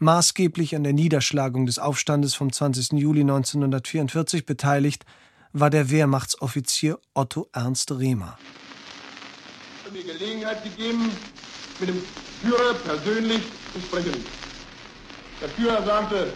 Maßgeblich 0.00 0.74
an 0.74 0.84
der 0.84 0.92
Niederschlagung 0.92 1.66
des 1.66 1.78
Aufstandes 1.78 2.34
vom 2.34 2.52
20. 2.52 2.92
Juli 2.92 3.20
1944 3.20 4.44
beteiligt 4.44 5.06
war 5.52 5.70
der 5.70 5.90
Wehrmachtsoffizier 5.90 6.98
Otto 7.14 7.48
Ernst 7.52 7.90
Rehmer. 7.92 8.38
mir 9.92 10.02
Gelegenheit 10.02 10.62
gegeben, 10.64 11.10
mit 11.80 11.88
dem 11.88 12.02
Führer 12.42 12.74
persönlich 12.74 13.42
zu 13.72 13.80
sprechen. 13.80 14.24
Der 15.40 15.48
Führer 15.50 15.84
sagte, 15.84 16.32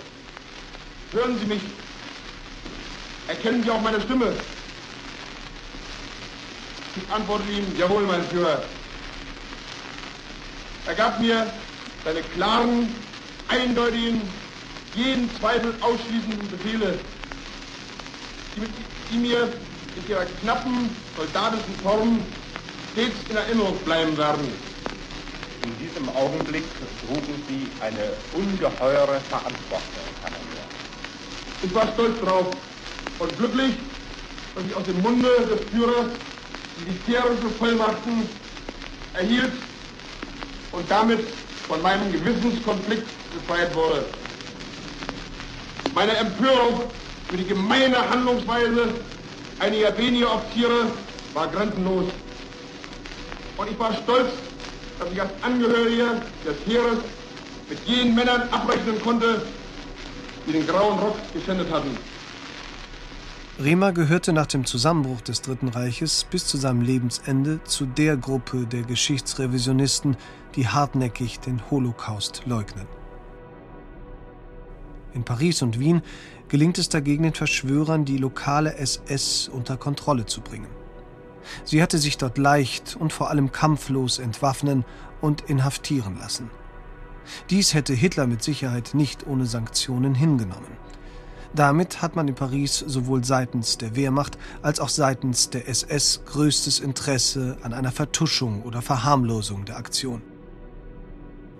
hören 1.12 1.38
Sie 1.38 1.46
mich, 1.46 1.62
erkennen 3.28 3.62
Sie 3.62 3.70
auch 3.70 3.80
meine 3.80 4.00
Stimme? 4.00 4.32
Ich 6.96 7.12
antwortete 7.12 7.52
ihm, 7.52 7.78
jawohl, 7.78 8.02
mein 8.02 8.22
Führer. 8.24 8.62
Er 10.86 10.94
gab 10.94 11.20
mir 11.20 11.46
seine 12.04 12.20
klaren, 12.22 12.88
eindeutigen, 13.48 14.22
jeden 14.94 15.30
Zweifel 15.38 15.74
ausschließenden 15.80 16.48
Befehle, 16.50 16.98
die, 18.56 18.60
mit, 18.60 18.70
die 19.10 19.18
mir 19.18 19.48
in 19.96 20.08
ihrer 20.08 20.24
knappen 20.40 20.90
soldatischen 21.16 21.74
Form 21.82 22.20
stets 22.92 23.16
in 23.28 23.36
Erinnerung 23.36 23.76
bleiben 23.84 24.16
werden. 24.16 24.52
In 25.62 25.76
diesem 25.78 26.08
Augenblick 26.08 26.62
trugen 27.06 27.34
Sie 27.48 27.70
eine 27.80 28.12
ungeheure 28.32 29.20
Verantwortung, 29.28 30.08
Herr 30.22 30.30
Major. 30.30 30.64
Ich 31.62 31.74
war 31.74 31.92
stolz 31.92 32.18
drauf 32.20 32.46
und 33.18 33.36
glücklich, 33.36 33.74
dass 34.54 34.64
ich 34.64 34.74
aus 34.74 34.86
dem 34.86 35.02
Munde 35.02 35.28
des 35.50 35.60
Führers 35.70 36.06
militärische 36.76 37.50
Vollmachten 37.58 38.28
erhielt 39.14 39.52
und 40.72 40.90
damit 40.90 41.20
von 41.68 41.82
meinem 41.82 42.12
Gewissenskonflikt 42.12 43.06
befreit 43.34 43.74
wurde. 43.74 44.04
Meine 45.94 46.16
Empörung 46.16 46.90
für 47.30 47.36
die 47.36 47.44
gemeine 47.44 47.96
Handlungsweise 48.10 48.92
einiger 49.60 49.96
weniger 49.96 50.34
Offiziere 50.34 50.86
war 51.32 51.46
grenzenlos. 51.46 52.06
Und 53.56 53.70
ich 53.70 53.78
war 53.78 53.94
stolz, 53.94 54.32
dass 54.98 55.12
ich 55.12 55.20
als 55.20 55.30
Angehöriger 55.42 56.20
des 56.44 56.56
Heeres 56.66 56.98
mit 57.68 57.78
jenen 57.86 58.16
Männern 58.16 58.42
abrechnen 58.50 59.00
konnte, 59.00 59.42
die 60.46 60.52
den 60.52 60.66
grauen 60.66 60.98
Rock 60.98 61.16
geschändet 61.32 61.72
hatten. 61.72 61.96
Rehmer 63.62 63.92
gehörte 63.92 64.32
nach 64.32 64.46
dem 64.46 64.64
Zusammenbruch 64.64 65.20
des 65.20 65.42
Dritten 65.42 65.68
Reiches 65.68 66.26
bis 66.28 66.46
zu 66.46 66.56
seinem 66.56 66.80
Lebensende 66.80 67.62
zu 67.64 67.84
der 67.86 68.16
Gruppe 68.16 68.66
der 68.66 68.82
Geschichtsrevisionisten, 68.82 70.16
die 70.56 70.66
hartnäckig 70.66 71.38
den 71.40 71.60
Holocaust 71.70 72.42
leugnen. 72.46 72.99
In 75.14 75.24
Paris 75.24 75.62
und 75.62 75.78
Wien 75.78 76.02
gelingt 76.48 76.78
es 76.78 76.88
dagegen 76.88 77.24
den 77.24 77.34
Verschwörern, 77.34 78.04
die 78.04 78.18
lokale 78.18 78.76
SS 78.76 79.48
unter 79.48 79.76
Kontrolle 79.76 80.26
zu 80.26 80.40
bringen. 80.40 80.68
Sie 81.64 81.82
hatte 81.82 81.98
sich 81.98 82.18
dort 82.18 82.38
leicht 82.38 82.96
und 82.98 83.12
vor 83.12 83.30
allem 83.30 83.52
kampflos 83.52 84.18
entwaffnen 84.18 84.84
und 85.20 85.42
inhaftieren 85.42 86.18
lassen. 86.18 86.50
Dies 87.50 87.74
hätte 87.74 87.94
Hitler 87.94 88.26
mit 88.26 88.42
Sicherheit 88.42 88.94
nicht 88.94 89.26
ohne 89.26 89.46
Sanktionen 89.46 90.14
hingenommen. 90.14 90.76
Damit 91.54 92.00
hat 92.00 92.14
man 92.14 92.28
in 92.28 92.36
Paris 92.36 92.78
sowohl 92.78 93.24
seitens 93.24 93.76
der 93.76 93.96
Wehrmacht 93.96 94.38
als 94.62 94.78
auch 94.78 94.88
seitens 94.88 95.50
der 95.50 95.68
SS 95.68 96.22
größtes 96.26 96.78
Interesse 96.78 97.58
an 97.62 97.72
einer 97.72 97.90
Vertuschung 97.90 98.62
oder 98.62 98.82
Verharmlosung 98.82 99.64
der 99.64 99.76
Aktion. 99.76 100.22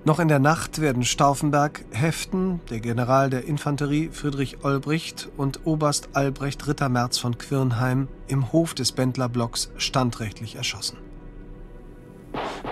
Noch 0.05 0.19
in 0.19 0.29
der 0.29 0.39
Nacht 0.39 0.81
werden 0.81 1.05
Stauffenberg, 1.05 1.85
Heften, 1.91 2.61
der 2.71 2.81
General 2.81 3.29
der 3.29 3.45
Infanterie 3.45 4.09
Friedrich 4.11 4.65
Olbricht 4.65 5.29
und 5.37 5.67
Oberst 5.67 6.09
Albrecht 6.15 6.67
Rittermerz 6.67 7.19
von 7.19 7.37
Quirnheim 7.37 8.09
im 8.27 8.51
Hof 8.51 8.73
des 8.73 8.93
Bendlerblocks 8.93 9.71
standrechtlich 9.77 10.57
erschossen. 10.57 10.97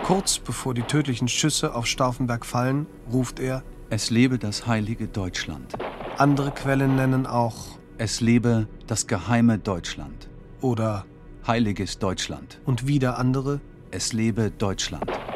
Kurz 0.05 0.39
bevor 0.39 0.72
die 0.72 0.83
tödlichen 0.83 1.29
Schüsse 1.29 1.74
auf 1.74 1.87
Stauffenberg 1.87 2.47
fallen, 2.47 2.87
ruft 3.12 3.41
er 3.41 3.62
Es 3.91 4.09
lebe 4.09 4.39
das 4.39 4.66
heilige 4.66 5.07
Deutschland. 5.07 5.74
Andere 6.16 6.51
Quellen 6.51 6.97
nennen 6.97 7.26
auch 7.26 7.79
Es 7.99 8.22
lebe 8.22 8.68
das 8.87 9.07
geheime 9.07 9.59
Deutschland. 9.59 10.31
Oder 10.62 11.05
Heiliges 11.47 11.99
Deutschland. 11.99 12.59
Und 12.64 12.87
wieder 12.87 13.18
andere 13.18 13.61
Es 13.91 14.14
lebe 14.14 14.51
Deutschland. 14.51 15.28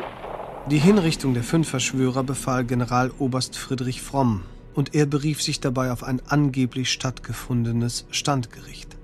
Die 0.71 0.79
Hinrichtung 0.79 1.35
der 1.35 1.43
fünf 1.43 1.69
Verschwörer 1.69 2.23
befahl 2.23 2.65
Generaloberst 2.65 3.57
Friedrich 3.57 4.01
Fromm 4.01 4.43
und 4.75 4.95
er 4.95 5.07
berief 5.07 5.43
sich 5.43 5.59
dabei 5.59 5.91
auf 5.91 6.05
ein 6.05 6.23
angeblich 6.29 6.93
stattgefundenes 6.93 8.07
Standgericht. 8.11 8.97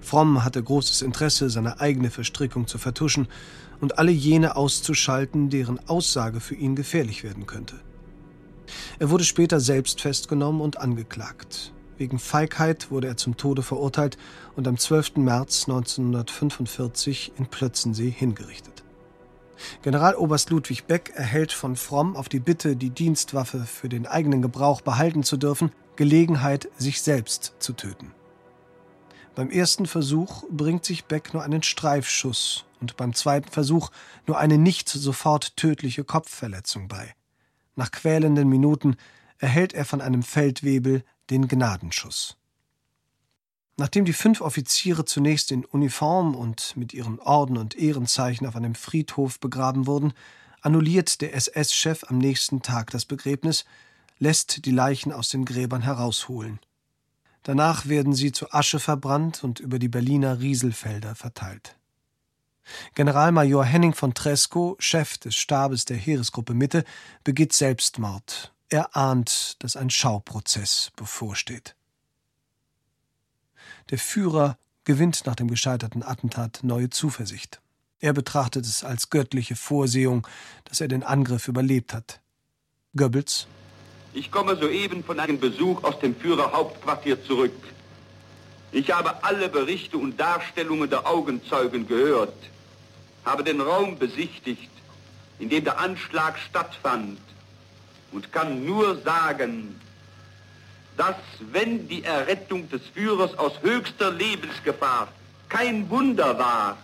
Fromm 0.00 0.44
hatte 0.44 0.62
großes 0.62 1.02
Interesse, 1.02 1.50
seine 1.50 1.78
eigene 1.78 2.10
Verstrickung 2.10 2.66
zu 2.66 2.78
vertuschen 2.78 3.28
und 3.80 3.98
alle 3.98 4.12
jene 4.12 4.56
auszuschalten, 4.56 5.50
deren 5.50 5.78
Aussage 5.88 6.40
für 6.40 6.54
ihn 6.54 6.74
gefährlich 6.74 7.22
werden 7.22 7.44
könnte. 7.44 7.76
Er 8.98 9.10
wurde 9.10 9.24
später 9.24 9.60
selbst 9.60 10.00
festgenommen 10.00 10.62
und 10.62 10.80
angeklagt. 10.80 11.74
Wegen 11.98 12.18
Feigheit 12.18 12.90
wurde 12.90 13.08
er 13.08 13.18
zum 13.18 13.36
Tode 13.36 13.62
verurteilt 13.62 14.16
und 14.56 14.66
am 14.66 14.78
12. 14.78 15.16
März 15.16 15.68
1945 15.68 17.32
in 17.36 17.46
Plötzensee 17.46 18.10
hingerichtet. 18.10 18.73
Generaloberst 19.82 20.50
Ludwig 20.50 20.84
Beck 20.84 21.12
erhält 21.14 21.52
von 21.52 21.76
Fromm 21.76 22.16
auf 22.16 22.28
die 22.28 22.40
Bitte, 22.40 22.76
die 22.76 22.90
Dienstwaffe 22.90 23.64
für 23.64 23.88
den 23.88 24.06
eigenen 24.06 24.42
Gebrauch 24.42 24.80
behalten 24.80 25.22
zu 25.22 25.36
dürfen, 25.36 25.72
Gelegenheit, 25.96 26.68
sich 26.76 27.02
selbst 27.02 27.54
zu 27.58 27.72
töten. 27.72 28.12
Beim 29.34 29.50
ersten 29.50 29.86
Versuch 29.86 30.44
bringt 30.50 30.84
sich 30.84 31.06
Beck 31.06 31.34
nur 31.34 31.42
einen 31.42 31.62
Streifschuss 31.62 32.66
und 32.80 32.96
beim 32.96 33.14
zweiten 33.14 33.50
Versuch 33.50 33.90
nur 34.26 34.38
eine 34.38 34.58
nicht 34.58 34.88
sofort 34.88 35.56
tödliche 35.56 36.04
Kopfverletzung 36.04 36.86
bei. 36.88 37.14
Nach 37.74 37.90
quälenden 37.90 38.48
Minuten 38.48 38.96
erhält 39.38 39.72
er 39.72 39.84
von 39.84 40.00
einem 40.00 40.22
Feldwebel 40.22 41.02
den 41.30 41.48
Gnadenschuss. 41.48 42.36
Nachdem 43.76 44.04
die 44.04 44.12
fünf 44.12 44.40
Offiziere 44.40 45.04
zunächst 45.04 45.50
in 45.50 45.64
Uniform 45.64 46.34
und 46.34 46.76
mit 46.76 46.94
ihren 46.94 47.18
Orden 47.18 47.56
und 47.56 47.74
Ehrenzeichen 47.76 48.46
auf 48.46 48.54
einem 48.54 48.76
Friedhof 48.76 49.40
begraben 49.40 49.86
wurden, 49.86 50.12
annulliert 50.60 51.20
der 51.20 51.34
SS-Chef 51.34 52.04
am 52.04 52.18
nächsten 52.18 52.62
Tag 52.62 52.90
das 52.90 53.04
Begräbnis, 53.04 53.64
lässt 54.18 54.64
die 54.64 54.70
Leichen 54.70 55.12
aus 55.12 55.28
den 55.28 55.44
Gräbern 55.44 55.82
herausholen. 55.82 56.60
Danach 57.42 57.86
werden 57.86 58.14
sie 58.14 58.32
zu 58.32 58.52
Asche 58.52 58.78
verbrannt 58.78 59.44
und 59.44 59.60
über 59.60 59.78
die 59.78 59.88
Berliner 59.88 60.40
Rieselfelder 60.40 61.14
verteilt. 61.14 61.76
Generalmajor 62.94 63.64
Henning 63.64 63.92
von 63.92 64.14
Tresco, 64.14 64.76
Chef 64.78 65.18
des 65.18 65.34
Stabes 65.34 65.84
der 65.84 65.98
Heeresgruppe 65.98 66.54
Mitte, 66.54 66.84
begeht 67.22 67.52
Selbstmord. 67.52 68.54
Er 68.70 68.96
ahnt, 68.96 69.56
dass 69.58 69.76
ein 69.76 69.90
Schauprozess 69.90 70.90
bevorsteht. 70.96 71.76
Der 73.90 73.98
Führer 73.98 74.58
gewinnt 74.84 75.26
nach 75.26 75.36
dem 75.36 75.48
gescheiterten 75.48 76.02
Attentat 76.02 76.60
neue 76.62 76.90
Zuversicht. 76.90 77.60
Er 78.00 78.12
betrachtet 78.12 78.66
es 78.66 78.84
als 78.84 79.10
göttliche 79.10 79.56
Vorsehung, 79.56 80.26
dass 80.64 80.80
er 80.80 80.88
den 80.88 81.02
Angriff 81.02 81.48
überlebt 81.48 81.94
hat. 81.94 82.20
Goebbels. 82.96 83.46
Ich 84.12 84.30
komme 84.30 84.56
soeben 84.56 85.02
von 85.02 85.18
einem 85.18 85.40
Besuch 85.40 85.82
aus 85.82 85.98
dem 85.98 86.14
Führerhauptquartier 86.14 87.24
zurück. 87.24 87.56
Ich 88.72 88.90
habe 88.92 89.24
alle 89.24 89.48
Berichte 89.48 89.98
und 89.98 90.18
Darstellungen 90.18 90.90
der 90.90 91.06
Augenzeugen 91.06 91.86
gehört, 91.88 92.36
habe 93.24 93.42
den 93.42 93.60
Raum 93.60 93.98
besichtigt, 93.98 94.70
in 95.38 95.48
dem 95.48 95.64
der 95.64 95.78
Anschlag 95.78 96.38
stattfand 96.38 97.18
und 98.12 98.32
kann 98.32 98.64
nur 98.64 99.00
sagen, 99.02 99.80
dass 100.96 101.16
wenn 101.52 101.88
die 101.88 102.04
Errettung 102.04 102.68
des 102.68 102.82
Führers 102.94 103.36
aus 103.38 103.60
höchster 103.62 104.10
Lebensgefahr 104.12 105.08
kein 105.48 105.88
Wunder 105.90 106.38
war, 106.38 106.78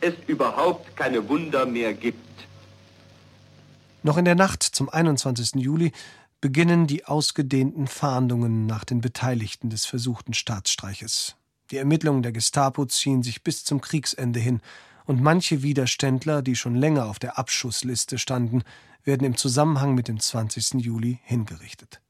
es 0.00 0.14
überhaupt 0.26 0.96
keine 0.96 1.28
Wunder 1.28 1.66
mehr 1.66 1.94
gibt. 1.94 2.18
Noch 4.02 4.18
in 4.18 4.26
der 4.26 4.34
Nacht 4.34 4.62
zum 4.62 4.90
21. 4.90 5.54
Juli 5.54 5.92
beginnen 6.40 6.86
die 6.86 7.06
ausgedehnten 7.06 7.86
Fahndungen 7.86 8.66
nach 8.66 8.84
den 8.84 9.00
Beteiligten 9.00 9.70
des 9.70 9.86
versuchten 9.86 10.34
Staatsstreiches. 10.34 11.36
Die 11.70 11.78
Ermittlungen 11.78 12.22
der 12.22 12.32
Gestapo 12.32 12.84
ziehen 12.84 13.22
sich 13.22 13.42
bis 13.42 13.64
zum 13.64 13.80
Kriegsende 13.80 14.40
hin, 14.40 14.60
und 15.06 15.20
manche 15.22 15.62
Widerständler, 15.62 16.42
die 16.42 16.56
schon 16.56 16.74
länger 16.74 17.06
auf 17.06 17.18
der 17.18 17.38
Abschussliste 17.38 18.18
standen, 18.18 18.62
werden 19.04 19.26
im 19.26 19.36
Zusammenhang 19.36 19.94
mit 19.94 20.08
dem 20.08 20.18
20. 20.18 20.82
Juli 20.82 21.18
hingerichtet. 21.24 22.00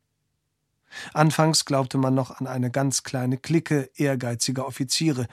Anfangs 1.13 1.65
glaubte 1.65 1.99
man 1.99 2.15
noch 2.15 2.31
an 2.41 2.47
eine 2.47 2.71
ganz 2.71 3.03
kleine 3.03 3.37
Clique 3.37 3.91
ehrgeiziger 3.97 4.67
Offiziere, 4.67 5.27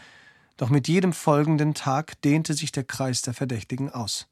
doch 0.58 0.70
mit 0.70 0.88
jedem 0.88 1.14
folgenden 1.14 1.74
Tag 1.74 2.22
dehnte 2.22 2.54
sich 2.54 2.72
der 2.72 2.84
Kreis 2.84 3.22
der 3.22 3.34
Verdächtigen 3.34 3.90
aus. 3.90 4.28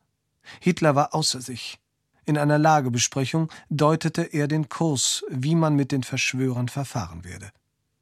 Hitler 0.60 0.96
war 0.96 1.14
außer 1.14 1.42
sich. 1.42 1.80
In 2.26 2.38
einer 2.38 2.60
Lagebesprechung 2.60 3.52
deutete 3.70 4.22
er 4.22 4.48
den 4.48 4.70
Kurs, 4.70 5.24
wie 5.30 5.56
man 5.56 5.76
mit 5.76 5.92
den 5.92 6.04
Verschwörern 6.04 6.68
verfahren 6.68 7.24
werde. 7.24 7.50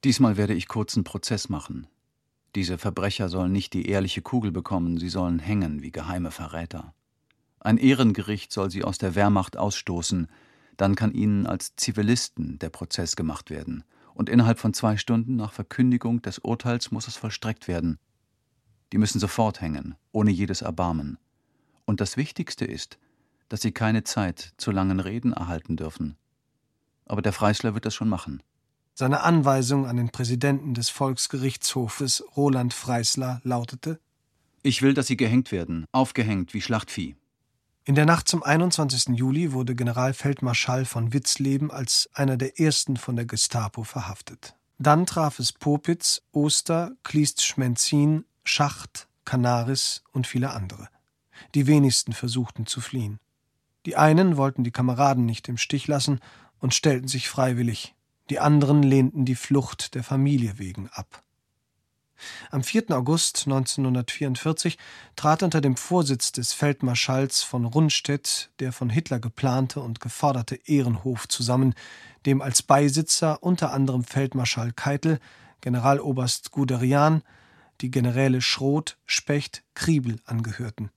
Diesmal 0.04 0.38
werde 0.38 0.54
ich 0.54 0.68
kurzen 0.68 1.04
Prozess 1.04 1.50
machen. 1.50 1.88
Diese 2.56 2.78
Verbrecher 2.78 3.30
sollen 3.30 3.52
nicht 3.52 3.74
die 3.74 3.88
ehrliche 3.88 4.22
Kugel 4.22 4.52
bekommen, 4.52 4.98
sie 4.98 5.10
sollen 5.10 5.40
hängen 5.40 5.82
wie 5.82 5.92
geheime 5.92 6.32
Verräter. 6.32 6.94
Ein 7.60 7.78
Ehrengericht 7.78 8.52
soll 8.52 8.70
sie 8.70 8.84
aus 8.84 8.98
der 8.98 9.16
Wehrmacht 9.16 9.58
ausstoßen, 9.58 10.28
dann 10.78 10.96
kann 10.96 11.12
ihnen 11.12 11.46
als 11.46 11.76
Zivilisten 11.76 12.60
der 12.60 12.70
Prozess 12.70 13.16
gemacht 13.16 13.50
werden, 13.50 13.84
und 14.14 14.30
innerhalb 14.30 14.58
von 14.58 14.74
zwei 14.74 14.98
Stunden 14.98 15.36
nach 15.36 15.54
Verkündigung 15.54 16.22
des 16.22 16.40
Urteils 16.40 16.92
muss 16.92 17.08
es 17.08 17.18
vollstreckt 17.18 17.68
werden. 17.68 18.00
Die 18.92 18.98
müssen 18.98 19.20
sofort 19.20 19.62
hängen, 19.62 19.96
ohne 20.12 20.32
jedes 20.32 20.62
Erbarmen. 20.62 21.20
Und 21.86 22.02
das 22.02 22.18
Wichtigste 22.18 22.66
ist, 22.66 22.98
dass 23.50 23.62
sie 23.62 23.72
keine 23.72 24.04
Zeit 24.04 24.54
zu 24.58 24.72
langen 24.72 25.00
Reden 25.00 25.34
erhalten 25.34 25.78
dürfen. 25.78 26.18
Aber 27.06 27.22
der 27.22 27.34
Freisler 27.34 27.74
wird 27.74 27.86
das 27.86 27.96
schon 27.96 28.10
machen. 28.10 28.42
Seine 28.94 29.22
Anweisung 29.22 29.86
an 29.86 29.98
den 29.98 30.10
Präsidenten 30.10 30.74
des 30.74 30.90
Volksgerichtshofes, 30.90 32.24
Roland 32.36 32.74
Freisler, 32.74 33.40
lautete: 33.44 34.00
Ich 34.64 34.82
will, 34.82 34.94
dass 34.94 35.08
sie 35.08 35.18
gehängt 35.18 35.52
werden, 35.52 35.86
aufgehängt 35.92 36.54
wie 36.54 36.62
Schlachtvieh. 36.62 37.16
In 37.88 37.96
der 37.96 38.06
Nacht 38.06 38.28
zum 38.28 38.44
21. 38.44 39.18
Juli 39.18 39.54
wurde 39.54 39.74
Generalfeldmarschall 39.74 40.84
von 40.84 41.14
Witzleben 41.14 41.72
als 41.72 42.10
einer 42.14 42.36
der 42.36 42.60
ersten 42.60 42.98
von 42.98 43.16
der 43.16 43.24
Gestapo 43.24 43.86
verhaftet. 43.86 44.58
Dann 44.78 45.06
traf 45.06 45.40
es 45.40 45.54
Popitz, 45.54 46.22
Oster, 46.34 46.92
Kliest-Schmenzin, 47.04 48.26
Schacht, 48.44 49.08
Canaris 49.24 50.04
und 50.12 50.28
viele 50.28 50.50
andere. 50.50 50.90
Die 51.56 51.66
wenigsten 51.66 52.12
versuchten 52.12 52.66
zu 52.66 52.82
fliehen. 52.82 53.20
Die 53.86 53.96
einen 53.96 54.36
wollten 54.36 54.66
die 54.66 54.72
Kameraden 54.72 55.26
nicht 55.26 55.48
im 55.48 55.56
Stich 55.56 55.88
lassen 55.88 56.20
und 56.60 56.74
stellten 56.74 57.08
sich 57.08 57.30
freiwillig, 57.30 57.96
die 58.30 58.40
anderen 58.40 58.84
lehnten 58.84 59.24
die 59.24 59.36
Flucht 59.36 59.96
der 59.96 60.04
Familie 60.04 60.60
wegen 60.60 60.90
ab. 60.90 61.24
Am 62.52 62.64
4. 62.64 62.92
August 62.92 63.44
1944 63.46 64.78
trat 65.16 65.44
unter 65.44 65.62
dem 65.62 65.76
Vorsitz 65.76 66.32
des 66.32 66.54
Feldmarschalls 66.54 67.44
von 67.44 67.66
Rundstedt 67.66 68.50
der 68.60 68.72
von 68.72 68.90
Hitler 68.90 69.20
geplante 69.20 69.80
und 69.80 70.00
geforderte 70.00 70.56
Ehrenhof 70.66 71.28
zusammen, 71.28 71.74
dem 72.26 72.42
als 72.42 72.64
Beisitzer 72.64 73.42
unter 73.42 73.74
anderem 73.74 74.04
Feldmarschall 74.04 74.74
Keitel, 74.74 75.20
Generaloberst 75.62 76.52
Guderian, 76.52 77.24
die 77.82 77.92
Generäle 77.92 78.42
Schroth, 78.42 78.98
Specht, 79.06 79.64
Kriebel 79.74 80.20
angehörten. 80.26 80.90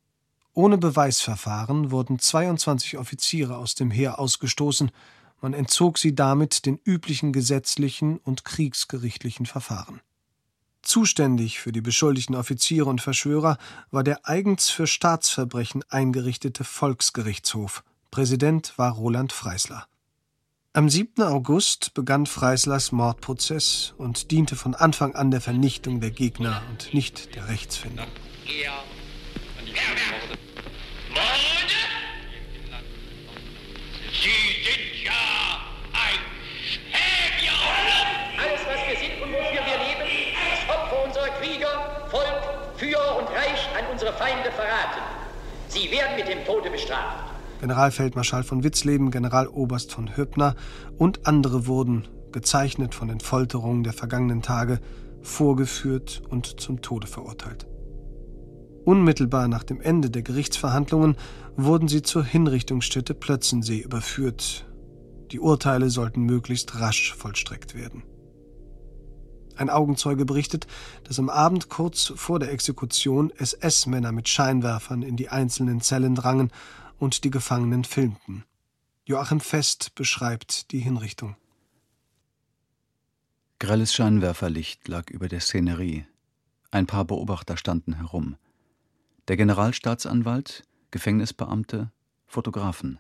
Ohne 0.52 0.78
Beweisverfahren 0.78 1.90
wurden 1.90 2.18
22 2.18 2.98
Offiziere 2.98 3.56
aus 3.56 3.74
dem 3.74 3.90
Heer 3.90 4.18
ausgestoßen, 4.18 4.90
man 5.40 5.54
entzog 5.54 5.96
sie 5.96 6.14
damit 6.14 6.66
den 6.66 6.78
üblichen 6.84 7.32
gesetzlichen 7.32 8.18
und 8.18 8.44
kriegsgerichtlichen 8.44 9.46
Verfahren. 9.46 10.00
Zuständig 10.82 11.60
für 11.60 11.72
die 11.72 11.80
beschuldigten 11.80 12.34
Offiziere 12.34 12.86
und 12.86 13.00
Verschwörer 13.00 13.58
war 13.90 14.02
der 14.02 14.28
eigens 14.28 14.70
für 14.70 14.86
Staatsverbrechen 14.86 15.84
eingerichtete 15.88 16.64
Volksgerichtshof. 16.64 17.84
Präsident 18.10 18.72
war 18.76 18.92
Roland 18.92 19.32
Freisler. 19.32 19.86
Am 20.72 20.88
7. 20.88 21.22
August 21.22 21.94
begann 21.94 22.26
Freislers 22.26 22.92
Mordprozess 22.92 23.92
und 23.98 24.30
diente 24.30 24.54
von 24.56 24.74
Anfang 24.74 25.16
an 25.16 25.30
der 25.30 25.40
Vernichtung 25.40 26.00
der 26.00 26.12
Gegner 26.12 26.62
und 26.70 26.94
nicht 26.94 27.34
der 27.34 27.48
Rechtsfindung. 27.48 28.06
Unsere 44.00 44.16
Feinde 44.16 44.50
verraten. 44.50 45.02
Sie 45.68 45.90
werden 45.90 46.16
mit 46.16 46.26
dem 46.26 46.42
Tode 46.46 46.70
bestraft. 46.70 47.34
Generalfeldmarschall 47.60 48.44
von 48.44 48.64
Witzleben, 48.64 49.10
Generaloberst 49.10 49.92
von 49.92 50.16
Höppner 50.16 50.56
und 50.96 51.26
andere 51.26 51.66
wurden, 51.66 52.08
gezeichnet 52.32 52.94
von 52.94 53.08
den 53.08 53.20
Folterungen 53.20 53.84
der 53.84 53.92
vergangenen 53.92 54.40
Tage, 54.40 54.80
vorgeführt 55.20 56.22
und 56.30 56.60
zum 56.60 56.80
Tode 56.80 57.06
verurteilt. 57.06 57.66
Unmittelbar 58.86 59.48
nach 59.48 59.64
dem 59.64 59.82
Ende 59.82 60.08
der 60.08 60.22
Gerichtsverhandlungen 60.22 61.16
wurden 61.56 61.86
sie 61.86 62.00
zur 62.00 62.24
Hinrichtungsstätte 62.24 63.12
Plötzensee 63.12 63.80
überführt. 63.80 64.64
Die 65.30 65.40
Urteile 65.40 65.90
sollten 65.90 66.22
möglichst 66.22 66.80
rasch 66.80 67.14
vollstreckt 67.14 67.74
werden. 67.74 68.02
Ein 69.60 69.68
Augenzeuge 69.68 70.24
berichtet, 70.24 70.66
dass 71.04 71.18
am 71.18 71.28
Abend 71.28 71.68
kurz 71.68 72.14
vor 72.16 72.38
der 72.38 72.50
Exekution 72.50 73.30
SS-Männer 73.36 74.10
mit 74.10 74.26
Scheinwerfern 74.26 75.02
in 75.02 75.16
die 75.16 75.28
einzelnen 75.28 75.82
Zellen 75.82 76.14
drangen 76.14 76.50
und 76.98 77.24
die 77.24 77.30
Gefangenen 77.30 77.84
filmten. 77.84 78.44
Joachim 79.04 79.38
Fest 79.38 79.94
beschreibt 79.94 80.72
die 80.72 80.78
Hinrichtung. 80.78 81.36
Grelles 83.58 83.92
Scheinwerferlicht 83.92 84.88
lag 84.88 85.10
über 85.10 85.28
der 85.28 85.40
Szenerie. 85.40 86.06
Ein 86.70 86.86
paar 86.86 87.04
Beobachter 87.04 87.58
standen 87.58 87.96
herum. 87.96 88.36
Der 89.28 89.36
Generalstaatsanwalt, 89.36 90.64
Gefängnisbeamte, 90.90 91.90
Fotografen. 92.26 92.98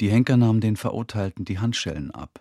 Die 0.00 0.10
Henker 0.10 0.36
nahmen 0.36 0.60
den 0.60 0.76
Verurteilten 0.76 1.44
die 1.44 1.60
Handschellen 1.60 2.10
ab, 2.10 2.40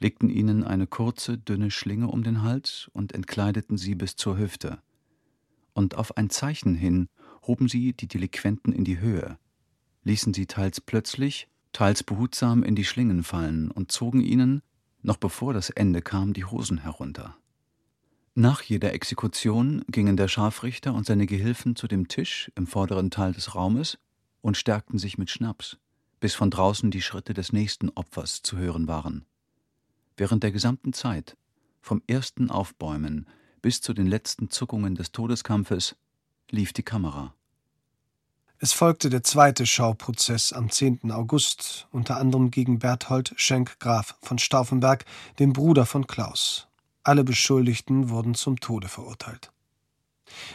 legten 0.00 0.28
ihnen 0.28 0.64
eine 0.64 0.86
kurze, 0.86 1.38
dünne 1.38 1.70
Schlinge 1.70 2.08
um 2.08 2.22
den 2.22 2.42
Hals 2.42 2.90
und 2.92 3.12
entkleideten 3.12 3.76
sie 3.76 3.94
bis 3.94 4.16
zur 4.16 4.38
Hüfte. 4.38 4.80
Und 5.72 5.96
auf 5.96 6.16
ein 6.16 6.30
Zeichen 6.30 6.74
hin 6.74 7.08
hoben 7.46 7.68
sie 7.68 7.92
die 7.92 8.06
Delinquenten 8.06 8.72
in 8.72 8.84
die 8.84 9.00
Höhe, 9.00 9.38
ließen 10.04 10.34
sie 10.34 10.46
teils 10.46 10.80
plötzlich, 10.80 11.48
teils 11.72 12.02
behutsam 12.02 12.62
in 12.62 12.74
die 12.74 12.84
Schlingen 12.84 13.24
fallen 13.24 13.70
und 13.70 13.92
zogen 13.92 14.20
ihnen, 14.20 14.62
noch 15.02 15.16
bevor 15.16 15.52
das 15.52 15.70
Ende 15.70 16.00
kam, 16.02 16.32
die 16.32 16.44
Hosen 16.44 16.78
herunter. 16.78 17.36
Nach 18.34 18.62
jeder 18.62 18.92
Exekution 18.92 19.84
gingen 19.88 20.16
der 20.16 20.28
Scharfrichter 20.28 20.92
und 20.92 21.06
seine 21.06 21.26
Gehilfen 21.26 21.76
zu 21.76 21.86
dem 21.86 22.08
Tisch 22.08 22.50
im 22.56 22.66
vorderen 22.66 23.10
Teil 23.10 23.32
des 23.32 23.54
Raumes 23.54 23.98
und 24.40 24.56
stärkten 24.56 24.98
sich 24.98 25.18
mit 25.18 25.30
Schnaps, 25.30 25.78
bis 26.20 26.34
von 26.34 26.50
draußen 26.50 26.90
die 26.90 27.02
Schritte 27.02 27.32
des 27.32 27.52
nächsten 27.52 27.90
Opfers 27.90 28.42
zu 28.42 28.56
hören 28.56 28.88
waren. 28.88 29.24
Während 30.16 30.42
der 30.42 30.52
gesamten 30.52 30.92
Zeit, 30.92 31.36
vom 31.80 32.02
ersten 32.06 32.50
Aufbäumen 32.50 33.26
bis 33.62 33.80
zu 33.80 33.94
den 33.94 34.06
letzten 34.06 34.50
Zuckungen 34.50 34.94
des 34.94 35.10
Todeskampfes, 35.12 35.96
lief 36.50 36.72
die 36.72 36.82
Kamera. 36.82 37.34
Es 38.58 38.72
folgte 38.72 39.10
der 39.10 39.24
zweite 39.24 39.66
Schauprozess 39.66 40.52
am 40.52 40.70
10. 40.70 41.10
August, 41.10 41.88
unter 41.90 42.16
anderem 42.18 42.50
gegen 42.50 42.78
Berthold 42.78 43.34
Schenk 43.36 43.78
Graf 43.80 44.16
von 44.22 44.38
Stauffenberg, 44.38 45.04
dem 45.38 45.52
Bruder 45.52 45.84
von 45.84 46.06
Klaus. 46.06 46.68
Alle 47.02 47.24
Beschuldigten 47.24 48.08
wurden 48.08 48.34
zum 48.34 48.60
Tode 48.60 48.88
verurteilt. 48.88 49.50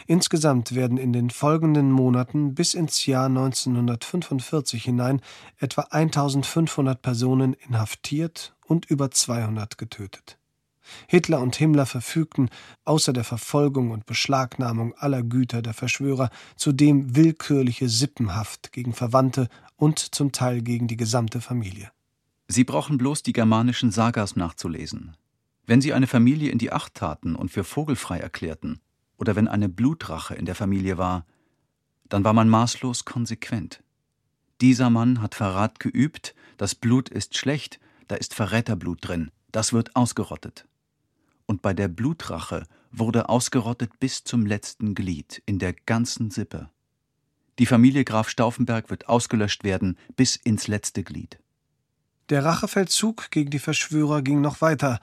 Insgesamt 0.06 0.74
werden 0.74 0.98
in 0.98 1.12
den 1.12 1.30
folgenden 1.30 1.90
Monaten 1.90 2.54
bis 2.54 2.74
ins 2.74 3.06
Jahr 3.06 3.26
1945 3.26 4.84
hinein 4.84 5.20
etwa 5.58 5.82
1500 5.82 7.00
Personen 7.00 7.54
inhaftiert 7.54 8.54
und 8.66 8.86
über 8.86 9.10
200 9.10 9.78
getötet. 9.78 10.38
Hitler 11.06 11.40
und 11.40 11.56
Himmler 11.56 11.86
verfügten, 11.86 12.50
außer 12.84 13.12
der 13.12 13.24
Verfolgung 13.24 13.90
und 13.90 14.06
Beschlagnahmung 14.06 14.94
aller 14.96 15.22
Güter 15.22 15.62
der 15.62 15.74
Verschwörer, 15.74 16.30
zudem 16.56 17.14
willkürliche 17.16 17.88
Sippenhaft 17.88 18.72
gegen 18.72 18.92
Verwandte 18.92 19.48
und 19.76 19.98
zum 19.98 20.32
Teil 20.32 20.62
gegen 20.62 20.88
die 20.88 20.96
gesamte 20.96 21.40
Familie. 21.40 21.90
Sie 22.48 22.64
brauchen 22.64 22.98
bloß 22.98 23.22
die 23.22 23.32
germanischen 23.32 23.92
Sagas 23.92 24.36
nachzulesen. 24.36 25.16
Wenn 25.66 25.80
sie 25.80 25.92
eine 25.92 26.08
Familie 26.08 26.50
in 26.50 26.58
die 26.58 26.72
Acht 26.72 26.94
taten 26.94 27.36
und 27.36 27.50
für 27.50 27.62
vogelfrei 27.62 28.18
erklärten, 28.18 28.80
oder 29.20 29.36
wenn 29.36 29.46
eine 29.46 29.68
Blutrache 29.68 30.34
in 30.34 30.46
der 30.46 30.56
Familie 30.56 30.98
war, 30.98 31.24
dann 32.08 32.24
war 32.24 32.32
man 32.32 32.48
maßlos 32.48 33.04
konsequent. 33.04 33.84
Dieser 34.60 34.90
Mann 34.90 35.22
hat 35.22 35.36
Verrat 35.36 35.78
geübt, 35.78 36.34
das 36.56 36.74
Blut 36.74 37.08
ist 37.08 37.36
schlecht, 37.36 37.78
da 38.08 38.16
ist 38.16 38.34
Verräterblut 38.34 38.98
drin, 39.06 39.30
das 39.52 39.72
wird 39.72 39.94
ausgerottet 39.94 40.66
und 41.50 41.62
bei 41.62 41.74
der 41.74 41.88
Blutrache 41.88 42.62
wurde 42.92 43.28
ausgerottet 43.28 43.98
bis 43.98 44.22
zum 44.22 44.46
letzten 44.46 44.94
Glied 44.94 45.42
in 45.46 45.58
der 45.58 45.72
ganzen 45.72 46.30
Sippe. 46.30 46.70
Die 47.58 47.66
Familie 47.66 48.04
Graf 48.04 48.28
Stauffenberg 48.28 48.88
wird 48.88 49.08
ausgelöscht 49.08 49.64
werden 49.64 49.98
bis 50.14 50.36
ins 50.36 50.68
letzte 50.68 51.02
Glied. 51.02 51.40
Der 52.28 52.44
Rachefeldzug 52.44 53.32
gegen 53.32 53.50
die 53.50 53.58
Verschwörer 53.58 54.22
ging 54.22 54.40
noch 54.40 54.60
weiter, 54.60 55.00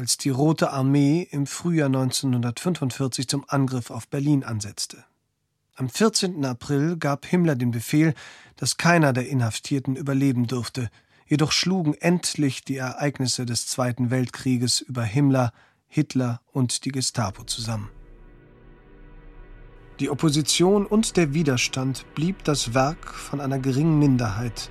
als 0.00 0.16
die 0.16 0.30
Rote 0.30 0.70
Armee 0.70 1.28
im 1.30 1.46
Frühjahr 1.46 1.88
1945 1.88 3.28
zum 3.28 3.44
Angriff 3.46 3.90
auf 3.90 4.08
Berlin 4.08 4.44
ansetzte. 4.44 5.04
Am 5.76 5.90
14. 5.90 6.42
April 6.42 6.96
gab 6.96 7.26
Himmler 7.26 7.54
den 7.54 7.70
Befehl, 7.70 8.14
dass 8.56 8.78
keiner 8.78 9.12
der 9.12 9.28
Inhaftierten 9.28 9.96
überleben 9.96 10.46
dürfte, 10.46 10.88
jedoch 11.26 11.52
schlugen 11.52 11.92
endlich 11.92 12.64
die 12.64 12.78
Ereignisse 12.78 13.44
des 13.44 13.66
Zweiten 13.66 14.10
Weltkrieges 14.10 14.80
über 14.80 15.02
Himmler, 15.02 15.52
Hitler 15.86 16.40
und 16.50 16.86
die 16.86 16.92
Gestapo 16.92 17.44
zusammen. 17.44 17.90
Die 20.00 20.08
Opposition 20.08 20.86
und 20.86 21.18
der 21.18 21.34
Widerstand 21.34 22.06
blieb 22.14 22.42
das 22.44 22.72
Werk 22.72 23.12
von 23.12 23.38
einer 23.38 23.58
geringen 23.58 23.98
Minderheit, 23.98 24.70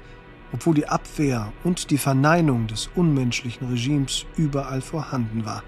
obwohl 0.52 0.76
die 0.76 0.88
Abwehr 0.88 1.52
und 1.64 1.91
die 1.91 1.97
Verneinung 1.97 2.68
des 2.68 2.89
unmenschlichen 2.95 3.68
Regimes 3.68 4.26
überall 4.36 4.82
vorhanden 4.82 5.45
war. 5.45 5.64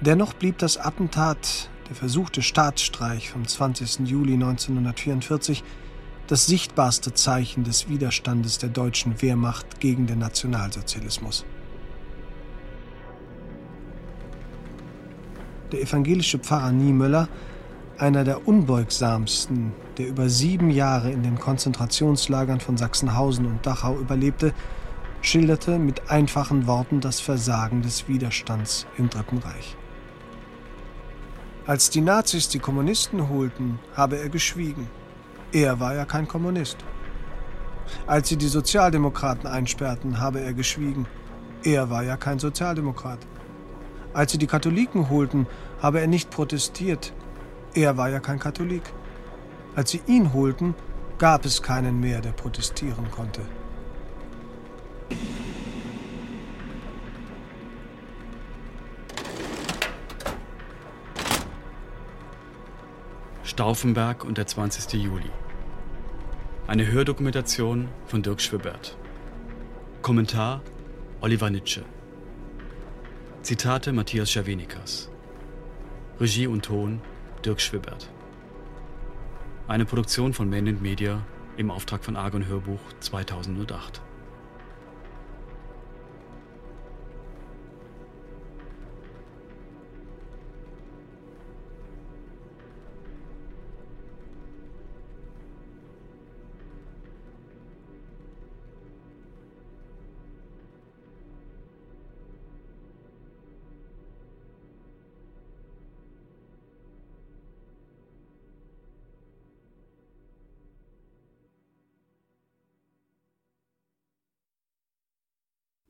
Dennoch 0.00 0.34
blieb 0.34 0.58
das 0.58 0.78
Attentat, 0.78 1.70
der 1.88 1.96
versuchte 1.96 2.42
Staatsstreich 2.42 3.30
vom 3.30 3.46
20. 3.46 4.08
Juli 4.08 4.34
1944, 4.34 5.64
das 6.26 6.46
sichtbarste 6.46 7.14
Zeichen 7.14 7.64
des 7.64 7.88
Widerstandes 7.88 8.58
der 8.58 8.68
deutschen 8.68 9.22
Wehrmacht 9.22 9.80
gegen 9.80 10.06
den 10.06 10.18
Nationalsozialismus. 10.18 11.44
der 15.72 15.82
evangelische 15.82 16.38
Pfarrer 16.38 16.72
Niemöller, 16.72 17.28
einer 17.98 18.24
der 18.24 18.46
unbeugsamsten, 18.46 19.72
der 19.98 20.08
über 20.08 20.28
sieben 20.28 20.70
Jahre 20.70 21.10
in 21.10 21.22
den 21.22 21.38
Konzentrationslagern 21.38 22.60
von 22.60 22.76
Sachsenhausen 22.76 23.46
und 23.46 23.64
Dachau 23.64 23.98
überlebte, 23.98 24.52
schilderte 25.22 25.78
mit 25.78 26.10
einfachen 26.10 26.66
Worten 26.66 27.00
das 27.00 27.20
Versagen 27.20 27.82
des 27.82 28.08
Widerstands 28.08 28.86
im 28.96 29.08
Dritten 29.08 29.38
Reich. 29.38 29.76
Als 31.66 31.90
die 31.90 32.00
Nazis 32.00 32.48
die 32.48 32.60
Kommunisten 32.60 33.28
holten, 33.28 33.80
habe 33.94 34.18
er 34.18 34.28
geschwiegen. 34.28 34.88
Er 35.52 35.80
war 35.80 35.94
ja 35.94 36.04
kein 36.04 36.28
Kommunist. 36.28 36.76
Als 38.06 38.28
sie 38.28 38.36
die 38.36 38.46
Sozialdemokraten 38.46 39.48
einsperrten, 39.48 40.20
habe 40.20 40.40
er 40.40 40.52
geschwiegen. 40.52 41.06
Er 41.64 41.90
war 41.90 42.04
ja 42.04 42.16
kein 42.16 42.38
Sozialdemokrat. 42.38 43.18
Als 44.12 44.32
sie 44.32 44.38
die 44.38 44.46
Katholiken 44.46 45.10
holten, 45.10 45.46
habe 45.82 46.00
er 46.00 46.06
nicht 46.06 46.30
protestiert. 46.30 47.12
Er 47.76 47.98
war 47.98 48.08
ja 48.08 48.20
kein 48.20 48.38
Katholik. 48.38 48.84
Als 49.74 49.90
sie 49.90 50.00
ihn 50.06 50.32
holten, 50.32 50.74
gab 51.18 51.44
es 51.44 51.62
keinen 51.62 52.00
mehr, 52.00 52.22
der 52.22 52.30
protestieren 52.30 53.10
konnte. 53.10 53.42
Stauffenberg 63.44 64.24
und 64.24 64.38
der 64.38 64.46
20. 64.46 64.94
Juli. 64.94 65.30
Eine 66.66 66.86
Hördokumentation 66.86 67.88
von 68.06 68.22
Dirk 68.22 68.40
Schwibbert. 68.40 68.96
Kommentar 70.00 70.62
Oliver 71.20 71.50
Nitsche. 71.50 71.84
Zitate 73.42 73.92
Matthias 73.92 74.30
Schervenikas. 74.30 75.10
Regie 76.18 76.46
und 76.46 76.64
Ton 76.64 77.02
Dirk 77.46 77.60
Schwibbert. 77.60 78.10
Eine 79.68 79.84
Produktion 79.84 80.34
von 80.34 80.50
Man 80.50 80.82
Media 80.82 81.24
im 81.56 81.70
Auftrag 81.70 82.04
von 82.04 82.16
Argon 82.16 82.44
Hörbuch 82.44 82.80
2008. 82.98 84.02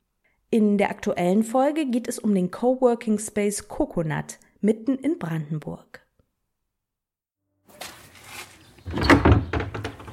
In 0.52 0.78
der 0.78 0.92
aktuellen 0.92 1.42
Folge 1.42 1.88
geht 1.88 2.08
es 2.08 2.20
um 2.20 2.36
den 2.36 2.52
Coworking 2.52 3.18
Space 3.18 3.68
Coconut 3.68 4.38
mitten 4.60 5.00
in 5.00 5.18
Brandenburg. 5.18 6.06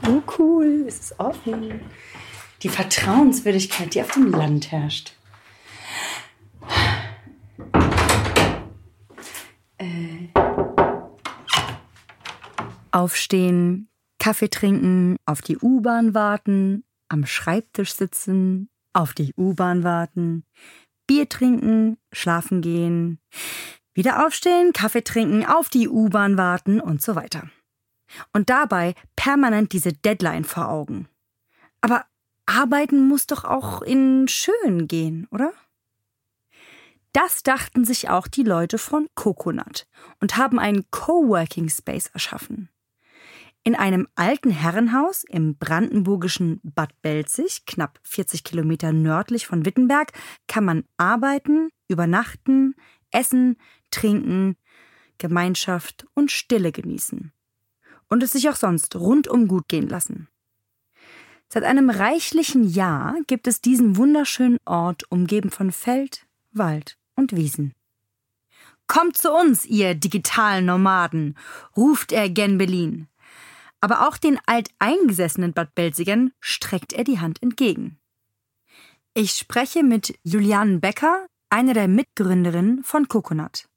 Oh 0.09 0.23
cool, 0.39 0.87
es 0.89 0.99
ist 0.99 1.21
offen. 1.21 1.83
Die 2.63 2.69
Vertrauenswürdigkeit, 2.69 3.95
die 3.95 4.03
auf 4.03 4.13
dem 4.13 4.33
Land 4.33 4.73
herrscht. 4.73 5.13
Äh. 9.79 10.29
Aufstehen, 12.91 13.89
Kaffee 14.19 14.49
trinken, 14.49 15.17
auf 15.25 15.41
die 15.41 15.57
U-Bahn 15.57 16.15
warten, 16.15 16.85
am 17.09 17.27
Schreibtisch 17.27 17.95
sitzen, 17.95 18.69
auf 18.93 19.15
die 19.15 19.33
U-Bahn 19.37 19.85
warten, 19.85 20.45
Bier 21.07 21.29
trinken, 21.29 21.97
schlafen 22.13 22.61
gehen, 22.61 23.21
wieder 23.95 24.27
aufstehen, 24.27 24.73
Kaffee 24.73 25.03
trinken, 25.03 25.47
auf 25.47 25.69
die 25.69 25.89
U-Bahn 25.89 26.37
warten 26.37 26.81
und 26.81 27.03
so 27.03 27.15
weiter. 27.15 27.51
Und 28.33 28.51
dabei 28.51 28.95
permanent 29.17 29.73
diese 29.73 29.93
Deadline 29.93 30.45
vor 30.45 30.69
Augen. 30.69 31.09
Aber 31.81 32.05
arbeiten 32.49 33.07
muss 33.07 33.27
doch 33.27 33.45
auch 33.45 33.83
in 33.83 34.27
schön 34.27 34.89
gehen, 34.89 35.29
oder? 35.31 35.53
Das 37.13 37.43
dachten 37.43 37.85
sich 37.85 38.09
auch 38.09 38.27
die 38.27 38.43
Leute 38.43 38.79
von 38.79 39.07
Coconut 39.15 39.87
und 40.21 40.37
haben 40.37 40.59
einen 40.59 40.91
Coworking 40.91 41.69
Space 41.69 42.09
erschaffen. 42.13 42.69
In 43.65 43.75
einem 43.75 44.09
alten 44.15 44.51
Herrenhaus 44.51 45.25
im 45.25 45.57
brandenburgischen 45.57 46.61
Bad 46.63 46.91
Belzig, 47.03 47.67
knapp 47.67 47.99
40 48.03 48.45
Kilometer 48.45 48.93
nördlich 48.93 49.47
von 49.47 49.67
Wittenberg, 49.67 50.13
kann 50.47 50.65
man 50.65 50.85
arbeiten, 50.97 51.71
übernachten, 51.89 52.75
essen, 53.11 53.57
trinken, 53.91 54.57
Gemeinschaft 55.19 56.07
und 56.15 56.31
Stille 56.31 56.73
genießen. 56.73 57.33
Und 58.09 58.23
es 58.23 58.33
sich 58.33 58.49
auch 58.49 58.57
sonst 58.57 58.97
rundum 58.97 59.49
gut 59.49 59.69
gehen 59.69 59.89
lassen. 59.89 60.29
Seit 61.51 61.65
einem 61.65 61.89
reichlichen 61.89 62.69
Jahr 62.69 63.17
gibt 63.27 63.47
es 63.47 63.63
diesen 63.63 63.97
wunderschönen 63.97 64.59
Ort, 64.67 65.11
umgeben 65.11 65.51
von 65.51 65.73
Feld, 65.73 66.27
Wald 66.53 66.99
und 67.15 67.35
Wiesen. 67.35 67.75
Kommt 68.87 69.17
zu 69.17 69.33
uns, 69.33 69.65
ihr 69.65 69.95
digitalen 69.95 70.67
Nomaden, 70.67 71.37
ruft 71.77 72.13
er 72.13 72.29
gen 72.29 72.59
Berlin. 72.59 73.09
Aber 73.81 74.09
auch 74.09 74.19
den 74.19 74.39
alteingesessenen 74.47 75.53
Bad 75.53 75.75
Belzigern 75.75 76.33
streckt 76.41 76.93
er 76.93 77.05
die 77.05 77.21
Hand 77.21 77.43
entgegen. 77.43 77.99
Ich 79.15 79.33
spreche 79.33 79.83
mit 79.83 80.19
Juliane 80.25 80.79
Becker, 80.79 81.27
einer 81.49 81.75
der 81.75 81.89
Mitgründerinnen 81.89 82.83
von 82.83 83.09
Coconut. 83.09 83.69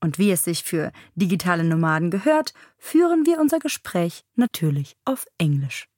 Und 0.00 0.18
wie 0.18 0.30
es 0.30 0.44
sich 0.44 0.62
für 0.62 0.92
digitale 1.14 1.64
Nomaden 1.64 2.10
gehört, 2.10 2.52
führen 2.76 3.24
wir 3.24 3.38
unser 3.38 3.60
Gespräch 3.60 4.24
natürlich 4.34 4.96
auf 5.04 5.26
Englisch. 5.38 5.91